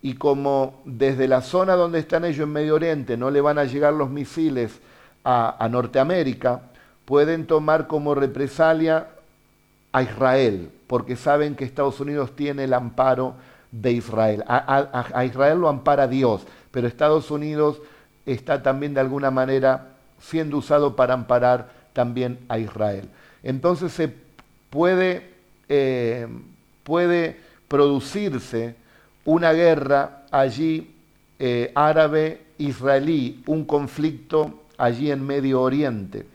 Y 0.03 0.14
como 0.14 0.80
desde 0.84 1.28
la 1.28 1.40
zona 1.40 1.74
donde 1.74 2.00
están 2.00 2.24
ellos 2.24 2.44
en 2.44 2.53
Medio 2.53 2.74
Oriente 2.74 3.16
no 3.16 3.30
le 3.30 3.40
van 3.40 3.59
a 3.59 3.64
llegar 3.64 3.94
los 3.94 4.11
misiles 4.11 4.80
a, 5.24 5.68
Norteamérica, 5.70 6.62
pueden 7.05 7.46
tomar 7.46 7.86
como 7.86 8.14
represalia 8.14 9.07
a 9.92 10.03
Israel, 10.03 10.70
porque 10.88 11.14
saben 11.14 11.55
que 11.55 11.64
Estados 11.64 12.00
Unidos 12.00 12.34
tiene 12.34 12.64
el 12.64 12.74
amparo 12.74 13.34
de 13.70 13.92
Israel. 13.92 14.42
a, 14.48 15.24
Israel 15.24 15.61
lo 15.61 15.68
ampara 15.68 16.09
Dios, 16.09 16.44
pero 16.72 16.88
Estados 16.88 17.30
Unidos 17.30 17.80
está 18.26 18.62
también 18.62 18.94
de 18.94 19.00
alguna 19.00 19.30
manera 19.30 19.92
siendo 20.20 20.57
usado 20.59 20.96
para 20.96 21.14
amparar 21.14 21.70
también 21.92 22.38
a 22.48 22.59
Israel. 22.59 23.09
Entonces 23.42 23.92
se 23.92 24.12
puede, 24.70 25.30
eh, 25.68 26.26
puede 26.84 27.40
producirse 27.68 28.74
una 29.25 29.53
guerra 29.53 30.25
allí 30.31 30.95
eh, 31.39 31.73
árabe-israelí, 31.75 33.43
un 33.47 33.64
conflicto 33.64 34.62
allí 34.79 35.11
en 35.11 35.27
Medio 35.27 35.61
Oriente. 35.61 36.27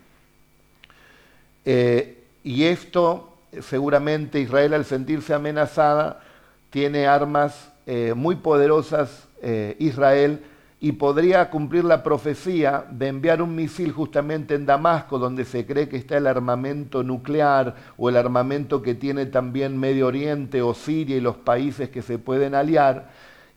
Eh, 1.66 2.24
y 2.44 2.64
esto 2.64 3.34
seguramente 3.62 4.40
Israel 4.40 4.74
al 4.74 4.86
sentirse 4.86 5.34
amenazada 5.34 6.22
tiene 6.70 7.08
armas 7.08 7.72
muy 8.16 8.36
poderosas 8.36 9.30
Israel 9.80 10.42
y 10.80 10.92
podría 10.92 11.50
cumplir 11.50 11.84
la 11.86 12.04
profecía 12.04 12.86
de 12.92 13.08
enviar 13.08 13.42
un 13.42 13.56
misil 13.56 13.92
justamente 13.92 14.54
en 14.54 14.68
Damasco, 14.68 15.18
donde 15.18 15.44
se 15.44 15.66
cree 15.66 15.90
que 15.90 15.98
está 15.98 16.18
el 16.18 16.28
armamento 16.28 17.02
nuclear 17.02 17.76
o 17.98 18.10
el 18.10 18.18
armamento 18.18 18.84
que 18.84 18.94
tiene 18.94 19.26
también 19.26 19.80
Medio 19.80 20.06
Oriente 20.06 20.62
o 20.62 20.76
Siria 20.76 21.18
y 21.18 21.22
los 21.22 21.38
países 21.38 21.90
que 21.90 22.04
se 22.04 22.20
pueden 22.20 22.54
aliar, 22.54 23.10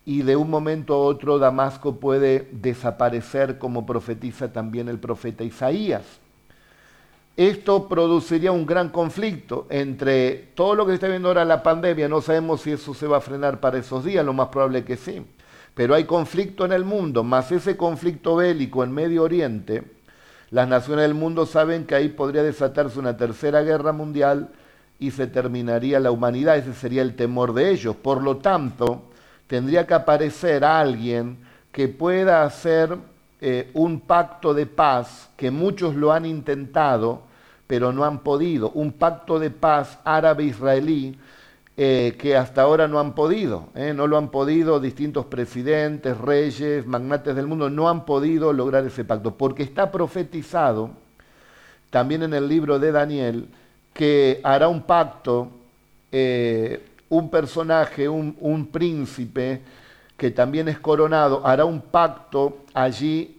y 0.06 0.22
de 0.22 0.34
un 0.34 0.48
momento 0.48 0.94
a 0.94 0.98
otro 0.98 1.38
Damasco 1.38 1.96
puede 1.96 2.48
desaparecer 2.52 3.58
como 3.58 3.84
profetiza 3.84 4.50
también 4.50 4.88
el 4.88 4.98
profeta 4.98 5.44
Isaías. 5.44 6.04
Esto 7.36 7.86
produciría 7.86 8.50
un 8.50 8.64
gran 8.64 8.88
conflicto 8.88 9.66
entre 9.68 10.48
todo 10.54 10.74
lo 10.74 10.86
que 10.86 10.94
está 10.94 11.06
viendo 11.06 11.28
ahora 11.28 11.44
la 11.44 11.62
pandemia, 11.62 12.08
no 12.08 12.22
sabemos 12.22 12.62
si 12.62 12.72
eso 12.72 12.94
se 12.94 13.06
va 13.06 13.18
a 13.18 13.20
frenar 13.20 13.60
para 13.60 13.78
esos 13.78 14.04
días, 14.06 14.24
lo 14.24 14.32
más 14.32 14.48
probable 14.48 14.84
que 14.84 14.96
sí 14.96 15.22
pero 15.80 15.94
hay 15.94 16.04
conflicto 16.04 16.66
en 16.66 16.72
el 16.72 16.84
mundo, 16.84 17.24
más 17.24 17.50
ese 17.52 17.74
conflicto 17.78 18.36
bélico 18.36 18.84
en 18.84 18.92
Medio 18.92 19.22
Oriente, 19.22 19.82
las 20.50 20.68
naciones 20.68 21.04
del 21.04 21.14
mundo 21.14 21.46
saben 21.46 21.86
que 21.86 21.94
ahí 21.94 22.10
podría 22.10 22.42
desatarse 22.42 22.98
una 22.98 23.16
tercera 23.16 23.62
guerra 23.62 23.90
mundial 23.92 24.50
y 24.98 25.10
se 25.10 25.26
terminaría 25.26 25.98
la 25.98 26.10
humanidad, 26.10 26.58
ese 26.58 26.74
sería 26.74 27.00
el 27.00 27.16
temor 27.16 27.54
de 27.54 27.70
ellos. 27.70 27.96
Por 27.96 28.22
lo 28.22 28.36
tanto, 28.36 29.04
tendría 29.46 29.86
que 29.86 29.94
aparecer 29.94 30.66
alguien 30.66 31.38
que 31.72 31.88
pueda 31.88 32.42
hacer 32.42 32.98
eh, 33.40 33.70
un 33.72 34.00
pacto 34.00 34.52
de 34.52 34.66
paz, 34.66 35.30
que 35.34 35.50
muchos 35.50 35.94
lo 35.94 36.12
han 36.12 36.26
intentado, 36.26 37.22
pero 37.66 37.90
no 37.90 38.04
han 38.04 38.18
podido, 38.18 38.70
un 38.72 38.92
pacto 38.92 39.38
de 39.38 39.48
paz 39.48 39.98
árabe-israelí 40.04 41.18
eh, 41.76 42.16
que 42.18 42.36
hasta 42.36 42.62
ahora 42.62 42.88
no 42.88 42.98
han 42.98 43.14
podido, 43.14 43.68
eh, 43.74 43.94
no 43.94 44.06
lo 44.06 44.18
han 44.18 44.30
podido 44.30 44.80
distintos 44.80 45.26
presidentes, 45.26 46.18
reyes, 46.18 46.84
magnates 46.86 47.34
del 47.34 47.46
mundo, 47.46 47.70
no 47.70 47.88
han 47.88 48.04
podido 48.04 48.52
lograr 48.52 48.84
ese 48.84 49.04
pacto, 49.04 49.36
porque 49.36 49.62
está 49.62 49.90
profetizado 49.90 50.90
también 51.88 52.22
en 52.22 52.34
el 52.34 52.48
libro 52.48 52.78
de 52.78 52.92
Daniel 52.92 53.48
que 53.94 54.40
hará 54.42 54.68
un 54.68 54.82
pacto 54.82 55.48
eh, 56.12 56.86
un 57.08 57.30
personaje, 57.30 58.08
un, 58.08 58.36
un, 58.40 58.66
príncipe 58.66 59.62
que 60.16 60.30
también 60.30 60.68
es 60.68 60.78
coronado, 60.78 61.46
hará 61.46 61.64
un 61.64 61.80
pacto 61.80 62.58
allí 62.74 63.36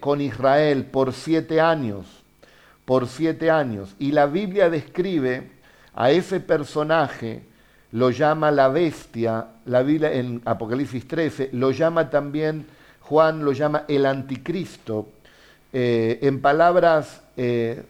con 0.00 0.20
Israel 0.20 0.84
por 0.84 1.14
siete 1.14 1.60
años, 1.60 2.04
por 2.84 3.06
siete 3.08 3.50
años. 3.50 3.94
Y 3.98 4.12
la 4.12 4.26
Biblia 4.26 4.68
describe 4.68 5.55
a 5.96 6.10
ese 6.10 6.40
personaje 6.40 7.42
lo 7.92 8.10
llama 8.10 8.50
la 8.50 8.68
bestia, 8.68 9.46
la 9.64 9.82
Biblia 9.82 10.12
en 10.12 10.42
Apocalipsis 10.44 11.08
13, 11.08 11.50
lo 11.52 11.70
llama 11.70 12.10
también, 12.10 12.66
Juan 13.00 13.44
lo 13.44 13.52
llama 13.52 13.84
el 13.88 14.04
anticristo. 14.04 15.08
Eh, 15.72 16.18
en 16.22 16.40
palabras 16.42 17.22
eh, 17.36 17.82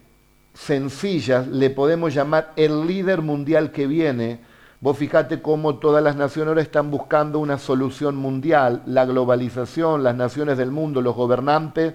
sencillas 0.54 1.48
le 1.48 1.70
podemos 1.70 2.14
llamar 2.14 2.52
el 2.56 2.86
líder 2.86 3.22
mundial 3.22 3.72
que 3.72 3.88
viene. 3.88 4.38
Vos 4.80 4.96
fíjate 4.96 5.42
cómo 5.42 5.76
todas 5.76 6.02
las 6.02 6.14
naciones 6.14 6.48
ahora 6.48 6.62
están 6.62 6.90
buscando 6.90 7.40
una 7.40 7.58
solución 7.58 8.14
mundial, 8.14 8.82
la 8.86 9.04
globalización, 9.04 10.04
las 10.04 10.14
naciones 10.14 10.58
del 10.58 10.70
mundo, 10.70 11.00
los 11.00 11.16
gobernantes 11.16 11.94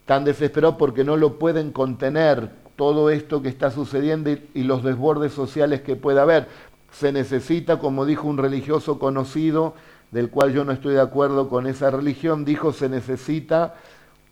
están 0.00 0.24
desesperados 0.24 0.76
porque 0.78 1.04
no 1.04 1.16
lo 1.16 1.38
pueden 1.38 1.72
contener 1.72 2.65
todo 2.76 3.10
esto 3.10 3.42
que 3.42 3.48
está 3.48 3.70
sucediendo 3.70 4.30
y 4.54 4.62
los 4.62 4.84
desbordes 4.84 5.32
sociales 5.32 5.80
que 5.80 5.96
puede 5.96 6.20
haber 6.20 6.48
se 6.92 7.12
necesita, 7.12 7.78
como 7.78 8.06
dijo 8.06 8.28
un 8.28 8.38
religioso 8.38 8.98
conocido, 8.98 9.74
del 10.10 10.30
cual 10.30 10.52
yo 10.52 10.64
no 10.64 10.72
estoy 10.72 10.94
de 10.94 11.00
acuerdo 11.00 11.48
con 11.48 11.66
esa 11.66 11.90
religión, 11.90 12.44
dijo 12.44 12.72
se 12.72 12.88
necesita 12.88 13.74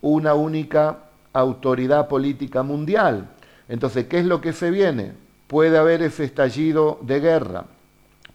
una 0.01 0.35
única 0.35 0.99
autoridad 1.33 2.09
política 2.09 2.63
mundial. 2.63 3.29
Entonces, 3.69 4.07
¿qué 4.07 4.19
es 4.21 4.27
lo 4.27 4.41
que 4.41 4.53
se 4.53 4.71
viene? 4.71 5.13
Puede 5.47 5.77
haber 5.77 6.03
ese 6.03 6.25
estallido 6.25 6.99
de 7.03 7.21
guerra, 7.21 7.65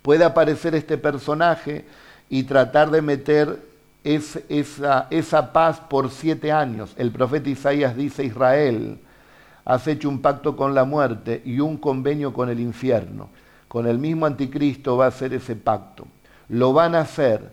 puede 0.02 0.26
aparecer 0.26 0.76
este 0.76 0.98
personaje 0.98 1.86
y 2.30 2.44
tratar 2.44 2.92
de 2.92 3.02
meter 3.02 3.60
esa, 4.04 5.08
esa 5.10 5.54
paz 5.54 5.80
por 5.80 6.10
siete 6.12 6.52
años. 6.52 6.94
El 6.98 7.12
profeta 7.12 7.50
Isaías 7.50 7.96
dice, 7.96 8.24
Israel, 8.24 9.00
has 9.70 9.88
hecho 9.88 10.10
un 10.10 10.20
pacto 10.22 10.56
con 10.56 10.74
la 10.76 10.84
muerte 10.84 11.42
y 11.46 11.60
un 11.60 11.78
convenio 11.78 12.34
con 12.34 12.50
el 12.50 12.60
infierno 12.60 13.30
con 13.70 13.86
el 13.88 14.00
mismo 14.00 14.26
anticristo 14.26 14.98
va 14.98 15.06
a 15.06 15.10
hacer 15.10 15.34
ese 15.34 15.56
pacto. 15.56 16.08
Lo 16.50 16.74
van 16.74 16.96
a 16.96 17.02
hacer. 17.02 17.52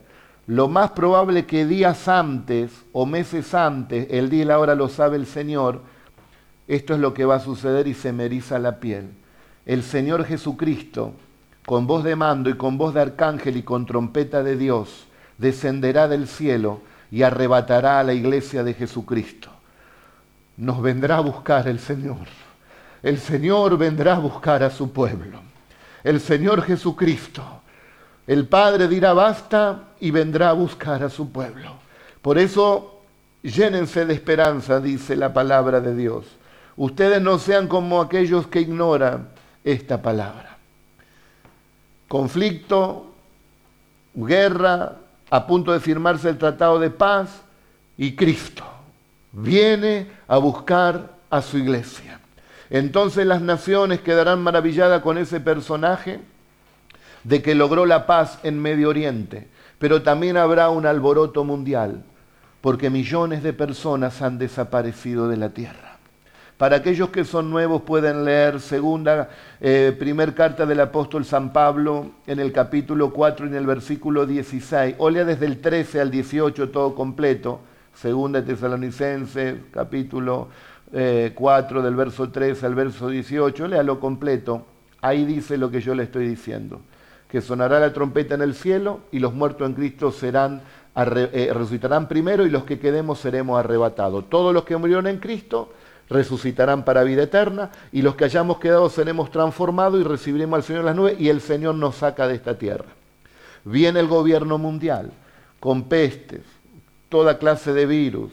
Lo 0.48 0.66
más 0.66 0.92
probable 0.92 1.44
que 1.44 1.66
días 1.66 2.08
antes 2.08 2.72
o 2.92 3.04
meses 3.04 3.54
antes, 3.54 4.08
el 4.10 4.30
día 4.30 4.42
y 4.42 4.46
la 4.46 4.58
hora 4.58 4.74
lo 4.74 4.88
sabe 4.88 5.16
el 5.16 5.26
Señor, 5.26 5.82
esto 6.66 6.94
es 6.94 7.00
lo 7.00 7.12
que 7.12 7.26
va 7.26 7.36
a 7.36 7.40
suceder 7.40 7.86
y 7.86 7.94
se 7.94 8.12
me 8.12 8.28
la 8.58 8.80
piel. 8.80 9.10
El 9.66 9.82
Señor 9.82 10.24
Jesucristo, 10.24 11.12
con 11.66 11.86
voz 11.86 12.02
de 12.02 12.16
mando 12.16 12.48
y 12.48 12.54
con 12.54 12.78
voz 12.78 12.94
de 12.94 13.02
arcángel 13.02 13.56
y 13.56 13.62
con 13.62 13.84
trompeta 13.84 14.42
de 14.42 14.56
Dios, 14.56 15.06
descenderá 15.36 16.08
del 16.08 16.28
cielo 16.28 16.80
y 17.10 17.22
arrebatará 17.22 18.00
a 18.00 18.04
la 18.04 18.14
iglesia 18.14 18.64
de 18.64 18.72
Jesucristo. 18.72 19.55
Nos 20.56 20.80
vendrá 20.80 21.18
a 21.18 21.20
buscar 21.20 21.68
el 21.68 21.78
Señor. 21.78 22.26
El 23.02 23.18
Señor 23.18 23.76
vendrá 23.76 24.16
a 24.16 24.18
buscar 24.18 24.62
a 24.62 24.70
su 24.70 24.92
pueblo 24.92 25.40
el 26.06 26.20
Señor 26.20 26.62
Jesucristo. 26.62 27.42
El 28.28 28.46
Padre 28.46 28.86
dirá 28.86 29.12
basta 29.12 29.88
y 29.98 30.12
vendrá 30.12 30.50
a 30.50 30.52
buscar 30.52 31.02
a 31.02 31.10
su 31.10 31.32
pueblo. 31.32 31.72
Por 32.22 32.38
eso, 32.38 33.02
llénense 33.42 34.06
de 34.06 34.14
esperanza, 34.14 34.78
dice 34.78 35.16
la 35.16 35.34
palabra 35.34 35.80
de 35.80 35.96
Dios. 35.96 36.26
Ustedes 36.76 37.20
no 37.20 37.40
sean 37.40 37.66
como 37.66 38.00
aquellos 38.00 38.46
que 38.46 38.60
ignoran 38.60 39.30
esta 39.64 40.00
palabra. 40.00 40.58
Conflicto, 42.06 43.12
guerra, 44.14 44.92
a 45.28 45.44
punto 45.44 45.72
de 45.72 45.80
firmarse 45.80 46.28
el 46.28 46.38
tratado 46.38 46.78
de 46.78 46.90
paz 46.90 47.42
y 47.98 48.14
Cristo 48.14 48.64
viene 49.36 50.06
a 50.28 50.38
buscar 50.38 51.16
a 51.28 51.42
su 51.42 51.58
iglesia. 51.58 52.20
Entonces 52.70 53.26
las 53.26 53.42
naciones 53.42 54.00
quedarán 54.00 54.42
maravilladas 54.42 55.02
con 55.02 55.18
ese 55.18 55.40
personaje 55.40 56.20
de 57.22 57.42
que 57.42 57.54
logró 57.54 57.86
la 57.86 58.06
paz 58.06 58.38
en 58.42 58.60
Medio 58.60 58.88
Oriente, 58.88 59.48
pero 59.78 60.02
también 60.02 60.36
habrá 60.36 60.70
un 60.70 60.86
alboroto 60.86 61.44
mundial, 61.44 62.02
porque 62.60 62.88
millones 62.88 63.42
de 63.42 63.52
personas 63.52 64.22
han 64.22 64.38
desaparecido 64.38 65.28
de 65.28 65.36
la 65.36 65.50
tierra. 65.50 65.98
Para 66.56 66.76
aquellos 66.76 67.10
que 67.10 67.24
son 67.24 67.50
nuevos 67.50 67.82
pueden 67.82 68.24
leer 68.24 68.60
segunda, 68.60 69.28
eh, 69.60 69.94
primer 69.98 70.34
carta 70.34 70.64
del 70.64 70.80
apóstol 70.80 71.26
San 71.26 71.52
Pablo 71.52 72.12
en 72.26 72.40
el 72.40 72.52
capítulo 72.52 73.12
4 73.12 73.46
y 73.46 73.48
en 73.50 73.56
el 73.56 73.66
versículo 73.66 74.24
16, 74.24 74.94
o 74.96 75.10
lea 75.10 75.26
desde 75.26 75.44
el 75.44 75.60
13 75.60 76.00
al 76.00 76.10
18 76.10 76.70
todo 76.70 76.94
completo, 76.94 77.60
segunda 77.96 78.44
Tesalonicenses, 78.44 79.56
capítulo 79.72 80.48
4, 81.34 81.82
del 81.82 81.94
verso 81.94 82.30
3 82.30 82.62
al 82.64 82.74
verso 82.74 83.08
18, 83.08 83.68
léalo 83.68 83.98
completo, 83.98 84.66
ahí 85.00 85.24
dice 85.24 85.56
lo 85.56 85.70
que 85.70 85.80
yo 85.80 85.94
le 85.94 86.04
estoy 86.04 86.28
diciendo, 86.28 86.80
que 87.28 87.40
sonará 87.40 87.80
la 87.80 87.92
trompeta 87.92 88.34
en 88.34 88.42
el 88.42 88.54
cielo 88.54 89.00
y 89.10 89.18
los 89.18 89.34
muertos 89.34 89.66
en 89.66 89.74
Cristo 89.74 90.12
serán, 90.12 90.62
resucitarán 90.94 92.06
primero 92.06 92.46
y 92.46 92.50
los 92.50 92.64
que 92.64 92.78
quedemos 92.78 93.18
seremos 93.18 93.58
arrebatados. 93.58 94.28
Todos 94.28 94.54
los 94.54 94.64
que 94.64 94.76
murieron 94.76 95.06
en 95.06 95.18
Cristo 95.18 95.72
resucitarán 96.08 96.84
para 96.84 97.02
vida 97.02 97.24
eterna 97.24 97.70
y 97.90 98.02
los 98.02 98.14
que 98.14 98.26
hayamos 98.26 98.58
quedado 98.58 98.88
seremos 98.90 99.30
transformados 99.30 100.00
y 100.00 100.04
recibiremos 100.04 100.58
al 100.58 100.62
Señor 100.62 100.84
las 100.84 100.94
nubes 100.94 101.18
y 101.18 101.30
el 101.30 101.40
Señor 101.40 101.74
nos 101.74 101.96
saca 101.96 102.28
de 102.28 102.36
esta 102.36 102.58
tierra. 102.58 102.86
Viene 103.64 103.98
el 103.98 104.06
gobierno 104.06 104.58
mundial 104.58 105.10
con 105.58 105.84
pestes, 105.88 106.42
toda 107.08 107.38
clase 107.38 107.72
de 107.72 107.86
virus, 107.86 108.32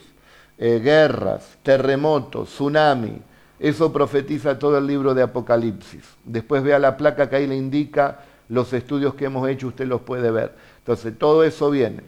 eh, 0.58 0.80
guerras, 0.84 1.58
terremotos, 1.64 2.50
tsunami. 2.50 3.22
Eso 3.60 3.94
profetiza 3.94 4.60
todo 4.60 4.78
el 4.78 4.88
libro 4.88 5.14
de 5.14 5.24
Apocalipsis. 5.24 6.04
Después 6.26 6.64
vea 6.64 6.80
la 6.80 6.98
placa 6.98 7.30
que 7.30 7.38
ahí 7.38 7.48
le 7.48 7.56
indica 7.56 8.20
los 8.50 8.74
estudios 8.74 9.16
que 9.16 9.26
hemos 9.26 9.48
hecho, 9.48 9.68
usted 9.68 9.88
los 9.88 10.02
puede 10.02 10.32
ver. 10.32 10.54
Entonces, 10.80 11.18
todo 11.18 11.44
eso 11.44 11.70
viene. 11.70 12.02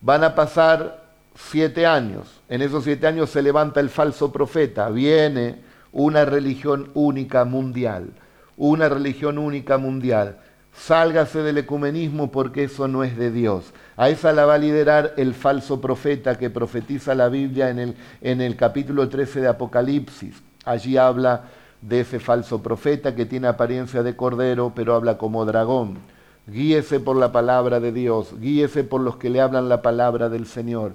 Van 0.00 0.24
a 0.24 0.34
pasar 0.34 1.04
siete 1.34 1.86
años. 1.86 2.40
En 2.48 2.62
esos 2.62 2.84
siete 2.84 3.06
años 3.06 3.30
se 3.30 3.42
levanta 3.42 3.80
el 3.80 3.90
falso 3.90 4.32
profeta. 4.32 4.88
Viene 4.88 5.60
una 5.92 6.24
religión 6.24 6.90
única 6.94 7.44
mundial. 7.44 8.10
Una 8.56 8.88
religión 8.88 9.38
única 9.38 9.78
mundial. 9.78 10.38
Sálgase 10.78 11.42
del 11.42 11.58
ecumenismo 11.58 12.30
porque 12.30 12.64
eso 12.64 12.86
no 12.86 13.02
es 13.02 13.16
de 13.16 13.30
Dios. 13.30 13.72
A 13.96 14.10
esa 14.10 14.32
la 14.32 14.44
va 14.44 14.54
a 14.54 14.58
liderar 14.58 15.14
el 15.16 15.34
falso 15.34 15.80
profeta 15.80 16.38
que 16.38 16.50
profetiza 16.50 17.14
la 17.14 17.28
Biblia 17.28 17.70
en 17.70 17.78
el, 17.78 17.96
en 18.20 18.40
el 18.40 18.56
capítulo 18.56 19.08
13 19.08 19.40
de 19.40 19.48
Apocalipsis. 19.48 20.42
Allí 20.64 20.96
habla 20.96 21.44
de 21.80 22.00
ese 22.00 22.20
falso 22.20 22.62
profeta 22.62 23.14
que 23.14 23.26
tiene 23.26 23.48
apariencia 23.48 24.02
de 24.02 24.16
cordero, 24.16 24.72
pero 24.74 24.94
habla 24.94 25.18
como 25.18 25.44
dragón. 25.44 25.98
Guíese 26.46 27.00
por 27.00 27.16
la 27.16 27.32
palabra 27.32 27.80
de 27.80 27.90
Dios, 27.90 28.38
guíese 28.38 28.84
por 28.84 29.00
los 29.00 29.16
que 29.16 29.30
le 29.30 29.40
hablan 29.40 29.68
la 29.68 29.82
palabra 29.82 30.28
del 30.28 30.46
Señor. 30.46 30.92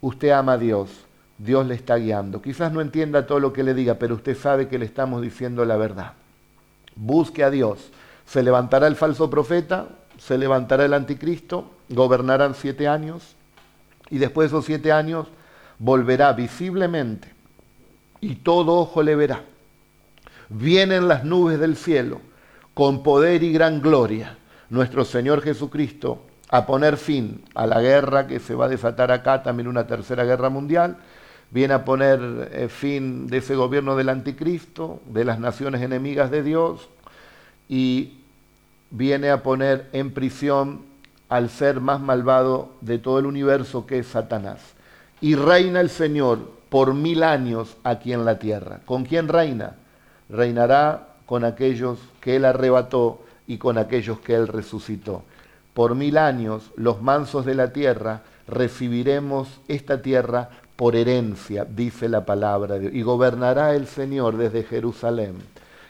Usted 0.00 0.30
ama 0.30 0.54
a 0.54 0.58
Dios, 0.58 0.90
Dios 1.38 1.66
le 1.66 1.74
está 1.74 1.96
guiando. 1.96 2.42
Quizás 2.42 2.72
no 2.72 2.80
entienda 2.80 3.26
todo 3.26 3.38
lo 3.38 3.52
que 3.52 3.62
le 3.62 3.74
diga, 3.74 3.94
pero 3.94 4.16
usted 4.16 4.36
sabe 4.36 4.66
que 4.66 4.78
le 4.78 4.86
estamos 4.86 5.22
diciendo 5.22 5.64
la 5.64 5.76
verdad. 5.76 6.14
Busque 6.96 7.44
a 7.44 7.50
Dios. 7.50 7.92
Se 8.30 8.44
levantará 8.44 8.86
el 8.86 8.94
falso 8.94 9.28
profeta, 9.28 9.88
se 10.16 10.38
levantará 10.38 10.84
el 10.84 10.94
anticristo, 10.94 11.72
gobernarán 11.88 12.54
siete 12.54 12.86
años 12.86 13.34
y 14.08 14.18
después 14.18 14.48
de 14.48 14.56
esos 14.56 14.64
siete 14.64 14.92
años 14.92 15.26
volverá 15.80 16.32
visiblemente 16.32 17.34
y 18.20 18.36
todo 18.36 18.76
ojo 18.76 19.02
le 19.02 19.16
verá. 19.16 19.42
Vienen 20.48 21.08
las 21.08 21.24
nubes 21.24 21.58
del 21.58 21.74
cielo 21.74 22.20
con 22.72 23.02
poder 23.02 23.42
y 23.42 23.52
gran 23.52 23.82
gloria. 23.82 24.38
Nuestro 24.68 25.04
Señor 25.04 25.42
Jesucristo 25.42 26.22
a 26.50 26.66
poner 26.66 26.98
fin 26.98 27.42
a 27.56 27.66
la 27.66 27.80
guerra 27.80 28.28
que 28.28 28.38
se 28.38 28.54
va 28.54 28.66
a 28.66 28.68
desatar 28.68 29.10
acá, 29.10 29.42
también 29.42 29.66
una 29.66 29.88
tercera 29.88 30.22
guerra 30.22 30.50
mundial, 30.50 30.98
viene 31.50 31.74
a 31.74 31.84
poner 31.84 32.48
eh, 32.52 32.68
fin 32.68 33.26
de 33.26 33.38
ese 33.38 33.56
gobierno 33.56 33.96
del 33.96 34.08
anticristo, 34.08 35.00
de 35.06 35.24
las 35.24 35.40
naciones 35.40 35.82
enemigas 35.82 36.30
de 36.30 36.44
Dios, 36.44 36.88
y 37.68 38.19
viene 38.90 39.30
a 39.30 39.42
poner 39.42 39.88
en 39.92 40.12
prisión 40.12 40.82
al 41.28 41.48
ser 41.48 41.80
más 41.80 42.00
malvado 42.00 42.70
de 42.80 42.98
todo 42.98 43.18
el 43.18 43.26
universo 43.26 43.86
que 43.86 44.00
es 44.00 44.06
Satanás. 44.08 44.60
Y 45.20 45.34
reina 45.34 45.80
el 45.80 45.90
Señor 45.90 46.50
por 46.68 46.94
mil 46.94 47.22
años 47.22 47.76
aquí 47.84 48.12
en 48.12 48.24
la 48.24 48.38
tierra. 48.38 48.80
¿Con 48.84 49.04
quién 49.04 49.28
reina? 49.28 49.76
Reinará 50.28 51.08
con 51.26 51.44
aquellos 51.44 51.98
que 52.20 52.36
Él 52.36 52.44
arrebató 52.44 53.22
y 53.46 53.58
con 53.58 53.78
aquellos 53.78 54.20
que 54.20 54.34
Él 54.34 54.48
resucitó 54.48 55.24
por 55.74 55.94
mil 55.94 56.18
años 56.18 56.70
los 56.76 57.00
mansos 57.00 57.44
de 57.46 57.54
la 57.54 57.72
tierra 57.72 58.22
recibiremos 58.46 59.60
esta 59.68 60.02
tierra 60.02 60.50
por 60.76 60.96
herencia, 60.96 61.64
dice 61.64 62.08
la 62.08 62.24
palabra 62.24 62.74
de 62.74 62.80
Dios, 62.80 62.94
y 62.94 63.02
gobernará 63.02 63.74
el 63.74 63.86
Señor 63.86 64.36
desde 64.36 64.64
Jerusalén. 64.64 65.36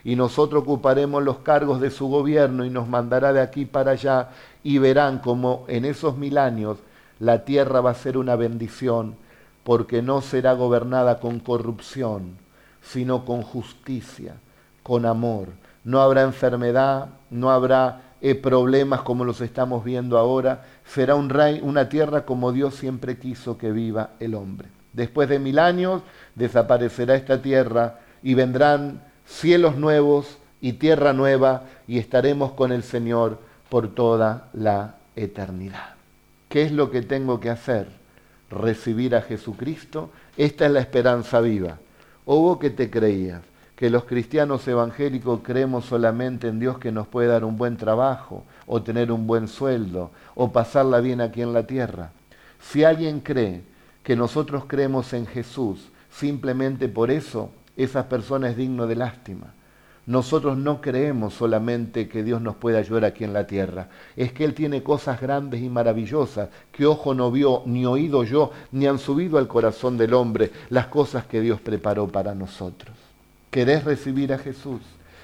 Y 0.03 0.15
nosotros 0.15 0.63
ocuparemos 0.63 1.23
los 1.23 1.39
cargos 1.39 1.79
de 1.79 1.91
su 1.91 2.07
gobierno 2.07 2.65
y 2.65 2.69
nos 2.69 2.87
mandará 2.87 3.33
de 3.33 3.41
aquí 3.41 3.65
para 3.65 3.91
allá 3.91 4.29
y 4.63 4.77
verán 4.77 5.19
como 5.19 5.65
en 5.67 5.85
esos 5.85 6.17
mil 6.17 6.37
años 6.37 6.77
la 7.19 7.45
tierra 7.45 7.81
va 7.81 7.91
a 7.91 7.95
ser 7.95 8.17
una 8.17 8.35
bendición 8.35 9.15
porque 9.63 10.01
no 10.01 10.21
será 10.21 10.53
gobernada 10.53 11.19
con 11.19 11.39
corrupción, 11.39 12.37
sino 12.81 13.25
con 13.25 13.43
justicia, 13.43 14.35
con 14.81 15.05
amor. 15.05 15.49
No 15.83 16.01
habrá 16.01 16.23
enfermedad, 16.23 17.09
no 17.29 17.51
habrá 17.51 18.01
eh, 18.21 18.35
problemas 18.35 19.01
como 19.01 19.23
los 19.23 19.41
estamos 19.41 19.83
viendo 19.83 20.17
ahora, 20.17 20.65
será 20.85 21.15
un 21.15 21.29
rey, 21.29 21.59
una 21.63 21.89
tierra 21.89 22.25
como 22.25 22.51
Dios 22.51 22.75
siempre 22.75 23.17
quiso 23.17 23.57
que 23.57 23.71
viva 23.71 24.11
el 24.19 24.35
hombre. 24.35 24.69
Después 24.93 25.29
de 25.29 25.39
mil 25.39 25.59
años 25.59 26.01
desaparecerá 26.35 27.15
esta 27.15 27.41
tierra 27.41 27.99
y 28.23 28.33
vendrán 28.33 29.03
cielos 29.31 29.77
nuevos 29.77 30.37
y 30.59 30.73
tierra 30.73 31.13
nueva 31.13 31.63
y 31.87 31.97
estaremos 31.97 32.51
con 32.51 32.71
el 32.71 32.83
Señor 32.83 33.39
por 33.69 33.93
toda 33.95 34.49
la 34.53 34.95
eternidad. 35.15 35.95
¿Qué 36.49 36.63
es 36.63 36.71
lo 36.71 36.91
que 36.91 37.01
tengo 37.01 37.39
que 37.39 37.49
hacer? 37.49 37.87
Recibir 38.49 39.15
a 39.15 39.21
Jesucristo. 39.21 40.09
Esta 40.37 40.65
es 40.65 40.71
la 40.71 40.81
esperanza 40.81 41.39
viva. 41.39 41.77
Hubo 42.25 42.59
que 42.59 42.69
te 42.69 42.89
creías 42.91 43.41
que 43.75 43.89
los 43.89 44.03
cristianos 44.03 44.67
evangélicos 44.67 45.39
creemos 45.41 45.85
solamente 45.85 46.47
en 46.47 46.59
Dios 46.59 46.77
que 46.77 46.91
nos 46.91 47.07
puede 47.07 47.29
dar 47.29 47.45
un 47.45 47.57
buen 47.57 47.77
trabajo 47.77 48.43
o 48.67 48.83
tener 48.83 49.11
un 49.11 49.25
buen 49.25 49.47
sueldo 49.47 50.11
o 50.35 50.51
pasarla 50.51 50.99
bien 50.99 51.21
aquí 51.21 51.41
en 51.41 51.53
la 51.53 51.65
tierra. 51.65 52.11
Si 52.61 52.83
alguien 52.83 53.21
cree 53.21 53.63
que 54.03 54.15
nosotros 54.15 54.65
creemos 54.67 55.13
en 55.13 55.25
Jesús 55.25 55.89
simplemente 56.11 56.89
por 56.89 57.09
eso, 57.09 57.49
esa 57.77 58.07
persona 58.09 58.49
es 58.49 58.57
digno 58.57 58.87
de 58.87 58.95
lástima. 58.95 59.53
Nosotros 60.07 60.57
no 60.57 60.81
creemos 60.81 61.35
solamente 61.35 62.09
que 62.09 62.23
Dios 62.23 62.41
nos 62.41 62.55
puede 62.55 62.77
ayudar 62.77 63.05
aquí 63.05 63.23
en 63.23 63.33
la 63.33 63.45
tierra, 63.45 63.87
es 64.15 64.33
que 64.33 64.43
Él 64.43 64.55
tiene 64.55 64.81
cosas 64.81 65.21
grandes 65.21 65.61
y 65.61 65.69
maravillosas 65.69 66.49
que 66.71 66.87
ojo 66.87 67.13
no 67.13 67.31
vio, 67.31 67.61
ni 67.65 67.85
oído 67.85 68.23
yo, 68.23 68.51
ni 68.71 68.87
han 68.87 68.97
subido 68.97 69.37
al 69.37 69.47
corazón 69.47 69.97
del 69.97 70.13
hombre 70.13 70.51
las 70.69 70.87
cosas 70.87 71.25
que 71.27 71.39
Dios 71.39 71.61
preparó 71.61 72.07
para 72.07 72.33
nosotros. 72.33 72.97
¿Querés 73.51 73.83
recibir 73.83 74.33
a 74.33 74.39
Jesús? 74.39 74.81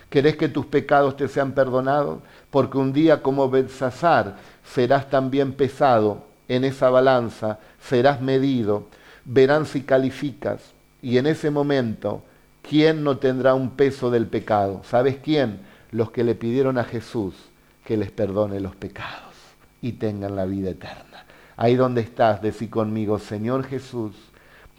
¿Querés 0.09 0.37
que 0.37 0.47
tus 0.47 0.65
pecados 0.65 1.17
te 1.17 1.27
sean 1.27 1.53
perdonados? 1.53 2.19
Porque 2.51 2.77
un 2.77 2.93
día 2.93 3.21
como 3.21 3.49
Belsasar 3.49 4.37
serás 4.63 5.09
también 5.09 5.53
pesado 5.53 6.23
en 6.47 6.63
esa 6.63 6.89
balanza, 6.89 7.59
serás 7.81 8.21
medido, 8.21 8.87
verán 9.25 9.65
si 9.65 9.81
calificas. 9.81 10.61
Y 11.01 11.17
en 11.17 11.27
ese 11.27 11.51
momento, 11.51 12.23
¿quién 12.69 13.03
no 13.03 13.17
tendrá 13.17 13.53
un 13.53 13.71
peso 13.71 14.11
del 14.11 14.27
pecado? 14.27 14.81
¿Sabes 14.83 15.17
quién? 15.23 15.61
Los 15.91 16.11
que 16.11 16.23
le 16.23 16.35
pidieron 16.35 16.77
a 16.77 16.83
Jesús 16.83 17.33
que 17.85 17.97
les 17.97 18.11
perdone 18.11 18.59
los 18.59 18.75
pecados 18.75 19.33
y 19.81 19.93
tengan 19.93 20.35
la 20.35 20.45
vida 20.45 20.71
eterna. 20.71 21.25
Ahí 21.55 21.75
donde 21.75 22.01
estás, 22.01 22.41
decí 22.41 22.67
conmigo, 22.67 23.17
Señor 23.17 23.63
Jesús, 23.63 24.13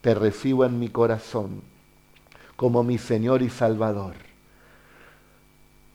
te 0.02 0.14
recibo 0.14 0.64
en 0.64 0.78
mi 0.78 0.88
corazón 0.88 1.62
como 2.56 2.82
mi 2.82 2.98
Señor 2.98 3.42
y 3.42 3.50
Salvador. 3.50 4.14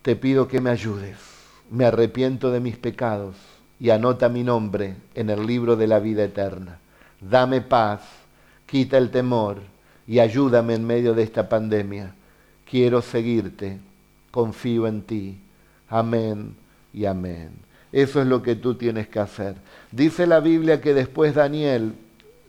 Te 0.02 0.16
pido 0.16 0.48
que 0.48 0.62
me 0.62 0.70
ayudes. 0.70 1.18
Me 1.70 1.86
arrepiento 1.86 2.52
de 2.52 2.60
mis 2.60 2.78
pecados 2.78 3.36
y 3.80 3.90
anota 3.90 4.30
mi 4.30 4.44
nombre 4.44 4.96
en 5.16 5.30
el 5.30 5.46
libro 5.46 5.76
de 5.76 5.88
la 5.88 6.00
vida 6.00 6.24
eterna. 6.24 6.80
Dame 7.22 7.62
paz, 7.62 8.02
quita 8.66 8.98
el 8.98 9.12
temor 9.12 9.73
y 10.08 10.20
ayúdame 10.20 10.76
en 10.76 10.86
medio 10.86 11.14
de 11.14 11.24
esta 11.24 11.48
pandemia. 11.50 12.14
Quiero 12.70 13.02
seguirte, 13.02 13.80
confío 14.32 14.88
en 14.88 15.02
ti. 15.02 15.40
Amén 15.90 16.56
y 16.94 17.06
amén. 17.06 17.52
Eso 17.92 18.22
es 18.22 18.28
lo 18.28 18.42
que 18.42 18.56
tú 18.56 18.76
tienes 18.76 19.08
que 19.08 19.20
hacer. 19.20 19.56
Dice 19.92 20.26
la 20.26 20.40
Biblia 20.40 20.82
que 20.82 20.94
después 20.94 21.36
Daniel 21.36 21.94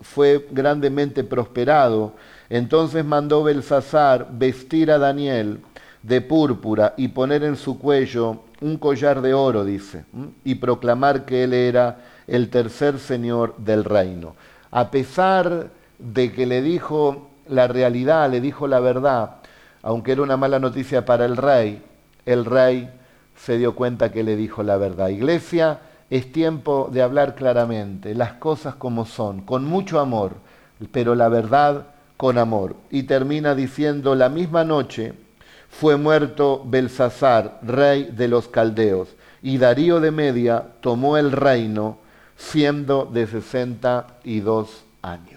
fue 0.00 0.46
grandemente 0.50 1.24
prosperado 1.24 2.14
entonces 2.50 3.04
mandó 3.04 3.42
Belsasar 3.42 4.28
vestir 4.30 4.90
a 4.90 4.98
Daniel 4.98 5.60
de 6.02 6.20
púrpura 6.20 6.94
y 6.96 7.08
poner 7.08 7.42
en 7.42 7.56
su 7.56 7.78
cuello 7.78 8.42
un 8.60 8.76
collar 8.76 9.22
de 9.22 9.34
oro, 9.34 9.64
dice, 9.64 10.04
y 10.44 10.54
proclamar 10.56 11.24
que 11.24 11.44
él 11.44 11.52
era 11.52 11.98
el 12.26 12.50
tercer 12.50 12.98
señor 12.98 13.56
del 13.58 13.84
reino. 13.84 14.36
A 14.70 14.90
pesar 14.90 15.70
de 15.98 16.32
que 16.32 16.46
le 16.46 16.62
dijo 16.62 17.30
la 17.48 17.68
realidad, 17.68 18.30
le 18.30 18.40
dijo 18.40 18.66
la 18.66 18.80
verdad, 18.80 19.36
aunque 19.82 20.12
era 20.12 20.22
una 20.22 20.36
mala 20.36 20.58
noticia 20.58 21.04
para 21.04 21.24
el 21.24 21.36
rey, 21.36 21.82
el 22.26 22.44
rey 22.44 22.90
se 23.36 23.58
dio 23.58 23.74
cuenta 23.74 24.12
que 24.12 24.22
le 24.22 24.36
dijo 24.36 24.62
la 24.62 24.76
verdad. 24.76 25.08
Iglesia, 25.08 25.80
es 26.10 26.32
tiempo 26.32 26.88
de 26.92 27.02
hablar 27.02 27.34
claramente, 27.34 28.14
las 28.14 28.34
cosas 28.34 28.74
como 28.74 29.06
son, 29.06 29.42
con 29.42 29.64
mucho 29.64 30.00
amor, 30.00 30.34
pero 30.92 31.14
la 31.14 31.28
verdad 31.28 31.86
con 32.16 32.38
amor. 32.38 32.76
Y 32.90 33.04
termina 33.04 33.54
diciendo, 33.54 34.14
la 34.14 34.28
misma 34.28 34.64
noche 34.64 35.14
fue 35.68 35.96
muerto 35.96 36.62
Belsasar, 36.64 37.58
rey 37.62 38.04
de 38.04 38.28
los 38.28 38.48
caldeos, 38.48 39.08
y 39.42 39.58
Darío 39.58 40.00
de 40.00 40.10
Media 40.10 40.64
tomó 40.80 41.16
el 41.16 41.32
reino 41.32 41.98
siendo 42.36 43.06
de 43.06 43.26
62 43.26 44.84
años. 45.02 45.33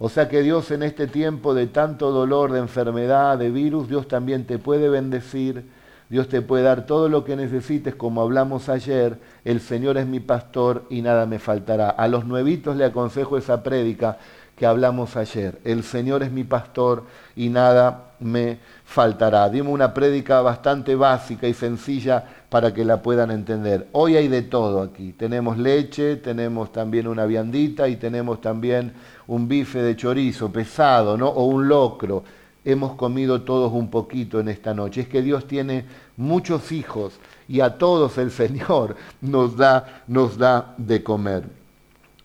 O 0.00 0.08
sea 0.08 0.28
que 0.28 0.42
Dios 0.42 0.70
en 0.70 0.84
este 0.84 1.08
tiempo 1.08 1.54
de 1.54 1.66
tanto 1.66 2.12
dolor, 2.12 2.52
de 2.52 2.60
enfermedad, 2.60 3.36
de 3.36 3.50
virus, 3.50 3.88
Dios 3.88 4.06
también 4.06 4.44
te 4.44 4.58
puede 4.58 4.88
bendecir, 4.88 5.64
Dios 6.08 6.28
te 6.28 6.40
puede 6.40 6.62
dar 6.62 6.86
todo 6.86 7.08
lo 7.08 7.24
que 7.24 7.34
necesites, 7.34 7.96
como 7.96 8.22
hablamos 8.22 8.68
ayer, 8.68 9.18
el 9.44 9.60
Señor 9.60 9.98
es 9.98 10.06
mi 10.06 10.20
pastor 10.20 10.84
y 10.88 11.02
nada 11.02 11.26
me 11.26 11.40
faltará. 11.40 11.90
A 11.90 12.06
los 12.06 12.24
nuevitos 12.24 12.76
le 12.76 12.84
aconsejo 12.84 13.36
esa 13.36 13.62
prédica 13.62 14.18
que 14.56 14.66
hablamos 14.66 15.16
ayer, 15.16 15.58
el 15.64 15.82
Señor 15.82 16.22
es 16.22 16.30
mi 16.30 16.44
pastor 16.44 17.04
y 17.34 17.48
nada 17.48 18.12
me 18.20 18.58
faltará. 18.84 19.48
Dimos 19.48 19.72
una 19.72 19.94
prédica 19.94 20.40
bastante 20.40 20.94
básica 20.94 21.46
y 21.48 21.54
sencilla 21.54 22.24
para 22.48 22.72
que 22.72 22.84
la 22.84 23.02
puedan 23.02 23.30
entender. 23.30 23.88
Hoy 23.92 24.16
hay 24.16 24.28
de 24.28 24.42
todo 24.42 24.80
aquí. 24.80 25.12
Tenemos 25.12 25.58
leche, 25.58 26.16
tenemos 26.16 26.72
también 26.72 27.06
una 27.06 27.26
viandita 27.26 27.88
y 27.88 27.96
tenemos 27.96 28.40
también 28.40 28.92
un 29.26 29.48
bife 29.48 29.82
de 29.82 29.96
chorizo 29.96 30.50
pesado, 30.50 31.16
¿no? 31.18 31.28
O 31.28 31.44
un 31.44 31.68
locro. 31.68 32.24
Hemos 32.64 32.94
comido 32.94 33.42
todos 33.42 33.72
un 33.72 33.90
poquito 33.90 34.40
en 34.40 34.48
esta 34.48 34.72
noche. 34.72 35.02
Es 35.02 35.08
que 35.08 35.22
Dios 35.22 35.46
tiene 35.46 35.84
muchos 36.16 36.72
hijos 36.72 37.18
y 37.48 37.60
a 37.60 37.76
todos 37.76 38.16
el 38.18 38.30
Señor 38.30 38.96
nos 39.20 39.56
da, 39.56 40.02
nos 40.06 40.38
da 40.38 40.74
de 40.78 41.02
comer. 41.02 41.44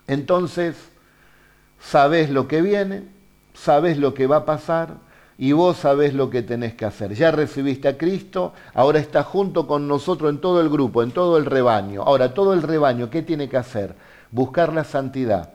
Entonces, 0.07 0.75
sabes 1.79 2.29
lo 2.29 2.47
que 2.47 2.61
viene, 2.61 3.03
sabes 3.53 3.97
lo 3.97 4.13
que 4.13 4.27
va 4.27 4.37
a 4.37 4.45
pasar, 4.45 4.95
y 5.37 5.51
vos 5.51 5.77
sabés 5.77 6.13
lo 6.13 6.29
que 6.29 6.41
tenés 6.41 6.73
que 6.73 6.85
hacer. 6.85 7.13
Ya 7.13 7.31
recibiste 7.31 7.87
a 7.87 7.97
Cristo, 7.97 8.53
ahora 8.73 8.99
está 8.99 9.23
junto 9.23 9.67
con 9.67 9.87
nosotros 9.87 10.29
en 10.29 10.39
todo 10.39 10.61
el 10.61 10.69
grupo, 10.69 11.03
en 11.03 11.11
todo 11.11 11.37
el 11.37 11.45
rebaño. 11.45 12.03
Ahora, 12.03 12.33
todo 12.33 12.53
el 12.53 12.61
rebaño, 12.61 13.09
¿qué 13.09 13.21
tiene 13.21 13.49
que 13.49 13.57
hacer? 13.57 13.95
Buscar 14.31 14.73
la 14.73 14.83
santidad 14.83 15.49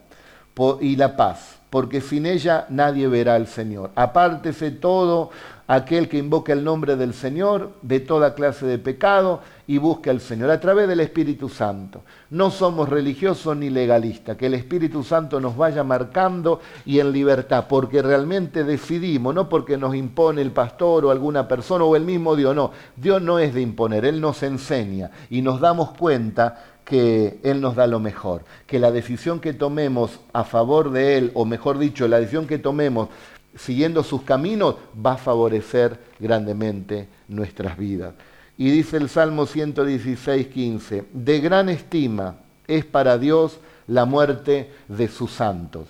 y 0.81 0.97
la 0.97 1.17
paz, 1.17 1.61
porque 1.71 2.01
sin 2.01 2.27
ella 2.27 2.67
nadie 2.69 3.07
verá 3.07 3.37
al 3.37 3.47
Señor. 3.47 3.91
Apártese 3.95 4.73
todo 4.73 5.31
aquel 5.69 6.09
que 6.09 6.17
invoca 6.17 6.55
el 6.55 6.65
nombre 6.65 6.97
del 6.97 7.13
Señor 7.13 7.75
de 7.83 8.01
toda 8.01 8.35
clase 8.35 8.65
de 8.65 8.79
pecado 8.79 9.43
y 9.67 9.77
busque 9.77 10.09
al 10.09 10.23
Señor 10.23 10.51
a 10.51 10.59
través 10.59 10.89
del 10.89 11.01
Espíritu 11.01 11.51
Santo. 11.51 12.05
No 12.31 12.51
somos 12.51 12.89
religiosos 12.89 13.55
ni 13.55 13.69
legalistas, 13.69 14.39
que 14.39 14.47
el 14.47 14.55
Espíritu 14.55 15.05
Santo 15.05 15.41
nos 15.41 15.59
vaya 15.59 15.85
marcando 15.85 16.61
y 16.87 17.01
en 17.01 17.13
libertad, 17.13 17.67
porque 17.69 18.01
realmente 18.01 18.65
decidimos, 18.65 19.35
no 19.35 19.51
porque 19.51 19.77
nos 19.77 19.95
impone 19.95 20.41
el 20.41 20.53
pastor 20.53 21.05
o 21.05 21.11
alguna 21.11 21.47
persona 21.47 21.85
o 21.85 21.95
el 21.97 22.05
mismo 22.05 22.35
Dios, 22.35 22.57
no, 22.57 22.73
Dios 22.97 23.21
no 23.21 23.39
es 23.39 23.53
de 23.53 23.61
imponer, 23.61 24.07
Él 24.07 24.23
nos 24.23 24.43
enseña 24.43 25.11
y 25.29 25.43
nos 25.43 25.61
damos 25.61 25.91
cuenta 25.91 26.65
que 26.83 27.41
Él 27.43 27.61
nos 27.61 27.77
da 27.77 27.87
lo 27.87 28.01
mejor, 28.01 28.45
que 28.67 28.79
la 28.79 28.91
decisión 28.91 29.41
que 29.41 29.53
tomemos 29.53 30.21
a 30.33 30.45
favor 30.45 30.91
de 30.91 31.19
Él, 31.19 31.31
o 31.35 31.45
mejor 31.45 31.77
dicho, 31.77 32.09
la 32.09 32.19
decisión 32.19 32.47
que 32.47 32.57
tomemos 32.57 33.11
siguiendo 33.57 34.03
sus 34.03 34.23
caminos, 34.23 34.77
va 34.95 35.13
a 35.13 35.19
favorecer 35.19 35.99
grandemente 36.19 37.09
nuestras 37.29 37.77
vidas. 37.77 38.15
Y 38.57 38.71
dice 38.71 38.97
el 38.97 39.09
Salmo 39.09 39.47
116, 39.47 40.49
15, 40.49 41.05
de 41.13 41.41
gran 41.41 41.69
estima 41.69 42.37
es 42.67 42.85
para 42.85 43.19
Dios 43.19 43.59
la 43.87 44.05
muerte 44.05 44.71
de 44.89 45.09
sus 45.09 45.33
santos. 45.33 45.87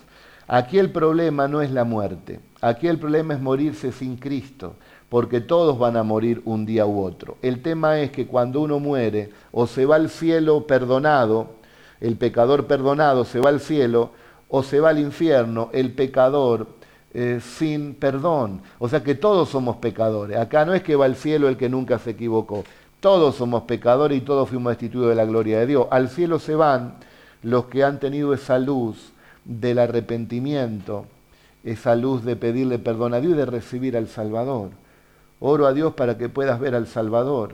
Aquí 0.47 0.79
el 0.79 0.91
problema 0.91 1.47
no 1.47 1.61
es 1.61 1.71
la 1.71 1.83
muerte, 1.83 2.39
aquí 2.61 2.87
el 2.87 2.97
problema 2.97 3.35
es 3.35 3.41
morirse 3.41 3.91
sin 3.91 4.17
Cristo, 4.17 4.75
porque 5.09 5.41
todos 5.41 5.77
van 5.77 5.97
a 5.97 6.03
morir 6.03 6.41
un 6.45 6.65
día 6.65 6.85
u 6.85 7.03
otro. 7.03 7.37
El 7.41 7.61
tema 7.61 7.99
es 7.99 8.11
que 8.11 8.25
cuando 8.25 8.61
uno 8.61 8.79
muere 8.79 9.29
o 9.51 9.67
se 9.67 9.85
va 9.85 9.95
al 9.95 10.09
cielo 10.09 10.65
perdonado, 10.65 11.51
el 12.01 12.15
pecador 12.15 12.65
perdonado 12.65 13.25
se 13.25 13.39
va 13.39 13.49
al 13.49 13.59
cielo, 13.59 14.11
o 14.47 14.63
se 14.63 14.79
va 14.79 14.89
al 14.89 14.99
infierno, 14.99 15.69
el 15.73 15.91
pecador 15.91 16.67
eh, 17.13 17.39
sin 17.41 17.95
perdón. 17.95 18.61
O 18.77 18.87
sea 18.87 19.03
que 19.03 19.15
todos 19.15 19.49
somos 19.49 19.77
pecadores. 19.77 20.37
Acá 20.37 20.65
no 20.65 20.73
es 20.73 20.83
que 20.83 20.95
va 20.95 21.05
al 21.05 21.15
cielo 21.15 21.47
el 21.47 21.57
que 21.57 21.69
nunca 21.69 21.99
se 21.99 22.11
equivocó. 22.11 22.63
Todos 22.99 23.35
somos 23.35 23.63
pecadores 23.63 24.17
y 24.17 24.21
todos 24.21 24.49
fuimos 24.49 24.71
destituidos 24.71 25.09
de 25.09 25.15
la 25.15 25.25
gloria 25.25 25.59
de 25.59 25.65
Dios. 25.65 25.87
Al 25.89 26.09
cielo 26.09 26.37
se 26.37 26.55
van 26.55 26.95
los 27.43 27.65
que 27.65 27.83
han 27.83 27.99
tenido 27.99 28.33
esa 28.33 28.59
luz 28.59 29.13
del 29.45 29.79
arrepentimiento, 29.79 31.05
esa 31.63 31.95
luz 31.95 32.23
de 32.25 32.35
pedirle 32.35 32.77
perdón 32.77 33.13
a 33.13 33.21
Dios 33.21 33.33
y 33.33 33.37
de 33.37 33.45
recibir 33.45 33.95
al 33.95 34.07
Salvador. 34.07 34.69
Oro 35.39 35.65
a 35.65 35.73
Dios 35.73 35.93
para 35.93 36.17
que 36.17 36.27
puedas 36.27 36.59
ver 36.59 36.75
al 36.75 36.87
Salvador, 36.87 37.53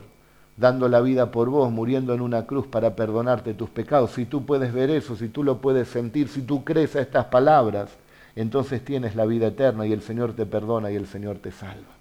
dando 0.58 0.90
la 0.90 1.02
vida 1.02 1.32
por 1.32 1.50
vos, 1.50 1.72
muriendo 1.72 2.14
en 2.14 2.22
una 2.22 2.48
cruz 2.48 2.66
para 2.66 2.96
perdonarte 2.96 3.54
tus 3.54 3.70
pecados. 3.70 4.12
Si 4.12 4.26
tú 4.26 4.46
puedes 4.46 4.74
ver 4.74 4.90
eso, 4.90 5.16
si 5.16 5.30
tú 5.30 5.44
lo 5.44 5.60
puedes 5.60 5.88
sentir, 5.88 6.28
si 6.28 6.42
tú 6.42 6.64
crees 6.64 6.96
a 6.96 7.02
estas 7.02 7.26
palabras, 7.26 7.92
entonces 8.36 8.84
tienes 8.84 9.16
la 9.16 9.26
vida 9.26 9.48
eterna 9.48 9.86
y 9.86 9.94
el 9.94 10.02
Señor 10.02 10.34
te 10.34 10.46
perdona 10.46 10.92
y 10.92 10.96
el 10.96 11.08
Señor 11.08 11.38
te 11.38 11.52
salva. 11.52 11.94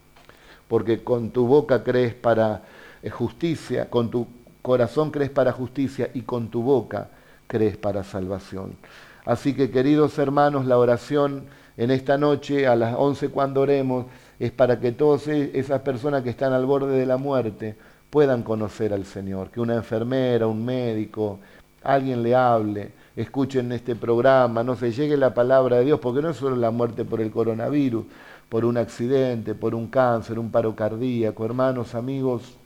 Porque 0.68 1.04
con 1.04 1.30
tu 1.30 1.46
boca 1.46 1.84
crees 1.84 2.14
para 2.14 2.62
eh, 3.02 3.10
justicia, 3.10 3.88
con 3.90 4.10
tu 4.10 4.26
corazón 4.62 5.10
crees 5.10 5.30
para 5.30 5.52
justicia 5.52 6.10
y 6.14 6.22
con 6.22 6.48
tu 6.48 6.62
boca 6.62 7.10
crees 7.46 7.76
para 7.76 8.02
salvación. 8.02 8.76
Así 9.24 9.54
que 9.54 9.70
queridos 9.70 10.18
hermanos, 10.18 10.66
la 10.66 10.78
oración 10.78 11.44
en 11.76 11.90
esta 11.90 12.18
noche 12.18 12.66
a 12.66 12.76
las 12.76 12.94
11 12.96 13.28
cuando 13.28 13.60
oremos 13.60 14.06
es 14.38 14.50
para 14.50 14.80
que 14.80 14.92
todas 14.92 15.28
e-, 15.28 15.58
esas 15.58 15.80
personas 15.82 16.22
que 16.22 16.30
están 16.30 16.52
al 16.52 16.66
borde 16.66 16.98
de 16.98 17.06
la 17.06 17.16
muerte 17.16 17.76
puedan 18.10 18.42
conocer 18.42 18.92
al 18.92 19.04
Señor, 19.04 19.50
que 19.50 19.60
una 19.60 19.74
enfermera, 19.74 20.46
un 20.46 20.64
médico, 20.64 21.40
alguien 21.82 22.22
le 22.22 22.34
hable, 22.34 22.92
escuchen 23.16 23.72
este 23.72 23.94
programa, 23.94 24.64
no 24.64 24.76
se 24.76 24.92
llegue 24.92 25.16
la 25.16 25.34
palabra 25.34 25.78
de 25.78 25.84
Dios, 25.84 26.00
porque 26.00 26.22
no 26.22 26.30
es 26.30 26.36
solo 26.36 26.56
la 26.56 26.70
muerte 26.70 27.04
por 27.04 27.20
el 27.20 27.30
coronavirus, 27.30 28.04
por 28.48 28.64
un 28.64 28.76
accidente, 28.76 29.54
por 29.54 29.74
un 29.74 29.88
cáncer, 29.88 30.38
un 30.38 30.50
paro 30.50 30.74
cardíaco. 30.74 31.44
Hermanos, 31.44 31.94
amigos, 31.94 32.56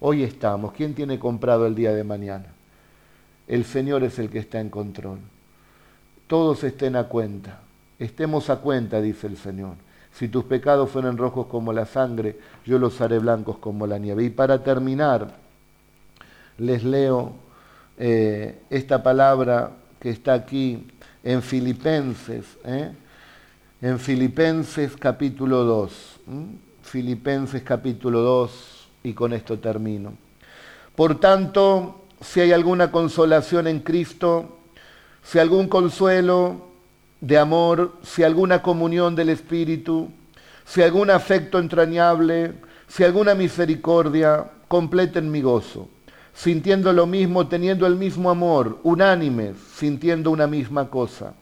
hoy 0.00 0.22
estamos. 0.22 0.72
¿Quién 0.72 0.94
tiene 0.94 1.18
comprado 1.18 1.66
el 1.66 1.74
día 1.74 1.92
de 1.92 2.04
mañana? 2.04 2.46
El 3.46 3.64
Señor 3.64 4.02
es 4.04 4.18
el 4.18 4.30
que 4.30 4.38
está 4.38 4.60
en 4.60 4.70
control. 4.70 5.18
Todos 6.26 6.64
estén 6.64 6.96
a 6.96 7.04
cuenta. 7.04 7.60
Estemos 7.98 8.50
a 8.50 8.56
cuenta, 8.56 9.00
dice 9.00 9.26
el 9.26 9.36
Señor. 9.36 9.74
Si 10.12 10.28
tus 10.28 10.44
pecados 10.44 10.90
fueron 10.90 11.18
rojos 11.18 11.46
como 11.46 11.72
la 11.72 11.86
sangre, 11.86 12.38
yo 12.64 12.78
los 12.78 13.00
haré 13.00 13.18
blancos 13.18 13.58
como 13.58 13.86
la 13.86 13.98
nieve. 13.98 14.24
Y 14.24 14.30
para 14.30 14.62
terminar, 14.62 15.36
les 16.58 16.84
leo 16.84 17.32
eh, 17.98 18.62
esta 18.70 19.02
palabra 19.02 19.72
que 20.04 20.10
está 20.10 20.34
aquí 20.34 20.86
en 21.22 21.40
Filipenses, 21.40 22.44
¿eh? 22.66 22.92
en 23.80 23.98
Filipenses 23.98 24.92
capítulo 24.98 25.64
2, 25.64 25.92
Filipenses 26.82 27.62
capítulo 27.62 28.20
2, 28.20 28.88
y 29.04 29.14
con 29.14 29.32
esto 29.32 29.58
termino. 29.58 30.12
Por 30.94 31.18
tanto, 31.18 32.04
si 32.20 32.40
hay 32.40 32.52
alguna 32.52 32.90
consolación 32.90 33.66
en 33.66 33.80
Cristo, 33.80 34.58
si 35.22 35.38
algún 35.38 35.68
consuelo 35.68 36.68
de 37.22 37.38
amor, 37.38 37.94
si 38.02 38.24
alguna 38.24 38.60
comunión 38.60 39.16
del 39.16 39.30
Espíritu, 39.30 40.10
si 40.66 40.82
algún 40.82 41.08
afecto 41.08 41.58
entrañable, 41.58 42.52
si 42.88 43.04
alguna 43.04 43.34
misericordia, 43.34 44.50
completen 44.68 45.30
mi 45.30 45.40
gozo 45.40 45.88
sintiendo 46.34 46.92
lo 46.92 47.06
mismo, 47.06 47.46
teniendo 47.46 47.86
el 47.86 47.96
mismo 47.96 48.28
amor, 48.28 48.78
unánimes, 48.82 49.56
sintiendo 49.76 50.30
una 50.30 50.46
misma 50.46 50.90
cosa. 50.90 51.34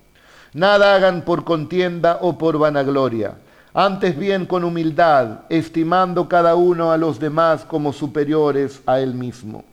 Nada 0.52 0.94
hagan 0.94 1.22
por 1.22 1.44
contienda 1.44 2.18
o 2.20 2.36
por 2.36 2.58
vanagloria, 2.58 3.38
antes 3.72 4.16
bien 4.18 4.44
con 4.44 4.64
humildad, 4.64 5.40
estimando 5.48 6.28
cada 6.28 6.54
uno 6.56 6.92
a 6.92 6.98
los 6.98 7.18
demás 7.18 7.64
como 7.64 7.94
superiores 7.94 8.82
a 8.84 9.00
él 9.00 9.14
mismo, 9.14 9.64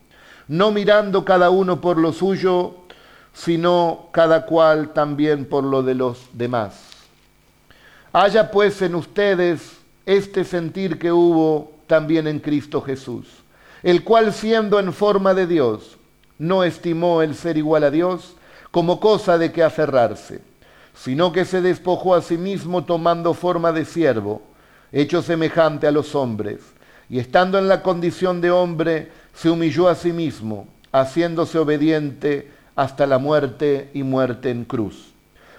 no 0.48 0.70
mirando 0.70 1.24
cada 1.24 1.50
uno 1.50 1.82
por 1.82 1.98
lo 1.98 2.14
suyo, 2.14 2.76
sino 3.34 4.08
cada 4.12 4.46
cual 4.46 4.94
también 4.94 5.44
por 5.44 5.64
lo 5.64 5.82
de 5.82 5.94
los 5.94 6.18
demás. 6.32 6.86
Haya 8.12 8.50
pues 8.50 8.80
en 8.80 8.94
ustedes 8.94 9.76
este 10.06 10.44
sentir 10.44 10.98
que 10.98 11.12
hubo 11.12 11.72
también 11.86 12.26
en 12.26 12.40
Cristo 12.40 12.80
Jesús 12.80 13.39
el 13.82 14.04
cual 14.04 14.32
siendo 14.32 14.78
en 14.78 14.92
forma 14.92 15.34
de 15.34 15.46
Dios, 15.46 15.96
no 16.38 16.64
estimó 16.64 17.22
el 17.22 17.34
ser 17.34 17.56
igual 17.56 17.84
a 17.84 17.90
Dios 17.90 18.34
como 18.70 19.00
cosa 19.00 19.38
de 19.38 19.52
que 19.52 19.62
aferrarse, 19.62 20.40
sino 20.94 21.32
que 21.32 21.44
se 21.44 21.60
despojó 21.60 22.14
a 22.14 22.22
sí 22.22 22.38
mismo 22.38 22.84
tomando 22.84 23.34
forma 23.34 23.72
de 23.72 23.84
siervo, 23.84 24.42
hecho 24.92 25.22
semejante 25.22 25.86
a 25.86 25.92
los 25.92 26.14
hombres, 26.14 26.60
y 27.08 27.18
estando 27.18 27.58
en 27.58 27.68
la 27.68 27.82
condición 27.82 28.40
de 28.40 28.50
hombre, 28.50 29.10
se 29.34 29.50
humilló 29.50 29.88
a 29.88 29.94
sí 29.94 30.12
mismo, 30.12 30.68
haciéndose 30.92 31.58
obediente 31.58 32.50
hasta 32.76 33.06
la 33.06 33.18
muerte 33.18 33.90
y 33.94 34.02
muerte 34.02 34.50
en 34.50 34.64
cruz. 34.64 35.12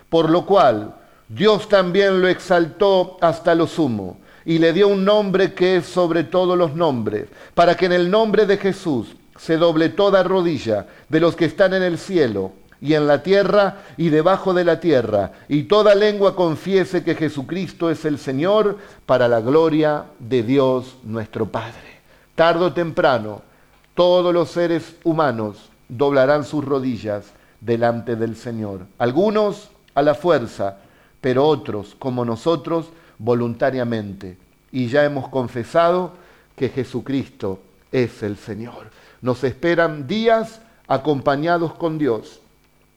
Por 0.10 0.30
lo 0.30 0.46
cual 0.46 0.96
Dios 1.28 1.70
también 1.70 2.22
lo 2.22 2.28
exaltó 2.28 3.18
hasta 3.22 3.56
lo 3.56 3.68
sumo 3.68 4.21
y 4.46 4.60
le 4.60 4.74
dio 4.74 4.88
un 4.88 5.06
nombre 5.06 5.54
que 5.54 5.78
es 5.78 5.86
sobre 5.86 6.24
todos 6.24 6.58
los 6.58 6.76
nombres, 6.76 7.28
para 7.54 7.76
que 7.76 7.86
en 7.86 7.94
el 7.94 8.10
nombre 8.10 8.46
de 8.46 8.58
Jesús 8.58 9.16
se 9.38 9.58
doble 9.58 9.90
toda 9.90 10.24
rodilla 10.24 10.88
de 11.10 11.20
los 11.20 11.36
que 11.36 11.46
están 11.46 11.74
en 11.74 11.84
el 11.84 11.98
cielo 11.98 12.54
y 12.82 12.96
en 12.96 13.08
la 13.08 13.22
tierra 13.22 13.78
y 13.98 14.10
debajo 14.10 14.54
de 14.54 14.64
la 14.64 14.80
tierra, 14.80 15.34
y 15.48 15.64
toda 15.64 15.94
lengua 15.94 16.36
confiese 16.36 17.04
que 17.04 17.16
Jesucristo 17.16 17.90
es 17.92 18.06
el 18.06 18.18
Señor 18.18 18.78
para 19.06 19.28
la 19.28 19.40
gloria 19.40 20.06
de 20.20 20.42
Dios 20.42 20.96
nuestro 21.04 21.46
Padre. 21.46 22.02
Tardo 22.36 22.68
o 22.68 22.74
temprano, 22.74 23.44
todos 23.94 24.34
los 24.34 24.50
seres 24.50 24.96
humanos 25.04 25.70
doblarán 25.88 26.44
sus 26.44 26.66
rodillas 26.66 27.26
delante 27.60 28.16
del 28.16 28.36
Señor. 28.36 28.88
Algunos 28.98 29.70
a 29.94 30.02
la 30.02 30.16
fuerza, 30.16 30.78
pero 31.20 31.46
otros, 31.46 31.96
como 32.00 32.26
nosotros, 32.26 32.88
voluntariamente. 33.22 34.38
Y 34.72 34.88
ya 34.88 35.06
hemos 35.06 35.30
confesado 35.30 36.14
que 36.56 36.70
Jesucristo 36.70 37.60
es 37.92 38.24
el 38.24 38.38
Señor. 38.38 38.90
Nos 39.22 39.44
esperan 39.44 40.08
días 40.08 40.62
acompañados 40.88 41.74
con 41.74 41.98
Dios, 41.98 42.42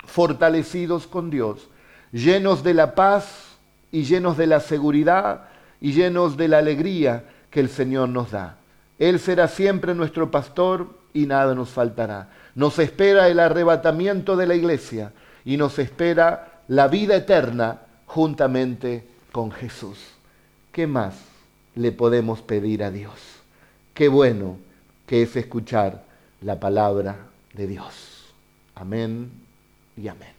fortalecidos 0.07 1.07
con 1.07 1.31
Dios, 1.31 1.69
llenos 2.11 2.65
de 2.65 2.75
la 2.75 2.95
paz 2.95 3.57
y 3.93 4.05
llenos 4.05 4.37
de 4.37 4.47
la 4.47 4.61
seguridad 4.61 5.49
y 5.81 5.93
llenos 5.93 6.37
de 6.37 6.49
la 6.49 6.59
alegría 6.59 7.25
que 7.51 7.61
el 7.61 7.69
Señor 7.69 8.09
nos 8.09 8.31
da. 8.31 8.57
Él 8.99 9.21
será 9.21 9.49
siempre 9.49 9.95
nuestro 9.95 10.31
pastor 10.31 10.99
y 11.13 11.27
nada 11.27 11.55
nos 11.55 11.71
faltará. 11.71 12.31
Nos 12.55 12.79
espera 12.79 13.29
el 13.29 13.41
arrebatamiento 13.41 14.37
de 14.37 14.47
la 14.47 14.55
iglesia 14.55 15.13
y 15.45 15.57
nos 15.57 15.79
espera 15.79 16.63
la 16.69 16.89
vida 16.89 17.17
eterna 17.17 17.83
juntamente 18.07 19.07
con 19.31 19.51
Jesús. 19.51 20.14
¿Qué 20.75 20.89
más 20.89 21.15
le 21.77 21.93
podemos 21.93 22.43
pedir 22.43 22.83
a 22.83 22.91
Dios? 22.91 23.15
Qué 23.95 24.09
bueno 24.09 24.59
que 25.07 25.23
es 25.23 25.37
escuchar 25.37 26.05
la 26.41 26.59
palabra 26.59 27.29
de 27.53 27.69
Dios. 27.69 28.35
Amén 28.75 29.31
y 29.97 30.09
amén. 30.09 30.34